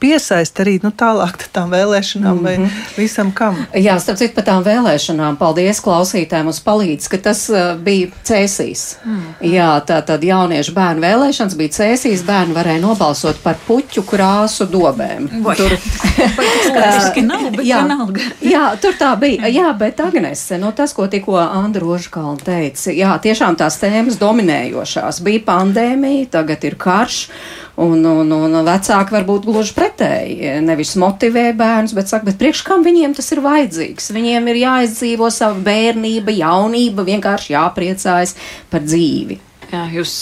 piesaist 0.00 0.58
arī 0.62 0.78
nu, 0.82 0.90
tālāk 0.90 1.46
tām 1.54 1.70
vēlēšanām 1.72 2.34
mm 2.34 2.38
-hmm. 2.38 2.44
vai 2.44 2.58
mhm. 2.58 2.70
visam 2.96 3.32
kam. 3.32 3.66
Jā, 3.74 3.98
starp 4.00 4.18
citu 4.18 4.34
par 4.34 4.44
tām 4.44 4.64
vēlēšanām. 4.64 5.36
Paldies 5.36 5.80
klausītājiem 5.80 6.48
uz 6.48 6.60
palīdz, 6.60 7.08
ka 7.08 7.18
tas 7.18 7.48
uh, 7.50 7.76
bija 7.78 8.08
cēsīs. 8.24 8.96
Mm 9.04 9.16
-hmm. 9.16 9.52
Jā, 9.54 9.70
tā 9.86 10.02
tad 10.02 10.24
jauniešu 10.24 10.72
bērnu 10.72 11.00
vēlēšanas 11.00 11.56
bija 11.56 11.68
cēsīs. 11.68 12.24
Bērni 12.26 12.54
varēja 12.54 12.80
nobalsot 12.80 13.42
par 13.42 13.56
puķu 13.66 14.02
krāsu 14.02 14.66
dobēm. 14.66 15.28
Vai. 15.42 15.56
Tur 15.56 15.76
politiski 16.38 17.22
nav, 17.22 17.50
bet 17.50 17.66
jā, 17.66 17.82
vienalga. 17.82 18.20
jā, 18.54 18.76
tur 18.80 18.94
tā 18.98 19.16
bija. 19.20 19.48
Jā, 19.48 19.72
bet 19.78 20.00
Agnese, 20.00 20.58
no 20.58 20.72
tas, 20.72 20.92
ko 20.92 21.06
tikko 21.06 21.36
Andra 21.38 21.80
Rožkalna 21.80 22.36
teica, 22.44 22.90
jā, 22.90 23.18
tiešām 23.18 23.56
tās 23.56 23.78
tēmas 23.82 24.18
dominējošās. 24.20 25.20
Bija 25.24 25.40
pandēmija, 25.46 26.30
tagad 26.30 26.64
ir 26.64 26.78
karš. 26.80 27.28
Un, 27.74 28.04
un, 28.06 28.28
un 28.30 28.54
vecāki 28.62 29.16
varbūt 29.16 29.48
gluži 29.48 29.74
pretēji. 29.74 30.52
Nevis 30.62 30.92
motivē 31.00 31.48
bērnus, 31.58 31.94
bet 31.96 32.10
saka, 32.10 32.28
bet 32.28 32.38
priekš 32.38 32.62
kam 32.68 32.84
viņiem 32.86 33.16
tas 33.18 33.32
ir 33.34 33.42
vajadzīgs? 33.42 34.12
Viņiem 34.14 34.46
ir 34.52 34.60
jāizdzīvo 34.60 35.30
sava 35.34 35.58
bērnība, 35.66 36.36
jaunība, 36.38 37.06
vienkārši 37.08 37.56
jāpriecājas 37.56 38.36
par 38.70 38.86
dzīvi. 38.86 39.40
Jā, 39.72 39.88
jūs, 39.96 40.14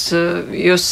jūs 0.56 0.88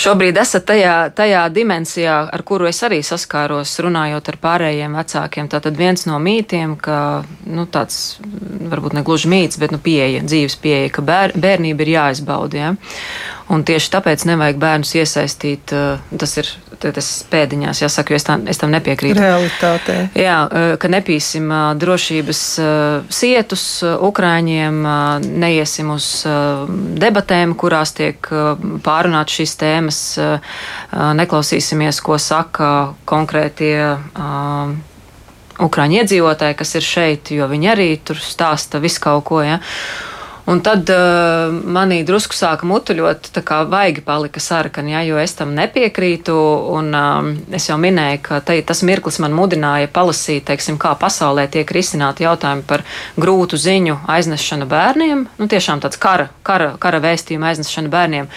šobrīd 0.00 0.38
esat 0.38 0.68
tajā, 0.68 0.94
tajā 1.18 1.42
dimensijā, 1.50 2.20
ar 2.30 2.44
kuru 2.46 2.68
es 2.70 2.78
arī 2.86 3.00
saskāros, 3.04 3.72
runājot 3.82 4.30
ar 4.32 4.38
pārējiem 4.44 4.94
vecākiem. 5.00 5.50
Tātad 5.50 5.76
viens 5.80 6.06
no 6.06 6.20
mītiem, 6.22 6.76
ka 6.78 7.00
nu, 7.50 7.66
tāds 7.66 8.20
varbūt 8.70 8.94
ne 8.96 9.04
gluži 9.06 9.32
mīts, 9.32 9.58
bet 9.60 9.74
nu, 9.74 9.82
pieeja, 9.82 10.22
dzīves 10.22 10.56
pieeja, 10.62 10.94
ka 10.94 11.04
bēr, 11.04 11.34
bērnība 11.34 11.86
ir 11.86 11.94
jāizbauda. 11.96 12.62
Ja? 12.62 12.72
Un 13.50 13.64
tieši 13.66 13.90
tāpēc 13.90 14.24
nevajag 14.30 14.58
bērnus 14.62 14.92
iesaistīt. 14.94 15.72
Tas 16.20 16.34
ir 16.38 16.50
tas 16.80 17.08
pēdiņās, 17.28 17.82
jāsaka, 17.82 18.14
jo 18.14 18.18
es, 18.20 18.24
tā, 18.24 18.36
es 18.48 18.60
tam 18.60 18.70
nepiekrītu. 18.72 19.18
Realitātē. 19.20 19.96
Jā, 20.16 20.36
ka 20.80 20.90
nepīsim 20.92 21.50
drošības 21.80 22.42
sietus 23.12 23.64
Ukrāņiem, 23.82 24.78
neiesim 25.42 25.90
uz 25.92 26.06
debatēm, 27.02 27.56
kurās 27.58 27.92
tiek 27.98 28.30
pārunāt 28.86 29.34
šīs 29.34 29.56
tēmas, 29.60 30.00
neklausīsimies, 31.20 32.00
ko 32.06 32.20
saka 32.22 32.70
konkrētie 33.10 33.74
Ukrāņu 35.60 35.98
iedzīvotāji, 36.00 36.56
kas 36.56 36.70
ir 36.78 36.86
šeit, 36.86 37.34
jo 37.36 37.44
viņi 37.50 37.68
arī 37.74 37.90
tur 38.00 38.16
stāsta 38.16 38.80
visu 38.80 39.02
kaut 39.04 39.26
ko. 39.28 39.42
Ja? 39.44 39.58
Un 40.50 40.58
tad 40.66 40.88
uh, 40.90 41.52
manī 41.70 42.00
drusku 42.02 42.34
sāka 42.34 42.66
mutuļot, 42.66 43.28
tā 43.36 43.42
kā 43.46 43.60
vaigi 43.70 44.02
palika 44.02 44.40
sarkani, 44.42 44.96
ja, 44.96 45.02
jo 45.06 45.20
es 45.22 45.36
tam 45.38 45.52
nepiekrītu. 45.54 46.34
Un, 46.74 46.88
um, 46.96 47.28
es 47.54 47.68
jau 47.68 47.76
minēju, 47.78 48.18
ka 48.26 48.40
te, 48.42 48.56
tas 48.66 48.82
mirklis 48.86 49.20
man 49.22 49.36
mudināja 49.36 49.90
palasīt, 49.94 50.48
teiksim, 50.48 50.80
kā 50.80 50.96
pasaulē 50.98 51.46
tiek 51.54 51.70
risināti 51.70 52.26
jautājumi 52.26 52.66
par 52.66 52.82
grūtu 53.20 53.60
ziņu 53.60 54.00
aiznešanu 54.10 54.66
bērniem. 54.70 55.22
Nu, 55.38 55.46
tiešām 55.50 55.84
tāds 55.84 56.00
kara, 56.02 56.32
kara, 56.42 56.72
kara 56.82 56.98
vēstījuma 57.06 57.52
aiznešana 57.52 57.92
bērniem. 57.92 58.30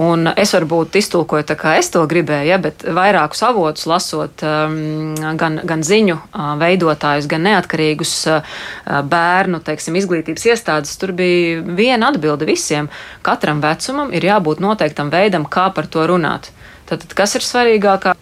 Un 0.00 0.30
es 0.40 0.54
varbūt 0.56 0.96
iztulkoju 0.96 1.44
tā, 1.50 1.56
kā 1.60 1.74
es 1.76 1.90
to 1.92 2.00
gribēju, 2.08 2.48
ja, 2.48 2.56
bet 2.62 2.84
vairākus 2.96 3.42
avotus 3.44 3.84
lasot, 3.90 4.40
um, 4.40 5.12
gan, 5.36 5.60
gan 5.68 5.84
ziņu 5.84 6.16
uh, 6.16 6.54
veidotājus, 6.60 7.28
gan 7.28 7.44
neatkarīgus 7.44 8.14
uh, 8.32 8.56
bērnu 9.12 9.60
teiksim, 9.66 9.98
izglītības 10.00 10.48
iestādes, 10.48 10.96
tur 10.96 11.12
bija 11.16 11.60
viena 11.76 12.08
atbilde 12.08 12.48
visiem. 12.48 12.88
Katram 13.26 13.60
vecumam 13.60 14.14
ir 14.16 14.24
jābūt 14.30 14.64
noteiktam 14.64 15.12
veidam, 15.12 15.44
kā 15.44 15.68
par 15.76 15.90
to 15.92 16.08
runāt. 16.08 16.48
Tad, 16.88 17.04
kas 17.16 17.36
ir 17.36 17.44
svarīgākā? 17.44 18.16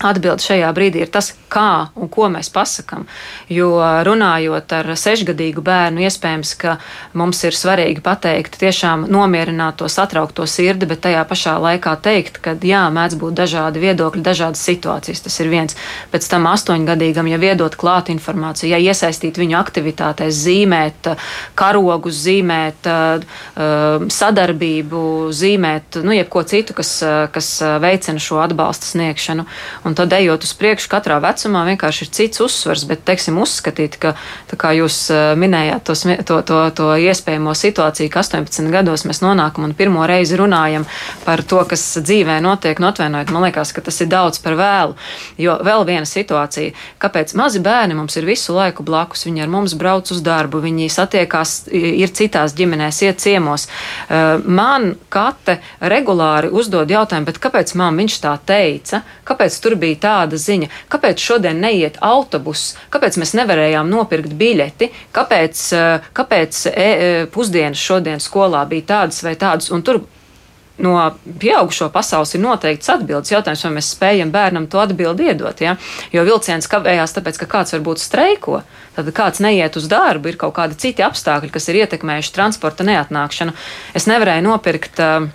Atbilde 0.00 0.40
šajā 0.40 0.70
brīdī 0.72 1.02
ir 1.04 1.10
tas, 1.12 1.34
kā 1.52 1.90
un 1.98 2.08
ko 2.08 2.30
mēs 2.32 2.48
pasakām. 2.54 3.04
Jo 3.52 3.68
runājot 4.06 4.72
ar 4.72 4.88
sešgadīgu 4.96 5.60
bērnu, 5.64 6.00
iespējams, 6.06 6.54
ka 6.60 6.76
mums 7.18 7.42
ir 7.44 7.56
svarīgi 7.56 8.00
pateikt, 8.04 8.56
tiešām 8.62 9.04
nomierināt 9.12 9.80
to 9.82 9.88
satraukto 9.92 10.46
sirdi, 10.48 10.88
bet 10.88 11.02
tajā 11.04 11.24
pašā 11.28 11.56
laikā 11.60 11.92
teikt, 12.00 12.40
ka 12.40 12.54
jā, 12.56 12.86
mēdz 12.94 13.18
būt 13.20 13.36
dažādi 13.42 13.82
viedokļi, 13.82 14.22
dažādas 14.24 14.62
situācijas. 14.64 15.20
Tas 15.26 15.36
ir 15.42 15.50
viens. 15.52 15.76
Pēc 16.14 16.28
tam 16.32 16.48
astoņgadīgam, 16.48 17.28
ja 17.28 17.40
iedot 17.50 17.76
klāt 17.76 18.08
informāciju, 18.14 18.70
ja 18.72 18.80
iesaistīt 18.80 19.36
viņu 19.40 19.58
aktivitātēs, 19.60 20.40
zīmēt 20.46 21.12
karogus, 21.58 22.22
zīmēt 22.24 22.88
sadarbību, 24.20 25.04
zīmēt 25.36 26.00
nu, 26.06 26.16
jebko 26.16 26.44
citu, 26.48 26.78
kas, 26.78 26.96
kas 27.34 27.52
veicina 27.82 28.22
šo 28.22 28.40
atbalsta 28.40 28.88
sniegšanu. 28.94 29.46
Un 29.84 29.89
tad, 29.98 30.12
ejot 30.16 30.44
uz 30.46 30.52
priekšu, 30.58 30.88
katrā 30.92 31.18
vecumā 31.22 31.64
vienkārši 31.68 32.06
ir 32.06 32.12
cits 32.16 32.42
uzsvars. 32.44 32.84
Bet, 32.88 33.04
teiksim, 33.08 33.38
uzskatīt, 33.40 33.96
ka, 34.00 34.14
kā 34.60 34.72
jūs 34.76 34.98
eh, 35.14 35.32
minējāt, 35.40 35.84
tos, 35.86 36.04
to, 36.28 36.40
to, 36.46 36.60
to 36.76 36.88
iespējamo 37.00 37.54
situāciju, 37.56 38.10
ka 38.12 38.22
18 38.24 38.70
gados 38.72 39.06
mēs 39.08 39.22
nonākam 39.24 39.68
un 39.68 39.74
pirmo 39.78 40.06
reizi 40.08 40.38
runājam 40.40 40.86
par 41.24 41.42
to, 41.42 41.62
kas 41.68 41.84
dzīvē 42.00 42.40
notiek, 42.44 42.80
nu, 42.82 42.90
atvainojiet, 42.90 43.32
man 43.34 43.46
liekas, 43.48 43.74
ka 43.76 43.84
tas 43.84 44.00
ir 44.02 44.10
daudz 44.12 44.40
par 44.42 44.56
vēlu. 44.58 44.96
Jo 45.40 45.58
vēl 45.66 45.86
viena 45.88 46.08
situācija, 46.08 46.74
kāpēc 47.02 47.34
mazi 47.38 47.62
bērni 47.64 47.96
mums 47.98 48.16
ir 48.18 48.28
visu 48.28 48.54
laiku 48.56 48.84
blakus, 48.86 49.26
viņi 49.28 49.44
ar 49.44 49.52
mums 49.52 49.76
brauc 49.78 50.10
uz 50.12 50.22
darbu, 50.24 50.62
viņi 50.64 50.90
satiekās, 50.92 51.56
ir 51.72 52.14
citās 52.16 52.54
ģimenēs, 52.58 53.02
iet 53.06 53.22
ciemos. 53.22 53.66
Eh, 54.08 54.40
man 54.44 54.94
kate 55.12 55.60
regulāri 55.80 56.50
uzdod 56.52 56.90
jautājumu, 56.90 57.36
kāpēc 57.40 57.74
man 57.78 57.98
viņš 58.00 58.18
tā 58.22 58.34
teica, 58.46 59.02
kāpēc 59.28 59.56
tur 59.62 59.76
bija 59.80 60.00
tāda 60.04 60.38
ziņa, 60.40 60.70
kāpēc 60.92 61.22
šodien 61.24 61.60
neiet 61.62 61.98
autobuss, 62.04 62.76
kāpēc 62.92 63.18
mēs 63.20 63.34
nevarējām 63.40 63.90
nopirkt 63.90 64.36
biļeti, 64.38 64.90
kāpēc, 65.16 65.66
eh, 65.76 66.08
kāpēc 66.16 66.62
e, 66.70 67.26
pusdienas 67.32 67.80
šodien 67.80 68.20
skolā 68.22 68.64
bija 68.68 68.90
tādas 68.94 69.22
vai 69.26 69.36
tādas. 69.40 69.70
No 70.80 70.94
pieaugušo 71.40 71.90
pasaules 71.92 72.30
ir 72.34 72.40
noteikts 72.40 72.88
atbildes 72.88 73.32
jautājums, 73.34 73.64
vai 73.66 73.72
mēs 73.74 73.90
spējam 73.92 74.30
bērnam 74.32 74.68
to 74.70 74.80
atbildi 74.80 75.26
iedot. 75.28 75.60
Ja? 75.60 75.74
Jo 76.12 76.24
vilciens 76.24 76.68
kavējās 76.72 77.12
tāpēc, 77.18 77.40
ka 77.42 77.48
kāds 77.58 77.74
varbūt 77.76 78.00
streiko, 78.00 78.62
tad 78.96 79.10
kāds 79.12 79.42
neiet 79.44 79.76
uz 79.76 79.90
darbu, 79.92 80.32
ir 80.32 80.38
kaut 80.40 80.54
kādi 80.56 80.78
citi 80.80 81.04
apstākļi, 81.04 81.52
kas 81.52 81.68
ir 81.68 81.82
ietekmējuši 81.82 82.32
transporta 82.32 82.86
neatnākšanu. 82.88 83.52
Es 83.92 84.08
nevarēju 84.08 84.46
nopirkt 84.48 85.04
uh, 85.04 85.28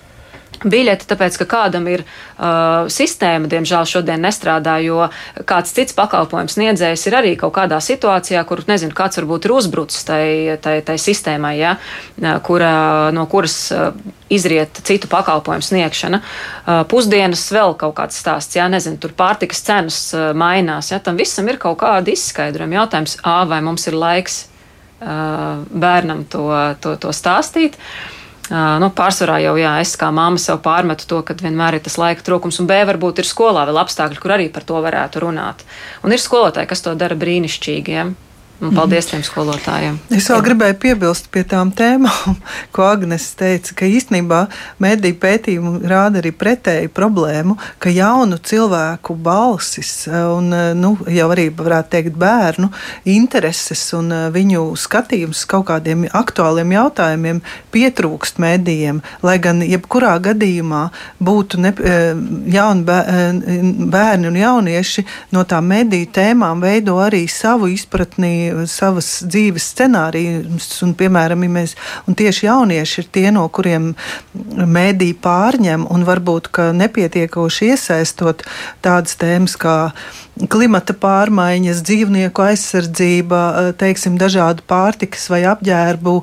biļeti, 0.64 1.08
tāpēc, 1.10 1.38
ka 1.41 1.47
kādam 1.49 1.88
ir 1.91 2.03
uh, 2.06 2.86
sistēma, 2.91 3.49
diemžēl, 3.51 3.88
šodien 3.89 4.24
nestrādā, 4.24 4.78
jo 4.86 5.08
kāds 5.47 5.74
cits 5.76 5.95
pakalpojums 5.97 6.56
sniedzējs 6.58 7.06
ir 7.10 7.18
arī 7.20 7.34
kaut 7.39 7.56
kādā 7.58 7.80
situācijā, 7.84 8.43
kur, 8.47 8.64
nezinu, 8.70 8.95
kāds 8.95 9.20
varbūt 9.20 9.47
ir 9.47 9.56
uzbrucis 9.56 10.08
tai, 10.08 10.26
tai, 10.64 10.78
tai 10.86 10.97
sistēmai, 11.01 11.56
ja, 11.60 11.76
kura, 12.45 12.72
no 13.16 13.28
kuras 13.32 13.58
uh, 13.76 13.91
izriet 14.32 14.82
citu 14.88 15.10
pakalpojumu 15.12 15.66
sniegšana. 15.66 16.22
Uh, 16.22 16.82
pusdienas 16.89 17.45
vēl 17.53 17.78
kaut 17.80 17.97
kāds 17.99 18.20
stāsts, 18.22 18.58
jā, 18.58 18.68
nezinu, 18.72 18.99
tur 19.01 19.16
pārtikas 19.18 19.64
cenas 19.66 20.01
uh, 20.16 20.32
mainās, 20.38 20.93
ja, 20.93 21.01
tam 21.03 21.20
visam 21.20 21.47
ir 21.51 21.62
kaut 21.62 21.80
kāda 21.84 22.14
izskaidrojuma 22.14 22.82
jautājums, 22.82 23.20
ā, 23.26 23.39
vai 23.49 23.62
mums 23.66 23.88
ir 23.89 23.97
laiks 23.99 24.43
uh, 24.45 25.64
bērnam 25.70 26.28
to, 26.32 26.49
to, 26.82 26.99
to 27.01 27.16
stāstīt. 27.16 27.80
Uh, 27.80 28.12
Uh, 28.14 28.14
nu, 28.54 28.89
pārsvarā 28.93 29.39
jau 29.41 29.56
jā, 29.58 29.72
es 29.82 29.96
kā 29.98 30.12
māma 30.14 30.38
sev 30.41 30.60
pārmetu 30.66 31.08
to, 31.10 31.22
ka 31.26 31.34
vienmēr 31.39 31.80
ir 31.80 31.86
tas 31.86 31.98
laika 31.98 32.22
trūkums, 32.26 32.60
un 32.62 32.70
B 32.70 32.78
varbūt 32.86 33.24
ir 33.24 33.30
skolā 33.30 33.66
vēl 33.66 33.80
apstākļi, 33.82 34.22
kur 34.22 34.36
arī 34.36 34.52
par 34.54 34.68
to 34.68 34.78
varētu 34.86 35.24
runāt. 35.24 35.66
Un 36.06 36.14
ir 36.14 36.22
skolotāji, 36.22 36.70
kas 36.70 36.86
to 36.86 36.93
dara 37.00 37.18
brīnišķīgi. 37.18 37.96
Ja? 37.96 38.06
Un 38.64 38.72
paldies 38.72 39.10
tiem 39.10 39.20
skolotājiem. 39.26 39.97
Es 40.16 40.30
vēl 40.32 40.41
gribēju 40.45 40.78
piebilst 40.80 41.26
pie 41.34 41.41
tām 41.47 41.74
tēmām, 41.76 42.38
ko 42.76 42.86
Agnēs 42.88 43.34
teica, 43.36 43.74
ka 43.76 43.88
īstenībā 43.89 44.45
mediju 44.80 45.18
pētījumi 45.20 45.82
rāda 45.91 46.22
arī 46.22 46.32
pretēju 46.32 46.91
problēmu, 46.95 47.58
ka 47.84 47.91
jaunu 47.91 48.39
cilvēku 48.39 49.18
balsis 49.26 50.06
un 50.08 50.53
nu, 50.80 50.93
jau 51.12 51.28
arī 51.34 51.49
varētu 51.56 51.91
teikt 51.97 52.16
bērnu 52.22 52.70
intereses 53.12 53.84
un 53.97 54.14
viņu 54.32 54.64
skatījums 54.80 55.43
kaut 55.51 55.68
kādiem 55.74 56.08
aktuāliem 56.16 56.72
jautājumiem 56.78 57.43
pietrūkst 57.76 58.39
medijiem, 58.39 59.03
lai 59.26 59.36
gan 59.43 59.60
jebkurā 59.66 60.16
gadījumā 60.30 60.86
būtu 61.20 61.60
ne, 61.60 61.74
jauni 62.56 62.88
bērni 63.91 64.32
un 64.32 64.39
jaunieši 64.39 65.06
no 65.36 65.43
tām 65.43 65.68
mediju 65.76 66.08
tēmām 66.16 66.64
veido 66.64 67.01
arī 67.03 67.26
savu 67.32 67.68
izpratni 67.74 68.45
savas 68.70 69.10
dzīves 69.26 69.70
scenārijus, 69.74 70.70
un, 70.86 70.93
piemēram, 70.98 71.46
ja 71.46 71.54
mēs, 71.60 71.76
un 72.10 72.18
tieši 72.18 72.48
jaunieši 72.48 73.02
ir 73.02 73.10
tie, 73.18 73.28
no 73.36 73.48
kuriem 73.54 73.93
mēdī 74.66 75.12
pārņem, 75.22 75.88
un 75.91 76.06
varbūt 76.08 76.52
nepietiekoši 76.82 77.72
iesaistot 77.74 78.46
tādas 78.86 79.18
tēmas 79.22 79.58
kā 79.60 79.78
klimata 80.52 80.96
pārmaiņas, 81.00 81.80
dzīvnieku 81.88 82.44
aizsardzība, 82.44 83.42
teiksim, 83.80 84.18
dažādu 84.20 84.66
pārtikas 84.68 85.30
vai 85.32 85.44
apģērbu 85.48 86.16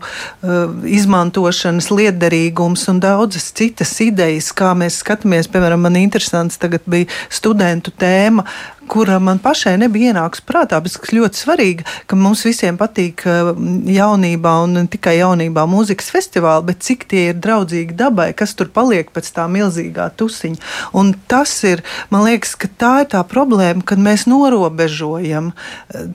izmantošanas 0.98 1.88
liederīgums 1.92 2.84
un 2.92 3.00
daudzas 3.02 3.48
citas 3.56 3.94
idejas, 4.04 4.52
kā 4.56 4.74
mēs 4.76 5.00
skatāmies. 5.00 5.48
Piemēram, 5.52 5.84
man 5.86 5.96
interesants 6.00 6.60
tagad 6.60 6.84
bija 6.90 7.08
studentu 7.32 7.94
tēma, 7.96 8.44
kura 8.92 9.16
man 9.22 9.38
pašai 9.40 9.76
nebija 9.80 10.10
ienākusi 10.12 10.42
prātā, 10.44 10.76
bet 10.82 10.96
kas 11.00 11.12
ļoti 11.14 11.38
svarīga, 11.38 11.84
ka 12.10 12.16
mums 12.18 12.42
visiem 12.44 12.76
patīk 12.76 13.22
jaunībā 13.24 14.54
un 14.64 14.74
ne 14.76 14.82
tikai 14.90 15.14
jaunībā 15.20 15.64
mūzikas 15.70 16.10
festivāli, 16.12 16.66
bet 16.68 16.82
cik 16.84 17.06
tie 17.08 17.28
ir 17.30 17.38
draudzīgi 17.40 17.96
dabai, 17.96 18.32
kas 18.36 18.52
tur 18.58 18.68
paliek 18.74 19.08
pēc 19.14 19.30
tā 19.36 19.46
milzīgā 19.48 20.10
tusiņa. 20.18 20.60
Un 20.98 21.14
tas 21.30 21.54
ir, 21.68 21.84
man 22.12 22.26
liekas, 22.26 22.56
ka 22.58 22.68
tā 22.82 22.92
ir 23.04 23.08
tā 23.14 23.22
problēma, 23.28 23.86
kad 23.86 24.01
mēs 24.02 24.26
norobežojam 24.30 25.52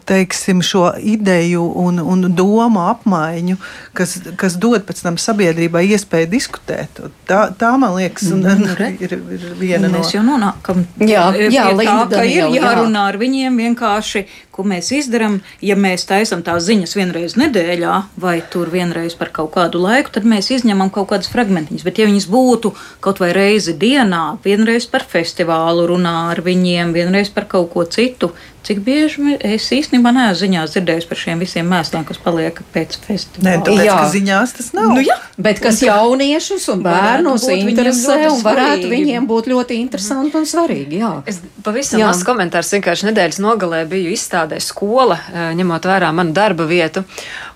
teiksim, 0.10 0.62
šo 0.66 0.92
ideju 1.00 1.64
un, 1.84 2.02
un 2.04 2.28
domu 2.36 2.84
apmaiņu, 2.88 3.58
kas, 3.98 4.18
kas 4.40 4.58
dod 4.60 4.86
pēc 4.88 5.04
tam 5.06 5.20
sabiedrībai 5.22 5.86
iespēju 5.96 6.30
diskutēt. 6.32 7.02
Tā, 7.30 7.48
tā 7.58 7.74
man 7.80 7.96
liekas, 7.98 8.30
un, 8.36 8.46
un, 8.46 8.66
nu, 8.66 8.92
ir, 9.00 9.18
ir 9.38 9.48
viena 9.60 9.88
no. 9.88 9.98
Mēs 10.00 10.14
jau 10.16 10.24
nonākam 10.26 10.84
jā, 11.02 11.28
jā, 11.52 11.70
tā, 11.78 11.98
ka 12.12 12.24
ir 12.28 12.50
jārunā 12.56 13.08
ar 13.12 13.18
viņiem 13.22 13.58
vienkārši, 13.64 14.26
ko 14.58 14.66
mēs 14.68 14.90
izdarām. 14.96 15.40
Ja 15.62 15.78
mēs 15.80 16.08
taisām 16.10 16.42
tās 16.46 16.66
ziņas 16.68 16.96
vienreiz 16.98 17.36
nedēļā 17.38 17.98
vai 18.22 18.40
tur 18.52 18.72
vienreiz 18.74 19.16
par 19.18 19.30
kaut 19.36 19.54
kādu 19.56 19.82
laiku, 19.84 20.12
tad 20.16 20.26
mēs 20.30 20.50
izņemam 20.56 20.90
kaut 20.94 21.12
kādas 21.12 21.30
fragmentiņas. 21.34 21.86
Bet 21.86 22.02
ja 22.02 22.08
viņas 22.10 22.28
būtu 22.32 22.74
kaut 23.04 23.22
vai 23.22 23.32
reizi 23.38 23.76
dienā, 23.78 24.40
vienreiz 24.46 24.88
par 24.90 25.06
festivālu 25.08 25.86
runā 25.92 26.16
ar 26.32 26.42
viņiem, 26.46 26.96
vienreiz 26.96 27.30
par 27.34 27.46
kaut 27.50 27.70
ko 27.74 27.77
citu, 27.86 28.32
Cik 28.68 28.82
bieži 28.84 29.38
es 29.48 29.64
īstenībā 29.72 30.12
neesmu 30.12 30.42
ziņās 30.42 30.74
dzirdējis 30.74 31.06
par 31.08 31.20
šiem 31.22 31.40
visiem 31.40 31.70
mēsliem, 31.72 32.04
kas 32.08 32.18
paliek 32.20 32.58
pēc 32.74 32.98
festivāla? 33.00 33.46
Nē, 33.46 33.54
tāpēc, 33.64 33.84
jā. 33.88 33.96
ka 33.96 34.10
ziņās 34.12 34.54
tas 34.58 34.68
nav. 34.76 34.90
Nu, 34.98 35.04
jā, 35.06 35.16
bet 35.40 35.62
kas 35.64 35.80
jauniešus 35.86 36.66
un 36.74 36.84
bērnus 36.84 37.46
interesē 37.54 38.18
un 38.28 38.44
varētu 38.44 38.92
viņiem 38.92 39.30
būt 39.30 39.48
ļoti 39.54 39.80
interesanti 39.80 40.36
un 40.36 40.50
svarīgi. 40.52 41.00
Jā. 41.00 41.14
Es 41.32 41.40
pavisam 41.64 42.04
maz 42.04 42.26
komentārs 42.28 42.74
vienkārši 42.76 43.08
nedēļas 43.08 43.40
nogalē 43.46 43.86
biju 43.88 44.12
izstādē 44.18 44.60
skola, 44.60 45.22
eh, 45.32 45.54
ņemot 45.62 45.88
vērā 45.88 46.12
manu 46.20 46.36
darba 46.36 46.68
vietu. 46.68 47.06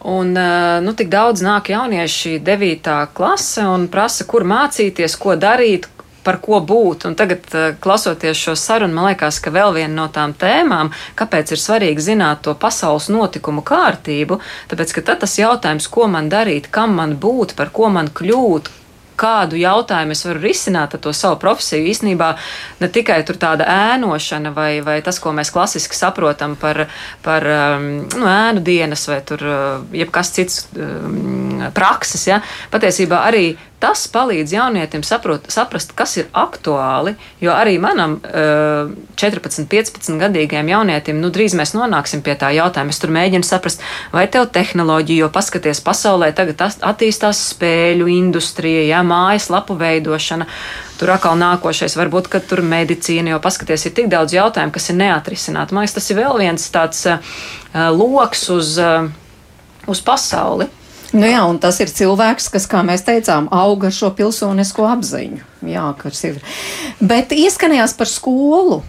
Un, 0.08 0.32
eh, 0.38 0.80
nu, 0.86 0.96
tik 0.96 1.12
daudz 1.12 1.44
nāk 1.44 1.74
jaunieši 1.76 2.38
9. 2.40 3.10
klase 3.12 3.68
un 3.68 3.90
prasa, 3.92 4.24
kur 4.24 4.48
mācīties, 4.48 5.20
ko 5.20 5.36
darīt, 5.36 5.92
par 6.24 6.40
ko 6.42 6.60
būt. 6.62 7.06
Un 7.10 7.16
tagad, 7.16 7.46
eh, 7.54 7.76
klausoties 7.80 8.38
šo 8.38 8.56
sarunu, 8.56 8.94
man 8.94 9.12
liekas, 9.12 9.40
ka 9.42 9.52
vēl 9.52 9.74
viena 9.74 9.94
no 9.94 10.08
tām 10.08 10.34
tēmām, 10.34 10.92
kāpēc 11.16 11.52
ir 11.52 11.58
svarīgi 11.58 12.08
zināt 12.12 12.42
to 12.42 12.54
pasaules 12.56 13.10
notikumu 13.10 13.62
kārtību, 13.62 14.40
tāpēc, 14.70 14.94
ka 14.94 15.02
tad 15.02 15.20
tas 15.20 15.38
jautājums, 15.38 15.90
ko 15.90 16.08
man 16.08 16.30
darīt, 16.30 16.72
kam 16.72 16.96
man 16.96 17.18
būt, 17.18 17.56
par 17.56 17.70
ko 17.70 17.90
man 17.90 18.10
kļūt, 18.10 18.70
kādu 19.22 19.60
jautājumu 19.60 20.16
es 20.16 20.24
varu 20.26 20.42
risināt 20.42 20.96
ar 20.96 21.02
to 21.04 21.14
savu 21.16 21.38
profesiju. 21.42 21.86
Īsnībā 21.92 22.32
ne 22.82 22.90
tikai 22.94 23.22
tāda 23.30 23.68
ēnošana 23.70 24.54
vai, 24.56 24.72
vai 24.86 25.00
tas, 25.06 25.20
ko 25.22 25.34
mēs 25.36 25.54
klasiski 25.54 25.98
saprotam 25.98 26.56
par, 26.60 26.88
par 27.26 27.48
um, 27.56 27.90
nu, 28.08 28.26
ēnu 28.30 28.64
dienas 28.66 29.06
vai 29.12 29.22
tur, 29.28 29.46
uh, 29.46 29.84
jebkas 29.96 30.34
cits 30.38 30.64
um, 30.74 31.68
prakses, 31.76 32.26
ja, 32.32 32.42
patiesībā 32.74 33.22
arī 33.30 33.52
tas 33.82 34.04
palīdz 34.14 34.54
jaunietim 34.54 35.02
saprot, 35.06 35.48
saprast, 35.52 35.96
kas 35.98 36.14
ir 36.22 36.28
aktuāli. 36.38 37.16
Jo 37.42 37.56
arī 37.58 37.78
manam 37.82 38.20
uh, 38.20 38.92
14, 39.20 39.66
15 39.72 40.20
gadīgajam 40.22 40.70
jaunietim, 40.70 41.22
nu 41.24 41.32
drīz 41.34 41.56
mēs 41.58 41.74
nonāksim 41.74 42.22
pie 42.26 42.36
tā 42.40 42.52
jautājuma. 42.56 42.94
Es 42.94 43.02
tur 43.02 43.14
mēģinu 43.16 43.48
saprast, 43.48 43.82
vai 44.14 44.28
tev 44.32 44.48
tehnoloģija, 44.54 45.26
jo 45.26 45.32
paskaties, 45.34 45.82
pasaulē 45.86 46.32
tagad 46.38 46.62
attīstās 46.62 47.42
spēļu 47.56 48.10
industrija, 48.14 48.86
jā, 48.92 49.02
mājaslapu 49.08 49.78
veidošana. 49.80 50.48
Tur 51.02 51.16
atkal 51.16 51.40
nākošais, 51.42 51.98
varbūt, 51.98 52.30
ka 52.30 52.44
tur 52.46 52.62
medicīna, 52.62 53.34
jo 53.34 53.40
paskaties, 53.42 53.88
ir 53.88 53.96
tik 53.98 54.12
daudz 54.12 54.36
jautājumu, 54.38 54.76
kas 54.76 54.92
ir 54.94 55.00
neatrisināti. 55.00 55.74
Man 55.74 55.88
liekas, 55.88 55.98
tas 55.98 56.12
ir 56.14 56.22
vēl 56.22 56.38
viens 56.44 56.68
tāds 56.70 57.08
uh, 57.10 57.42
loks 57.98 58.46
uz, 58.54 58.76
uh, 58.78 59.10
uz 59.90 60.04
pasauli. 60.06 60.70
Nu 61.12 61.28
jā, 61.28 61.42
un 61.44 61.58
tas 61.60 61.76
ir 61.84 61.92
cilvēks, 61.92 62.48
kas, 62.54 62.68
kā 62.72 62.86
mēs 62.88 63.04
teicām, 63.04 63.50
auga 63.52 63.90
ar 63.90 63.96
šo 63.96 64.14
pilsonisko 64.16 64.86
apziņu. 64.94 65.42
Jā, 65.68 65.90
kas 66.00 66.24
ir. 66.30 66.40
Bet 67.04 67.36
ieskanējās 67.36 67.98
par 68.00 68.08
skolu. 68.08 68.80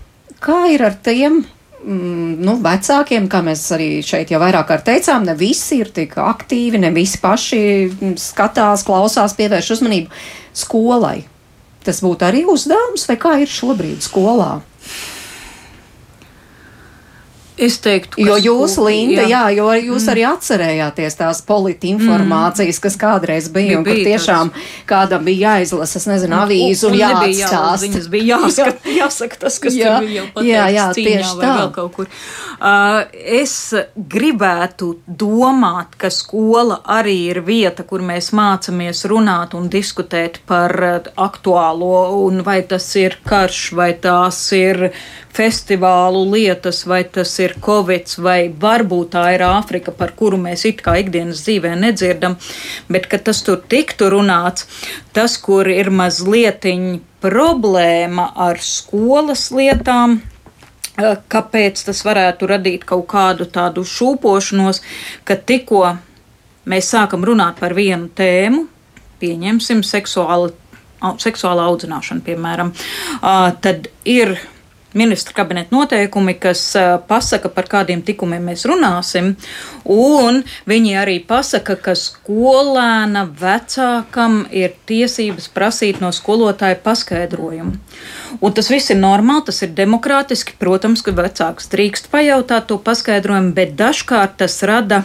Kā 0.42 0.64
ir 0.70 0.84
ar 0.86 0.94
tiem 1.02 1.40
mm, 1.42 2.38
nu, 2.46 2.56
vecākiem, 2.62 3.26
kā 3.30 3.42
mēs 3.46 3.64
arī 3.74 3.90
šeit 4.06 4.30
jau 4.30 4.40
vairāk 4.42 4.70
kārt 4.70 4.86
teicām, 4.86 5.26
ne 5.26 5.34
visi 5.38 5.80
ir 5.82 5.90
tik 5.94 6.14
aktīvi, 6.22 6.80
ne 6.82 6.92
visi 6.94 7.18
paši 7.22 7.62
skatās, 8.22 8.86
klausās, 8.86 9.34
pievērš 9.38 9.74
uzmanību 9.76 10.22
skolai. 10.64 11.24
Tas 11.82 11.98
būtu 12.02 12.26
arī 12.28 12.44
uzdevums, 12.46 13.08
vai 13.10 13.18
kā 13.18 13.36
ir 13.42 13.50
šobrīd 13.50 14.06
skolā? 14.06 14.60
Es 17.62 17.78
teiktu, 17.82 18.16
ka. 18.16 18.24
Jo 18.26 18.36
jūs, 18.42 18.74
Linda, 18.82 19.22
jā. 19.22 19.44
jā, 19.52 19.60
jo 19.60 19.68
jūs 19.92 20.06
arī 20.10 20.24
atcerējāties 20.26 21.16
tās 21.20 21.42
politi 21.46 21.92
informācijas, 21.94 22.80
kas 22.82 22.96
kādreiz 22.98 23.48
bija, 23.54 23.78
un 23.78 23.86
kur 23.86 24.00
tiešām 24.02 24.50
tāds. 24.50 24.72
kādam 24.90 25.26
bija 25.28 25.52
jāizlasa, 25.52 26.00
es 26.00 26.08
nezinu, 26.10 26.38
avīzu 26.42 26.90
un, 26.90 26.96
un, 26.96 26.98
jāatstāst. 27.02 27.86
Viņas 27.86 28.08
bija 28.12 28.28
jāsaka, 28.34 28.94
jāsaka 28.96 29.40
tas, 29.44 29.58
kas 29.62 29.78
jā, 29.78 29.94
tur 29.94 30.08
bija 30.08 30.18
jau 30.18 30.26
pateikts 30.34 30.50
jā, 30.50 30.66
jā, 30.74 30.88
cīņā 30.98 31.30
vai 31.30 31.46
tā. 31.46 31.52
vēl 31.60 31.72
kaut 31.78 31.96
kur. 31.96 32.10
Uh, 32.62 32.98
es 33.42 33.54
gribētu 34.16 34.90
domāt, 35.06 35.96
ka 36.02 36.10
skola 36.14 36.80
arī 36.98 37.16
ir 37.30 37.42
vieta, 37.46 37.86
kur 37.86 38.02
mēs 38.06 38.32
mācamies 38.36 39.06
runāt 39.10 39.56
un 39.58 39.70
diskutēt 39.72 40.42
par 40.50 40.74
aktuālo, 41.14 41.94
un 42.26 42.42
vai 42.46 42.60
tas 42.66 42.86
ir 42.98 43.18
karš, 43.26 43.64
vai 43.78 43.92
tās 44.02 44.44
ir 44.56 44.88
festivālu 45.32 46.26
lietas, 46.32 46.84
vai 46.88 47.02
tas 47.08 47.32
ir 47.40 47.51
Covid, 47.60 48.14
vai 48.22 48.48
varbūt 48.48 49.12
tā 49.14 49.24
ir 49.34 49.44
Āfrika, 49.46 49.92
par 49.92 50.14
kuru 50.16 50.38
mēs 50.40 50.64
it 50.68 50.82
kā 50.84 50.96
ikdienas 51.02 51.44
dzīvē 51.46 51.74
nedzirdam, 51.80 52.36
bet 52.88 53.08
ka 53.10 53.18
tas 53.18 53.42
tur 53.42 53.60
tiktu 53.68 54.10
runāts, 54.12 54.66
tas, 55.12 55.36
kur 55.38 55.68
ir 55.68 55.90
mazliet 55.90 56.66
problēma 57.22 58.32
ar 58.36 58.58
skolas 58.62 59.50
lietām, 59.50 60.20
eh, 60.98 61.16
kāpēc 61.28 61.84
tas 61.84 62.02
varētu 62.02 62.48
radīt 62.48 62.84
kaut 62.84 63.06
kādu 63.06 63.46
tādu 63.46 63.84
šūpošanos, 63.84 64.82
ka 65.24 65.36
tikko 65.36 65.98
mēs 66.66 66.90
sākam 66.94 67.24
runāt 67.24 67.58
par 67.58 67.74
vienu 67.74 68.08
tēmu, 68.08 68.66
pieņemsim 69.22 69.82
seksuāli, 69.86 70.52
seksuālu 71.18 71.64
audzināšanu, 71.66 72.22
piemēram, 72.26 72.72
tad 73.60 73.88
ir 74.04 74.38
ministra 74.98 75.34
kabineta 75.36 75.74
noteikumi, 75.74 76.34
kas 76.40 76.64
pasaka, 77.08 77.50
par 77.52 77.68
kādiem 77.70 78.02
tikumiem 78.04 78.44
mēs 78.50 78.66
runāsim, 78.68 79.32
un 79.88 80.42
viņi 80.68 80.96
arī 81.02 81.18
pasaka, 81.26 81.76
ka 81.76 81.94
skolēna 81.98 83.24
vecākam 83.40 84.42
ir 84.50 84.76
tiesības 84.88 85.48
prasīt 85.52 86.02
no 86.02 86.12
skolotāja 86.14 86.80
paskaidrojumu. 86.84 87.78
Un 88.40 88.54
tas 88.56 88.70
viss 88.72 88.92
ir 88.92 89.00
normāli, 89.00 89.46
tas 89.48 89.62
ir 89.64 89.74
demokrātiski. 89.76 90.56
Protams, 90.60 91.02
ka 91.04 91.14
vecāks 91.16 91.68
drīkst 91.72 92.08
pajautāt 92.12 92.70
to 92.70 92.78
paskaidrojumu, 92.82 93.52
bet 93.56 93.76
dažkārt 93.78 94.38
tas 94.42 94.60
rada 94.68 95.02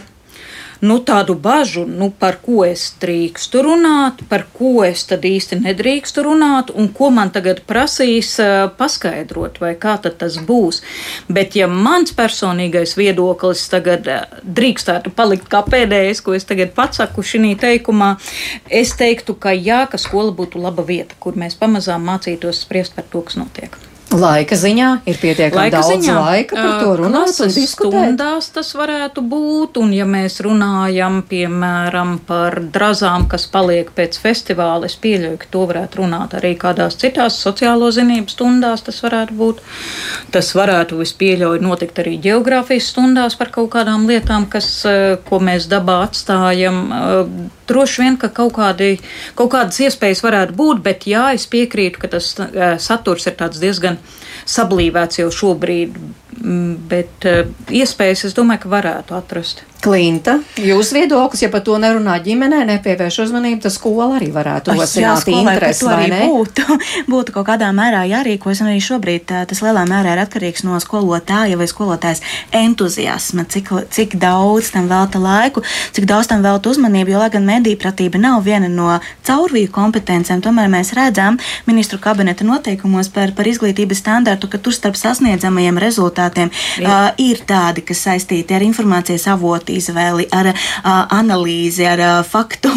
nu, 0.80 0.98
tādu 1.02 1.34
bažu, 1.34 1.84
nu, 1.86 2.10
par 2.10 2.38
ko 2.42 2.62
es 2.66 2.84
drīkstu 3.00 3.62
runāt, 3.66 4.22
par 4.30 4.44
ko 4.54 4.84
es 4.86 5.04
tad 5.08 5.24
īsti 5.26 5.60
nedrīkstu 5.64 6.24
runāt, 6.26 6.70
un 6.74 6.90
ko 6.94 7.10
man 7.14 7.32
tagad 7.34 7.64
prasīs 7.68 8.34
uh, 8.42 8.68
paskaidrot, 8.78 9.60
vai 9.62 9.74
kā 9.80 9.96
tas 9.98 10.38
būs. 10.38 10.82
Bet, 11.28 11.56
ja 11.58 11.66
mans 11.68 12.14
personīgais 12.14 12.94
viedoklis 12.98 13.66
tagad 13.72 14.06
uh, 14.06 14.38
drīkstētu 14.44 15.14
palikt 15.18 15.50
kā 15.50 15.64
pēdējais, 15.66 16.22
ko 16.22 16.36
es 16.38 16.46
tagad 16.48 16.74
pasaku 16.76 17.24
šī 17.24 17.54
teikumā, 17.58 18.14
es 18.70 18.94
teiktu, 18.98 19.34
ka 19.34 19.54
jā, 19.56 19.84
ka 19.90 19.98
skola 19.98 20.34
būtu 20.34 20.62
laba 20.62 20.86
vieta, 20.86 21.18
kur 21.18 21.38
mēs 21.38 21.58
pamazām 21.58 22.06
mācītos 22.06 22.64
spriest 22.66 22.98
par 22.98 23.06
to, 23.10 23.22
kas 23.26 23.38
notiek. 23.40 23.87
Laika 24.08 24.56
ziņā 24.56 24.88
ir 25.04 25.18
pietiekami 25.20 25.58
laika 25.66 25.82
daudz 25.82 25.90
ziņā, 25.90 26.12
laika 26.16 26.56
par 26.56 26.78
to 26.80 26.92
runāt 26.96 27.28
un 27.44 27.50
diskutēt. 27.52 27.92
Stundās 27.92 28.46
tas 28.54 28.70
varētu 28.78 29.20
būt, 29.20 29.76
un 29.82 29.92
ja 29.92 30.06
mēs 30.08 30.38
runājam, 30.44 31.18
piemēram, 31.28 32.14
par 32.28 32.56
drazām, 32.72 33.26
kas 33.28 33.44
paliek 33.52 33.90
pēc 33.92 34.16
festivāla, 34.22 34.88
es 34.88 34.96
pieļauju, 35.02 35.40
ka 35.42 35.50
to 35.52 35.66
varētu 35.68 36.00
runāt 36.00 36.38
arī 36.40 36.54
kādās 36.56 36.96
citās 37.02 37.36
sociālo 37.36 37.90
zinību 37.92 38.32
stundās, 38.32 38.86
tas 38.86 39.02
varētu 39.04 39.36
būt. 39.36 39.60
Tas 40.32 40.54
varētu 40.56 41.02
vispieļauju 41.02 41.66
notikt 41.68 42.00
arī 42.00 42.16
geogrāfijas 42.30 42.88
stundās 42.94 43.36
par 43.36 43.52
kaut 43.52 43.74
kādām 43.76 44.08
lietām, 44.08 44.48
kas, 44.48 44.72
ko 45.28 45.42
mēs 45.44 45.68
dabā 45.68 46.00
atstājam 46.08 46.80
droši 47.68 48.02
vien, 48.02 48.16
ka 48.16 48.30
kaut, 48.32 48.54
kādi, 48.56 48.96
kaut 49.36 49.52
kādas 49.52 49.78
iespējas 49.84 50.24
varētu 50.24 50.56
būt, 50.56 50.82
bet 50.84 51.04
jā, 51.10 51.28
es 51.36 51.44
piekrītu, 51.50 52.00
ka 52.00 52.08
tas 52.16 52.32
saturs 52.80 53.28
ir 53.28 53.36
diezgan 53.36 53.97
sablīvēts 54.48 55.22
jau 55.22 55.30
šobrīd, 55.34 55.98
bet 56.90 57.28
uh, 57.28 57.42
iespējas 57.74 58.28
es 58.28 58.36
domāju, 58.36 58.64
ka 58.66 58.74
varētu 58.78 59.18
atrast. 59.18 59.64
Klinta, 59.78 60.40
jūs 60.58 60.88
viedoklis, 60.90 61.44
ja 61.44 61.48
par 61.52 61.60
to 61.62 61.76
nerunā 61.78 62.16
ģimenē, 62.24 62.64
nepievērš 62.66 63.20
uzmanību, 63.28 63.60
tad 63.62 63.70
skola 63.70 64.08
arī 64.16 64.32
varētu 64.34 64.74
rosināt 64.74 65.28
interesi, 65.30 65.84
vai 65.86 66.08
ne? 66.10 66.18
Būtu, 66.26 66.78
būtu 67.12 67.34
kaut 67.36 67.46
kādā 67.46 67.68
mērā 67.76 68.00
jārīkojas, 68.10 68.64
un 68.64 68.72
arī 68.72 68.80
šobrīd 68.82 69.28
tas 69.30 69.62
lielā 69.62 69.84
mērā 69.86 70.16
ir 70.16 70.22
atkarīgs 70.24 70.64
no 70.66 70.80
skolotāja 70.82 71.60
vai 71.60 71.68
skolotājas 71.70 72.24
entuziasma, 72.58 73.44
cik, 73.46 73.70
cik 73.94 74.16
daudz 74.18 74.72
tam 74.74 74.88
velta 74.90 75.22
laiku, 75.22 75.62
cik 75.94 76.08
daudz 76.10 76.32
tam 76.32 76.42
velta 76.42 76.74
uzmanību, 76.74 77.14
jo, 77.14 77.22
lai 77.22 77.30
gan 77.36 77.46
medīpratība 77.46 78.18
nav 78.18 78.42
viena 78.48 78.66
no 78.66 78.96
caurvīju 79.30 79.70
kompetencēm, 79.78 80.42
tomēr 80.42 80.66
mēs 80.74 80.90
redzam 80.98 81.38
ministru 81.70 82.00
kabineta 82.02 82.42
noteikumos 82.48 83.12
par, 83.14 83.30
par 83.30 83.46
izglītības 83.46 84.02
standartu, 84.02 84.50
ka 84.50 84.58
tur 84.58 84.74
starp 84.74 84.98
sasniedzamajiem 84.98 85.78
rezultātiem 85.86 86.50
uh, 86.50 87.14
ir 87.22 87.46
tādi, 87.46 87.86
kas 87.86 88.02
saistīti 88.08 88.58
ar 88.58 88.66
informācijas 88.66 89.30
avotu 89.30 89.67
veidot 89.68 89.76
izvēli, 89.78 90.26
ar 90.32 90.52
analīzi, 91.12 91.84
ar 91.86 92.24
faktu, 92.24 92.70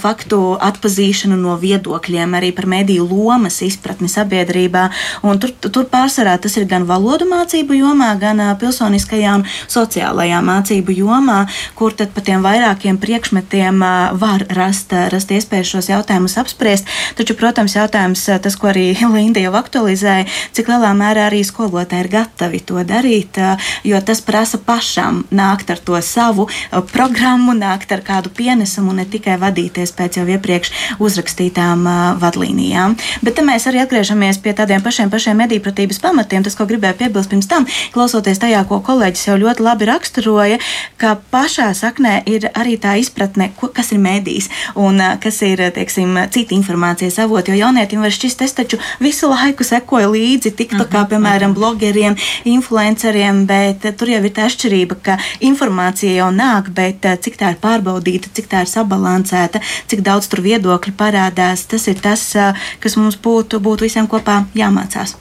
faktu 0.00 0.56
atpazīšanu 0.60 1.36
no 1.36 1.56
viedokļiem, 1.60 2.34
arī 2.34 2.52
par 2.52 2.66
mediju 2.66 3.06
lomas 3.08 3.60
izpratni 3.62 4.08
sabiedrībā. 4.08 4.90
Un 5.22 5.38
tur, 5.38 5.52
tur 5.70 5.86
pārsvarā 5.90 6.38
tas 6.40 6.56
ir 6.56 6.66
gan 6.66 6.86
valodu 6.86 7.26
mācību 7.28 7.76
jomā, 7.76 8.18
gan 8.18 8.40
pilsoniskajā 8.58 9.36
un 9.38 9.46
sociālajā 9.68 10.40
mācību 10.42 10.96
jomā, 10.96 11.46
kur 11.74 11.92
tad 11.92 12.12
pa 12.14 12.20
tiem 12.20 12.42
vairākiem 12.42 12.98
priekšmetiem 12.98 13.80
var 14.20 14.46
rast, 14.50 14.92
rast 14.92 15.30
iespēju 15.30 15.64
šos 15.74 15.90
jautājumus 15.90 16.38
apspriest. 16.40 16.88
Taču, 17.16 17.36
protams, 17.38 17.76
jautājums, 17.76 18.26
tas, 18.42 18.56
ko 18.56 18.70
arī 18.72 18.92
Linda 19.14 19.42
jau 19.42 19.54
aktualizēja, 19.58 20.28
cik 20.56 20.70
lielā 20.70 20.92
mērā 20.96 21.28
arī 21.28 21.42
skolotāji 21.44 22.06
ir 22.06 22.12
gatavi 22.12 22.60
to 22.64 22.82
darīt, 22.86 23.38
jo 23.84 23.98
tas 24.06 24.22
prasa 24.24 24.60
pašam 24.62 25.24
nākt 25.34 25.72
ar 25.72 25.80
to 25.82 25.98
savu 26.04 26.29
savu 26.30 26.46
uh, 26.46 26.82
programmu, 26.92 27.54
nākt 27.58 27.90
ar 27.90 28.02
kādu 28.06 28.30
pienesumu 28.30 28.92
un 28.92 29.02
ne 29.02 29.06
tikai 29.08 29.36
vadīties 29.40 29.92
pēc 29.98 30.20
jau 30.20 30.26
iepriekš 30.30 30.70
uzrakstītām 31.02 31.82
uh, 31.86 31.98
vadlīnijām. 32.22 32.96
Bet 33.24 33.36
te 33.38 33.44
mēs 33.46 33.66
arī 33.70 33.82
atgriežamies 33.82 34.38
pie 34.44 34.54
tādiem 34.54 34.82
pašiem, 34.84 35.10
pašiem 35.10 35.38
medīpratības 35.42 35.98
pamatiem. 36.02 36.44
Tas, 36.46 36.56
ko 36.58 36.66
gribēju 36.70 36.98
piebilst 37.00 37.32
pirms 37.32 37.50
tam, 37.50 37.66
klausoties 37.94 38.40
tajā, 38.42 38.62
ko 38.68 38.80
kolēģis 38.86 39.26
jau 39.26 39.38
ļoti 39.40 39.66
labi 39.66 39.88
raksturoja, 39.90 40.60
ka 41.00 41.16
pašā 41.32 41.70
saknē 41.74 42.20
ir 42.30 42.50
arī 42.54 42.76
tā 42.80 42.96
izpratne, 43.00 43.50
ko, 43.58 43.72
kas 43.74 43.90
ir 43.94 44.02
medijas 44.02 44.50
un 44.78 45.00
uh, 45.00 45.16
kas 45.22 45.42
ir, 45.46 45.64
teiksim, 45.74 46.14
citi 46.30 46.54
informācijas 46.58 47.18
avoti. 47.24 47.54
Jo 47.54 47.66
jaunietim 47.66 48.04
var 48.04 48.14
šķist, 48.14 48.46
es 48.46 48.56
taču 48.58 48.78
visu 49.02 49.30
laiku 49.32 49.66
sekoju 49.66 50.12
līdzi, 50.14 50.54
tik 50.54 50.76
tā 50.76 50.86
kā, 50.86 51.02
mhm, 51.02 51.10
piemēram, 51.14 51.56
blogeriem, 51.58 52.18
influenceriem, 52.48 53.44
bet 53.50 53.90
tur 53.98 54.14
jau 54.14 54.22
ir 54.22 54.34
tā 54.36 54.46
atšķirība, 54.46 55.00
ka 55.04 55.18
informācija 55.50 56.19
jau 56.20 56.28
nāk, 56.34 56.70
bet 56.76 57.08
eh, 57.08 57.18
cik 57.20 57.40
tā 57.40 57.54
ir 57.54 57.60
pārbaudīta, 57.62 58.32
cik 58.36 58.50
tā 58.52 58.64
ir 58.64 58.70
sabalansēta, 58.70 59.62
cik 59.90 60.04
daudz 60.06 60.30
tur 60.30 60.44
viedokļu 60.44 60.94
parādās, 60.98 61.66
tas 61.70 61.88
ir 61.90 62.00
tas, 62.02 62.26
eh, 62.36 62.70
kas 62.82 62.98
mums 63.00 63.18
būtu, 63.20 63.62
būtu 63.62 63.88
visiem 63.88 64.08
kopā 64.10 64.44
jāmācās. 64.56 65.16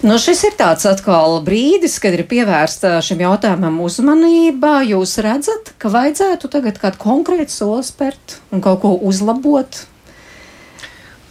Nu, 0.00 0.16
šis 0.16 0.40
ir 0.48 0.54
tāds 0.56 0.86
atkal 0.88 1.38
brīdis, 1.44 1.98
kad 2.00 2.16
ir 2.16 2.24
pievērsta 2.28 2.96
šim 3.04 3.20
jautājumam 3.20 3.76
uzmanība. 3.84 4.78
Jūs 4.88 5.18
redzat, 5.20 5.74
ka 5.78 5.92
vajadzētu 5.92 6.48
tagad 6.52 6.80
kādu 6.80 7.00
konkrētu 7.02 7.52
soli 7.52 7.84
spērt 7.84 8.38
un 8.50 8.64
kaut 8.64 8.80
ko 8.80 8.94
uzlabot 8.96 9.84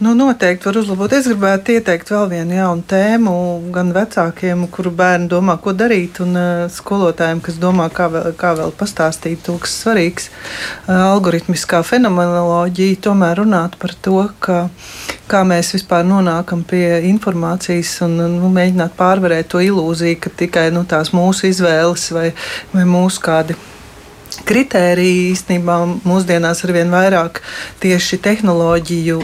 Nu, 0.00 0.14
noteikti 0.14 0.64
var 0.64 0.78
uzlabot. 0.80 1.12
Es 1.12 1.26
gribētu 1.28 1.74
ieteikt 1.74 2.08
vēl 2.08 2.30
vienu 2.30 2.54
jaunu 2.56 2.86
tēmu 2.88 3.32
gan 3.74 3.90
vecākiem, 3.92 4.62
kuru 4.72 4.88
bērni 4.96 5.28
domā, 5.28 5.58
ko 5.60 5.74
darīt, 5.76 6.22
un 6.24 6.38
uh, 6.40 6.62
skolotājiem, 6.72 7.42
kas 7.44 7.58
domā, 7.60 7.90
kā 7.92 8.06
vēl, 8.08 8.30
kā 8.40 8.54
vēl 8.56 8.72
pastāstīt 8.80 9.42
to, 9.44 9.58
kas 9.60 9.74
svarīgs. 9.82 10.30
Uh, 10.86 10.94
algoritmiskā 10.94 11.82
fenomenoloģija 11.84 13.02
tomēr 13.10 13.42
runāt 13.42 13.76
par 13.82 13.92
to, 14.06 14.22
ka, 14.40 14.62
kā 15.28 15.42
mēs 15.44 15.74
vispār 15.76 16.08
nonākam 16.08 16.64
pie 16.64 17.02
informācijas 17.10 17.98
un 18.08 18.16
nu, 18.38 18.48
mēģināt 18.56 18.96
pārvarēt 18.96 19.52
to 19.52 19.60
ilūziju, 19.66 20.16
ka 20.24 20.32
tikai 20.46 20.70
nu, 20.72 20.86
tās 20.88 21.12
mūsu 21.12 21.52
izvēles 21.52 22.08
vai, 22.16 22.30
vai 22.72 22.88
mūsu 22.88 23.20
kādi 23.28 23.60
kritēriji 24.48 25.30
īstenībā 25.34 25.76
mūsdienās 26.06 26.64
ar 26.66 26.74
vien 26.76 26.92
vairāk 26.92 27.42
tieši 27.82 28.20
tehnoloģiju 28.24 29.20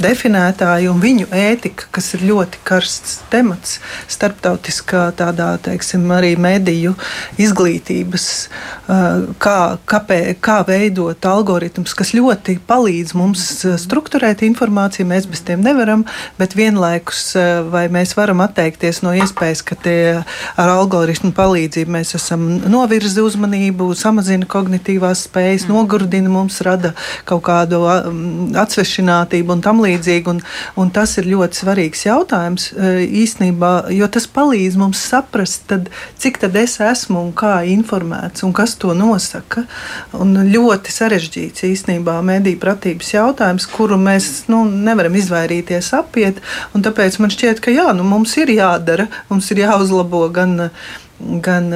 definētāji 0.00 0.90
un 0.90 1.00
viņu 1.02 1.28
ētika, 1.34 1.88
kas 1.94 2.12
ir 2.16 2.24
ļoti 2.28 2.60
karsts 2.66 3.20
temats 3.32 3.78
starptautiskā 4.10 5.06
tādā, 5.18 5.52
teiksim, 5.62 6.04
arī 6.14 6.34
mediju 6.40 6.94
izglītības, 7.40 8.26
kā, 9.42 9.58
kāpē, 9.90 10.20
kā 10.42 10.60
veidot 10.68 11.26
algoritmus, 11.30 11.94
kas 11.98 12.12
ļoti 12.16 12.58
palīdz 12.68 13.14
mums 13.18 13.46
strukturēt 13.80 14.44
informāciju. 14.46 15.08
Mēs 15.10 15.28
bez 15.30 15.44
tiem 15.46 15.64
nevaram, 15.64 16.04
bet 16.38 16.56
vienlaikus 16.58 17.34
vai 17.72 17.86
mēs 17.92 18.14
varam 18.18 18.42
atteikties 18.44 19.02
no 19.04 19.14
iespējas, 19.16 19.64
ka 19.66 19.78
tie 19.80 20.00
ar 20.20 20.72
algoritmu 20.76 21.32
palīdzību 21.36 21.94
mēs 21.96 22.14
esam 22.18 22.46
novirzi 22.70 23.22
uzmanību, 23.24 23.90
samazina 23.98 24.48
kognitīvās 24.50 25.26
spējas, 25.28 25.66
mm. 25.66 25.74
nogurdina 25.74 26.32
mums, 26.32 26.60
rada 26.66 26.92
kaut 27.28 27.44
kādu 27.48 27.82
atsvešinātību 28.60 29.56
un 29.56 29.64
tam 29.70 29.82
līdzīgi. 29.84 30.34
Un, 30.34 30.42
un 30.80 30.90
tas 30.94 31.16
ir 31.20 31.28
ļoti 31.30 31.62
svarīgs 31.62 32.04
jautājums 32.08 32.70
e, 32.72 32.92
īstenībā, 33.22 33.72
jo 33.94 34.08
tas 34.12 34.26
palīdz 34.30 34.78
mums 34.80 35.02
saprast, 35.10 35.66
tad, 35.70 35.90
cik 36.20 36.40
tad 36.42 36.58
es 36.60 36.78
esmu 36.84 37.22
un 37.28 37.32
kā 37.36 37.60
informēts 37.70 38.44
un 38.46 38.54
kas 38.56 38.76
to 38.80 38.94
nosaka. 38.96 39.66
Un 40.18 40.34
ļoti 40.50 40.94
sarežģīts 40.94 41.66
īstenībā 41.70 42.18
mediju 42.26 42.60
pratības 42.62 43.14
jautājums, 43.14 43.68
kuru 43.70 43.98
mēs 44.00 44.30
nu, 44.50 44.64
nevaram 44.68 45.18
izvairīties 45.20 45.92
apiet. 45.98 46.42
Tāpēc 46.90 47.20
man 47.22 47.32
šķiet, 47.32 47.62
ka 47.62 47.74
jā, 47.74 47.90
nu, 47.96 48.06
mums 48.08 48.34
ir 48.40 48.50
jādara, 48.56 49.06
mums 49.30 49.50
ir 49.54 49.64
jāuzlabo 49.66 50.26
gan 50.34 50.72
gan 51.20 51.66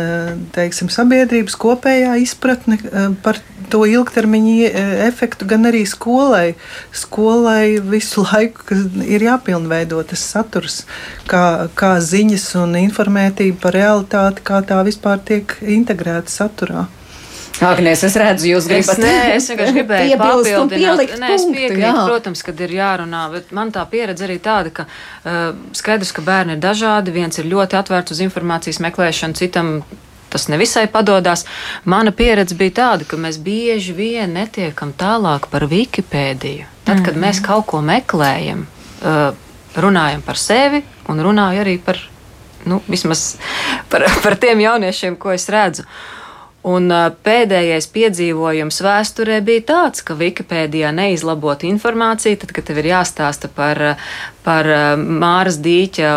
teiksim, 0.54 0.88
sabiedrības 0.88 1.52
kopējā 1.60 2.14
izpratne 2.22 2.78
par 3.20 3.42
to 3.74 3.82
ilgtermiņa 3.90 4.70
efektu, 5.08 5.48
gan 5.50 5.66
arī 5.70 5.82
skolai. 5.90 6.54
Skolai 6.94 7.80
visu 7.82 8.22
laiku 8.28 8.80
ir 9.02 9.26
jāpilnveido 9.26 10.02
tas 10.08 10.24
saturs, 10.34 10.82
kā, 11.30 11.68
kā 11.78 11.96
ziņas 12.02 12.50
un 12.62 12.78
informētība 12.84 13.62
par 13.66 13.78
realitāti, 13.80 14.44
kā 14.46 14.62
tā 14.66 14.82
vispār 14.86 15.22
tiek 15.26 15.58
integrēta 15.76 16.30
saturā. 16.30 16.86
Agnēs, 17.62 18.00
es 18.06 18.16
redzu, 18.18 18.48
jūs 18.50 18.66
gribat. 18.66 18.98
Es, 18.98 19.02
nē, 19.04 19.18
es 19.36 19.46
vienkārši 19.50 19.74
gribēju 19.78 20.16
papildināt. 20.18 21.12
Nē, 21.20 21.28
es 21.36 21.44
piekrītu, 21.46 21.82
jā. 21.84 21.92
protams, 22.08 22.42
kad 22.46 22.62
ir 22.66 22.74
jārunā, 22.74 23.20
bet 23.34 23.52
man 23.54 23.70
tā 23.74 23.84
pieredze 23.90 24.26
arī 24.26 24.40
tāda, 24.42 24.72
ka 24.74 24.86
uh, 24.88 25.44
skaidrs, 25.76 26.10
ka 26.16 26.24
bērni 26.26 26.56
ir 26.56 26.64
dažādi. 26.64 27.14
Viens 27.14 27.38
ir 27.38 27.46
ļoti 27.52 27.78
atvērts 27.78 28.16
uz 28.16 28.24
informācijas 28.26 28.82
meklēšanu, 28.82 29.38
citam 29.38 29.76
tas 30.34 30.48
nevisai 30.50 30.86
padodas. 30.90 31.44
Mana 31.84 32.10
pieredze 32.12 32.56
bija 32.58 32.74
tāda, 32.80 33.06
ka 33.06 33.16
mēs 33.16 33.38
bieži 33.38 33.94
vien 33.94 34.34
netiekam 34.34 34.90
tālāk 34.98 35.46
par 35.52 35.68
Wikipēdiju. 35.70 36.66
Tad, 36.84 37.04
kad 37.06 37.14
mēs 37.16 37.38
Mhm. 37.40 37.44
kaut 37.46 37.66
ko 37.70 37.80
meklējam, 37.80 38.66
uh, 39.02 39.30
runājam 39.76 40.20
par 40.26 40.36
sevi 40.38 40.82
un 41.08 41.18
runāju 41.24 41.62
arī 41.64 41.78
par, 41.82 41.98
nu, 42.66 42.82
vismaz 42.88 43.36
par, 43.90 44.04
par 44.22 44.36
tiem 44.36 44.60
jauniešiem, 44.60 45.16
ko 45.16 45.32
es 45.32 45.48
redzu. 45.48 45.86
Un 46.64 46.88
pēdējais 47.26 47.90
piedzīvojums 47.92 48.78
vēsturē 48.86 49.42
bija 49.44 49.66
tāds, 49.68 50.00
ka 50.00 50.14
Wikipēdijā 50.16 50.94
neizlabot 50.96 51.60
informāciju, 51.68 52.38
tad, 52.40 52.54
kad 52.56 52.64
tev 52.64 52.80
ir 52.80 52.88
jāstāsta 52.88 53.50
par, 53.52 53.80
par 54.46 54.70
Māras 54.96 55.58
dīķa 55.60 56.12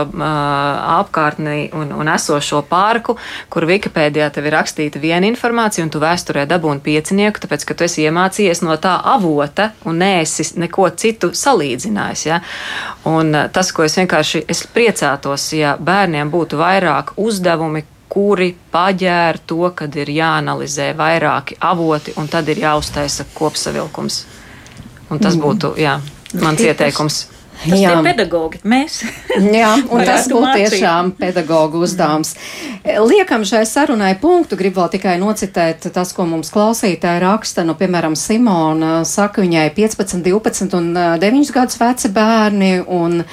apkārtni 0.94 1.66
un, 1.76 1.92
un 1.92 2.12
esošo 2.14 2.62
parku, 2.70 3.18
kur 3.52 3.68
Wikipēdijā 3.68 4.30
tev 4.38 4.48
ir 4.48 4.56
rakstīta 4.56 5.02
viena 5.04 5.28
informācija, 5.28 5.84
un 5.84 5.92
tu 5.92 6.00
vēsturē 6.00 6.48
dabūni 6.48 6.80
piecinieku, 6.86 7.44
tāpēc, 7.44 7.68
ka 7.68 7.76
tu 7.76 7.88
esi 7.90 8.08
iemācījies 8.08 8.64
no 8.64 8.80
tā 8.80 8.96
avota 9.04 9.74
un 9.84 10.00
neesi 10.00 10.48
neko 10.64 10.88
citu 10.96 11.34
salīdzinājis. 11.36 12.26
Ja? 12.30 12.40
Un 13.04 13.36
tas, 13.52 13.76
ko 13.76 13.84
es 13.84 14.00
vienkārši 14.00 14.46
es 14.48 14.64
priecātos, 14.72 15.52
ja 15.60 15.76
bērniem 15.76 16.32
būtu 16.32 16.64
vairāk 16.64 17.18
uzdevumi, 17.20 17.84
kuri 18.10 18.54
paģēra 18.74 19.44
to, 19.46 19.62
kad 19.76 19.96
ir 20.00 20.12
jāanalizē 20.16 20.92
vairāki 20.98 21.58
avoti 21.60 22.16
un 22.18 22.30
tad 22.32 22.50
ir 22.50 22.64
jāuztaisa 22.64 23.28
kopsavilkums. 23.34 24.22
Un 25.12 25.24
tas 25.24 25.36
būtu 25.40 25.76
jā, 25.80 25.98
mans 26.42 26.64
ieteikums. 26.64 27.26
Tas 27.58 27.80
Jā. 27.82 27.96
pedagogi, 28.06 28.60
mēs. 28.70 29.00
Jā, 29.34 29.72
un 29.94 30.04
tas 30.06 30.28
būtu 30.30 30.44
mācīt. 30.44 30.76
tiešām 30.76 31.12
pedagoģa 31.18 31.80
uzdevums. 31.82 32.36
Liekam 32.86 33.46
šai 33.50 33.64
sarunai 33.66 34.12
punktu, 34.22 34.60
gribu 34.60 34.84
vēl 34.84 34.92
tikai 34.94 35.16
nocitēt 35.22 35.88
tas, 35.94 36.14
ko 36.14 36.28
mums 36.30 36.54
klausītāji 36.54 37.24
raksta. 37.24 37.66
Nu, 37.66 37.74
piemēram, 37.80 38.14
Simona 38.20 39.00
saka, 39.10 39.42
viņai 39.42 39.72
15, 39.74 40.22
12 40.28 40.78
un 40.78 40.92
ā, 40.94 41.08
9 41.22 41.54
gadus 41.56 41.82
veci 41.82 42.14
bērni. 42.14 42.72
Un, 42.86 43.24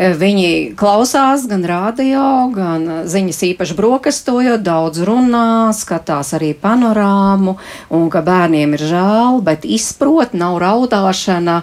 Viņi 0.00 0.72
klausās 0.80 1.42
gan 1.44 1.60
radio, 1.68 2.22
gan 2.54 2.86
ziņas 3.04 3.42
īpaši 3.50 3.74
brokastojot, 3.76 4.62
daudz 4.64 5.02
runā, 5.04 5.74
skatās 5.76 6.30
arī 6.38 6.54
panorāmu, 6.56 7.58
un 7.92 8.06
ka 8.08 8.22
bērniem 8.24 8.78
ir 8.78 8.84
žēl, 8.88 9.42
bet 9.44 9.66
izprot, 9.68 10.32
nav 10.32 10.56
raudāšana, 10.62 11.58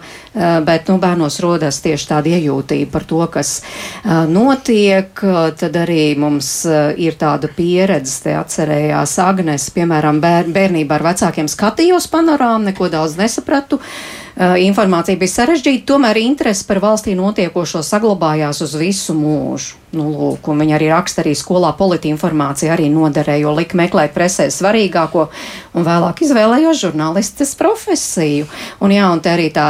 bet 0.67 0.91
nu, 0.91 0.99
bērnos 1.01 1.39
rodas 1.41 1.81
tieši 1.81 2.11
tāda 2.11 2.35
iejūtība 2.37 2.91
par 2.93 3.07
to, 3.09 3.23
kas 3.33 3.55
notiek. 4.29 5.17
Tad 5.57 5.81
arī 5.81 6.13
mums 6.21 6.51
ir 6.93 7.17
tāda 7.17 7.49
pieredze, 7.49 8.19
te 8.27 8.37
atcerējās 8.37 9.17
Agnes, 9.25 9.65
piemēram, 9.73 10.21
bēr, 10.21 10.53
bērnībā 10.53 11.01
ar 11.01 11.09
vecākiem 11.09 11.49
skatījos 11.49 12.05
panorāmu, 12.13 12.69
neko 12.69 12.93
daudz 12.93 13.17
nesapratu. 13.17 13.81
Uh, 14.37 14.53
informācija 14.61 15.17
bija 15.17 15.33
sarežģīta, 15.33 15.87
tomēr 15.89 16.19
interese 16.21 16.61
par 16.69 16.77
valstī 16.77 17.15
notiekošo 17.17 17.81
saglabājās 17.81 18.61
uz 18.61 18.75
visu 18.77 19.15
mūžu. 19.17 19.79
Nu, 19.97 20.11
lūk, 20.13 20.45
un 20.51 20.61
viņi 20.61 20.75
arī 20.77 20.89
raksta 20.91 21.23
arī 21.23 21.33
skolā 21.37 21.71
politi 21.77 22.11
informācija 22.11 22.75
arī 22.75 22.91
noderēja, 22.93 23.47
jo 23.47 23.53
lika 23.57 23.77
meklēt 23.79 24.13
presē 24.13 24.45
svarīgāko 24.53 25.23
un 25.77 25.85
vēlāk 25.87 26.21
izvēlējos 26.25 26.81
žurnālistes 26.83 27.55
profesiju. 27.57 28.45
Un 28.83 28.93
jā, 28.93 29.07
un 29.09 29.21
te 29.23 29.31
arī 29.33 29.47
tā, 29.53 29.65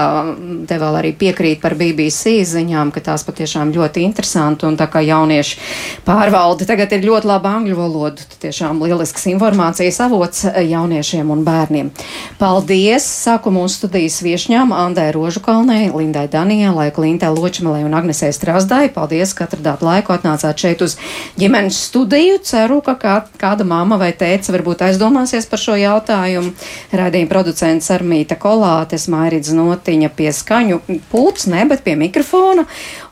te 0.67 0.79
vēl 0.81 0.99
arī 0.99 1.13
piekrīt 1.15 1.61
par 1.63 1.77
BBC 1.79 2.41
ziņām, 2.49 2.91
ka 2.95 3.03
tās 3.05 3.23
patiešām 3.27 3.71
ļoti 3.75 4.03
interesanti 4.03 4.67
un 4.67 4.75
tā 4.79 4.89
kā 4.91 5.03
jaunieši 5.05 5.61
pārvalde 6.07 6.67
tagad 6.67 6.91
ir 6.97 7.07
ļoti 7.07 7.31
laba 7.31 7.55
angļu 7.61 7.77
valoda, 7.79 8.27
tiešām 8.41 8.83
lielisks 8.83 9.29
informācijas 9.31 10.01
avots 10.03 10.43
jauniešiem 10.47 11.31
un 11.31 11.45
bērniem. 11.47 11.93
Paldies! 12.41 13.07
Sāku 13.27 13.53
mūsu 13.53 13.83
studijas 13.83 14.19
viešņām 14.25 14.75
Andai 14.75 15.09
Rožukalnei, 15.15 15.87
Lindai 15.93 16.27
Danielai, 16.31 16.89
Klintai 16.95 17.31
Ločmelei 17.31 17.85
un 17.87 17.95
Agnesē 17.95 18.33
Strazdai. 18.35 18.87
Paldies, 18.93 19.35
ka 19.37 19.47
atradāt 19.47 19.85
laiku 19.85 20.16
atnācāt 20.17 20.63
šeit 20.65 20.83
uz 20.85 20.97
ģimenes 21.39 21.79
studiju. 21.87 22.41
Ceru, 22.47 22.81
ka 22.85 22.97
kā, 22.99 23.15
kāda 23.39 23.65
māma 23.67 23.99
vai 24.01 24.11
tēca 24.17 24.53
varbūt 24.55 24.83
aizdomāsies 24.89 25.47
par 25.49 25.61
šo 25.61 25.77
jautājumu. 25.79 26.53
Radījuma 26.97 27.31
producents 27.31 27.89
Armīta 27.93 28.37
Kolātes, 28.41 29.07
Mairidz 29.11 29.53
Notiņa 29.55 30.11
pie 30.17 30.29
skaņu 30.35 30.81
pults, 31.11 31.47
ne, 31.51 31.63
bet 31.69 31.85
pie 31.87 31.97
mikrofona. 31.99 32.67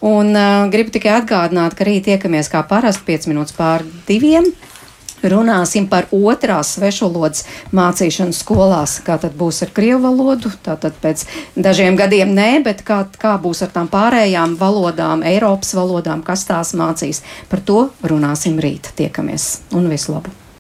Un 0.05 0.35
uh, 0.35 0.67
gribu 0.73 0.93
tikai 0.95 1.17
atgādināt, 1.21 1.77
ka 1.77 1.87
rīt 1.87 2.09
tiekamies 2.09 2.51
kā 2.51 2.65
parasti 2.67 3.07
5 3.07 3.31
minūtes 3.31 3.57
pār 3.57 3.85
diviem. 4.09 4.51
Runāsim 5.25 5.87
par 5.89 6.07
otrās 6.13 6.75
svešvalodas 6.75 7.45
mācīšanu 7.75 8.35
skolās. 8.35 8.99
Kā 9.05 9.17
tad 9.21 9.33
būs 9.39 9.63
ar 9.65 9.73
krievu 9.75 10.03
valodu? 10.05 10.53
Tātad 10.65 10.97
pēc 11.01 11.25
dažiem 11.57 11.97
gadiem 11.99 12.35
nē, 12.37 12.49
bet 12.65 12.85
kā, 12.85 13.01
kā 13.19 13.35
būs 13.41 13.65
ar 13.65 13.73
tām 13.73 13.89
pārējām 13.91 14.57
valodām, 14.61 15.25
Eiropas 15.25 15.73
valodām, 15.77 16.23
kas 16.25 16.45
tās 16.49 16.75
mācīs. 16.77 17.23
Par 17.49 17.65
to 17.65 17.89
runāsim 18.05 18.61
rīt. 18.61 18.93
Tiekamies 18.95 19.51
un 19.73 19.89
visu 19.91 20.13
labu! 20.13 20.44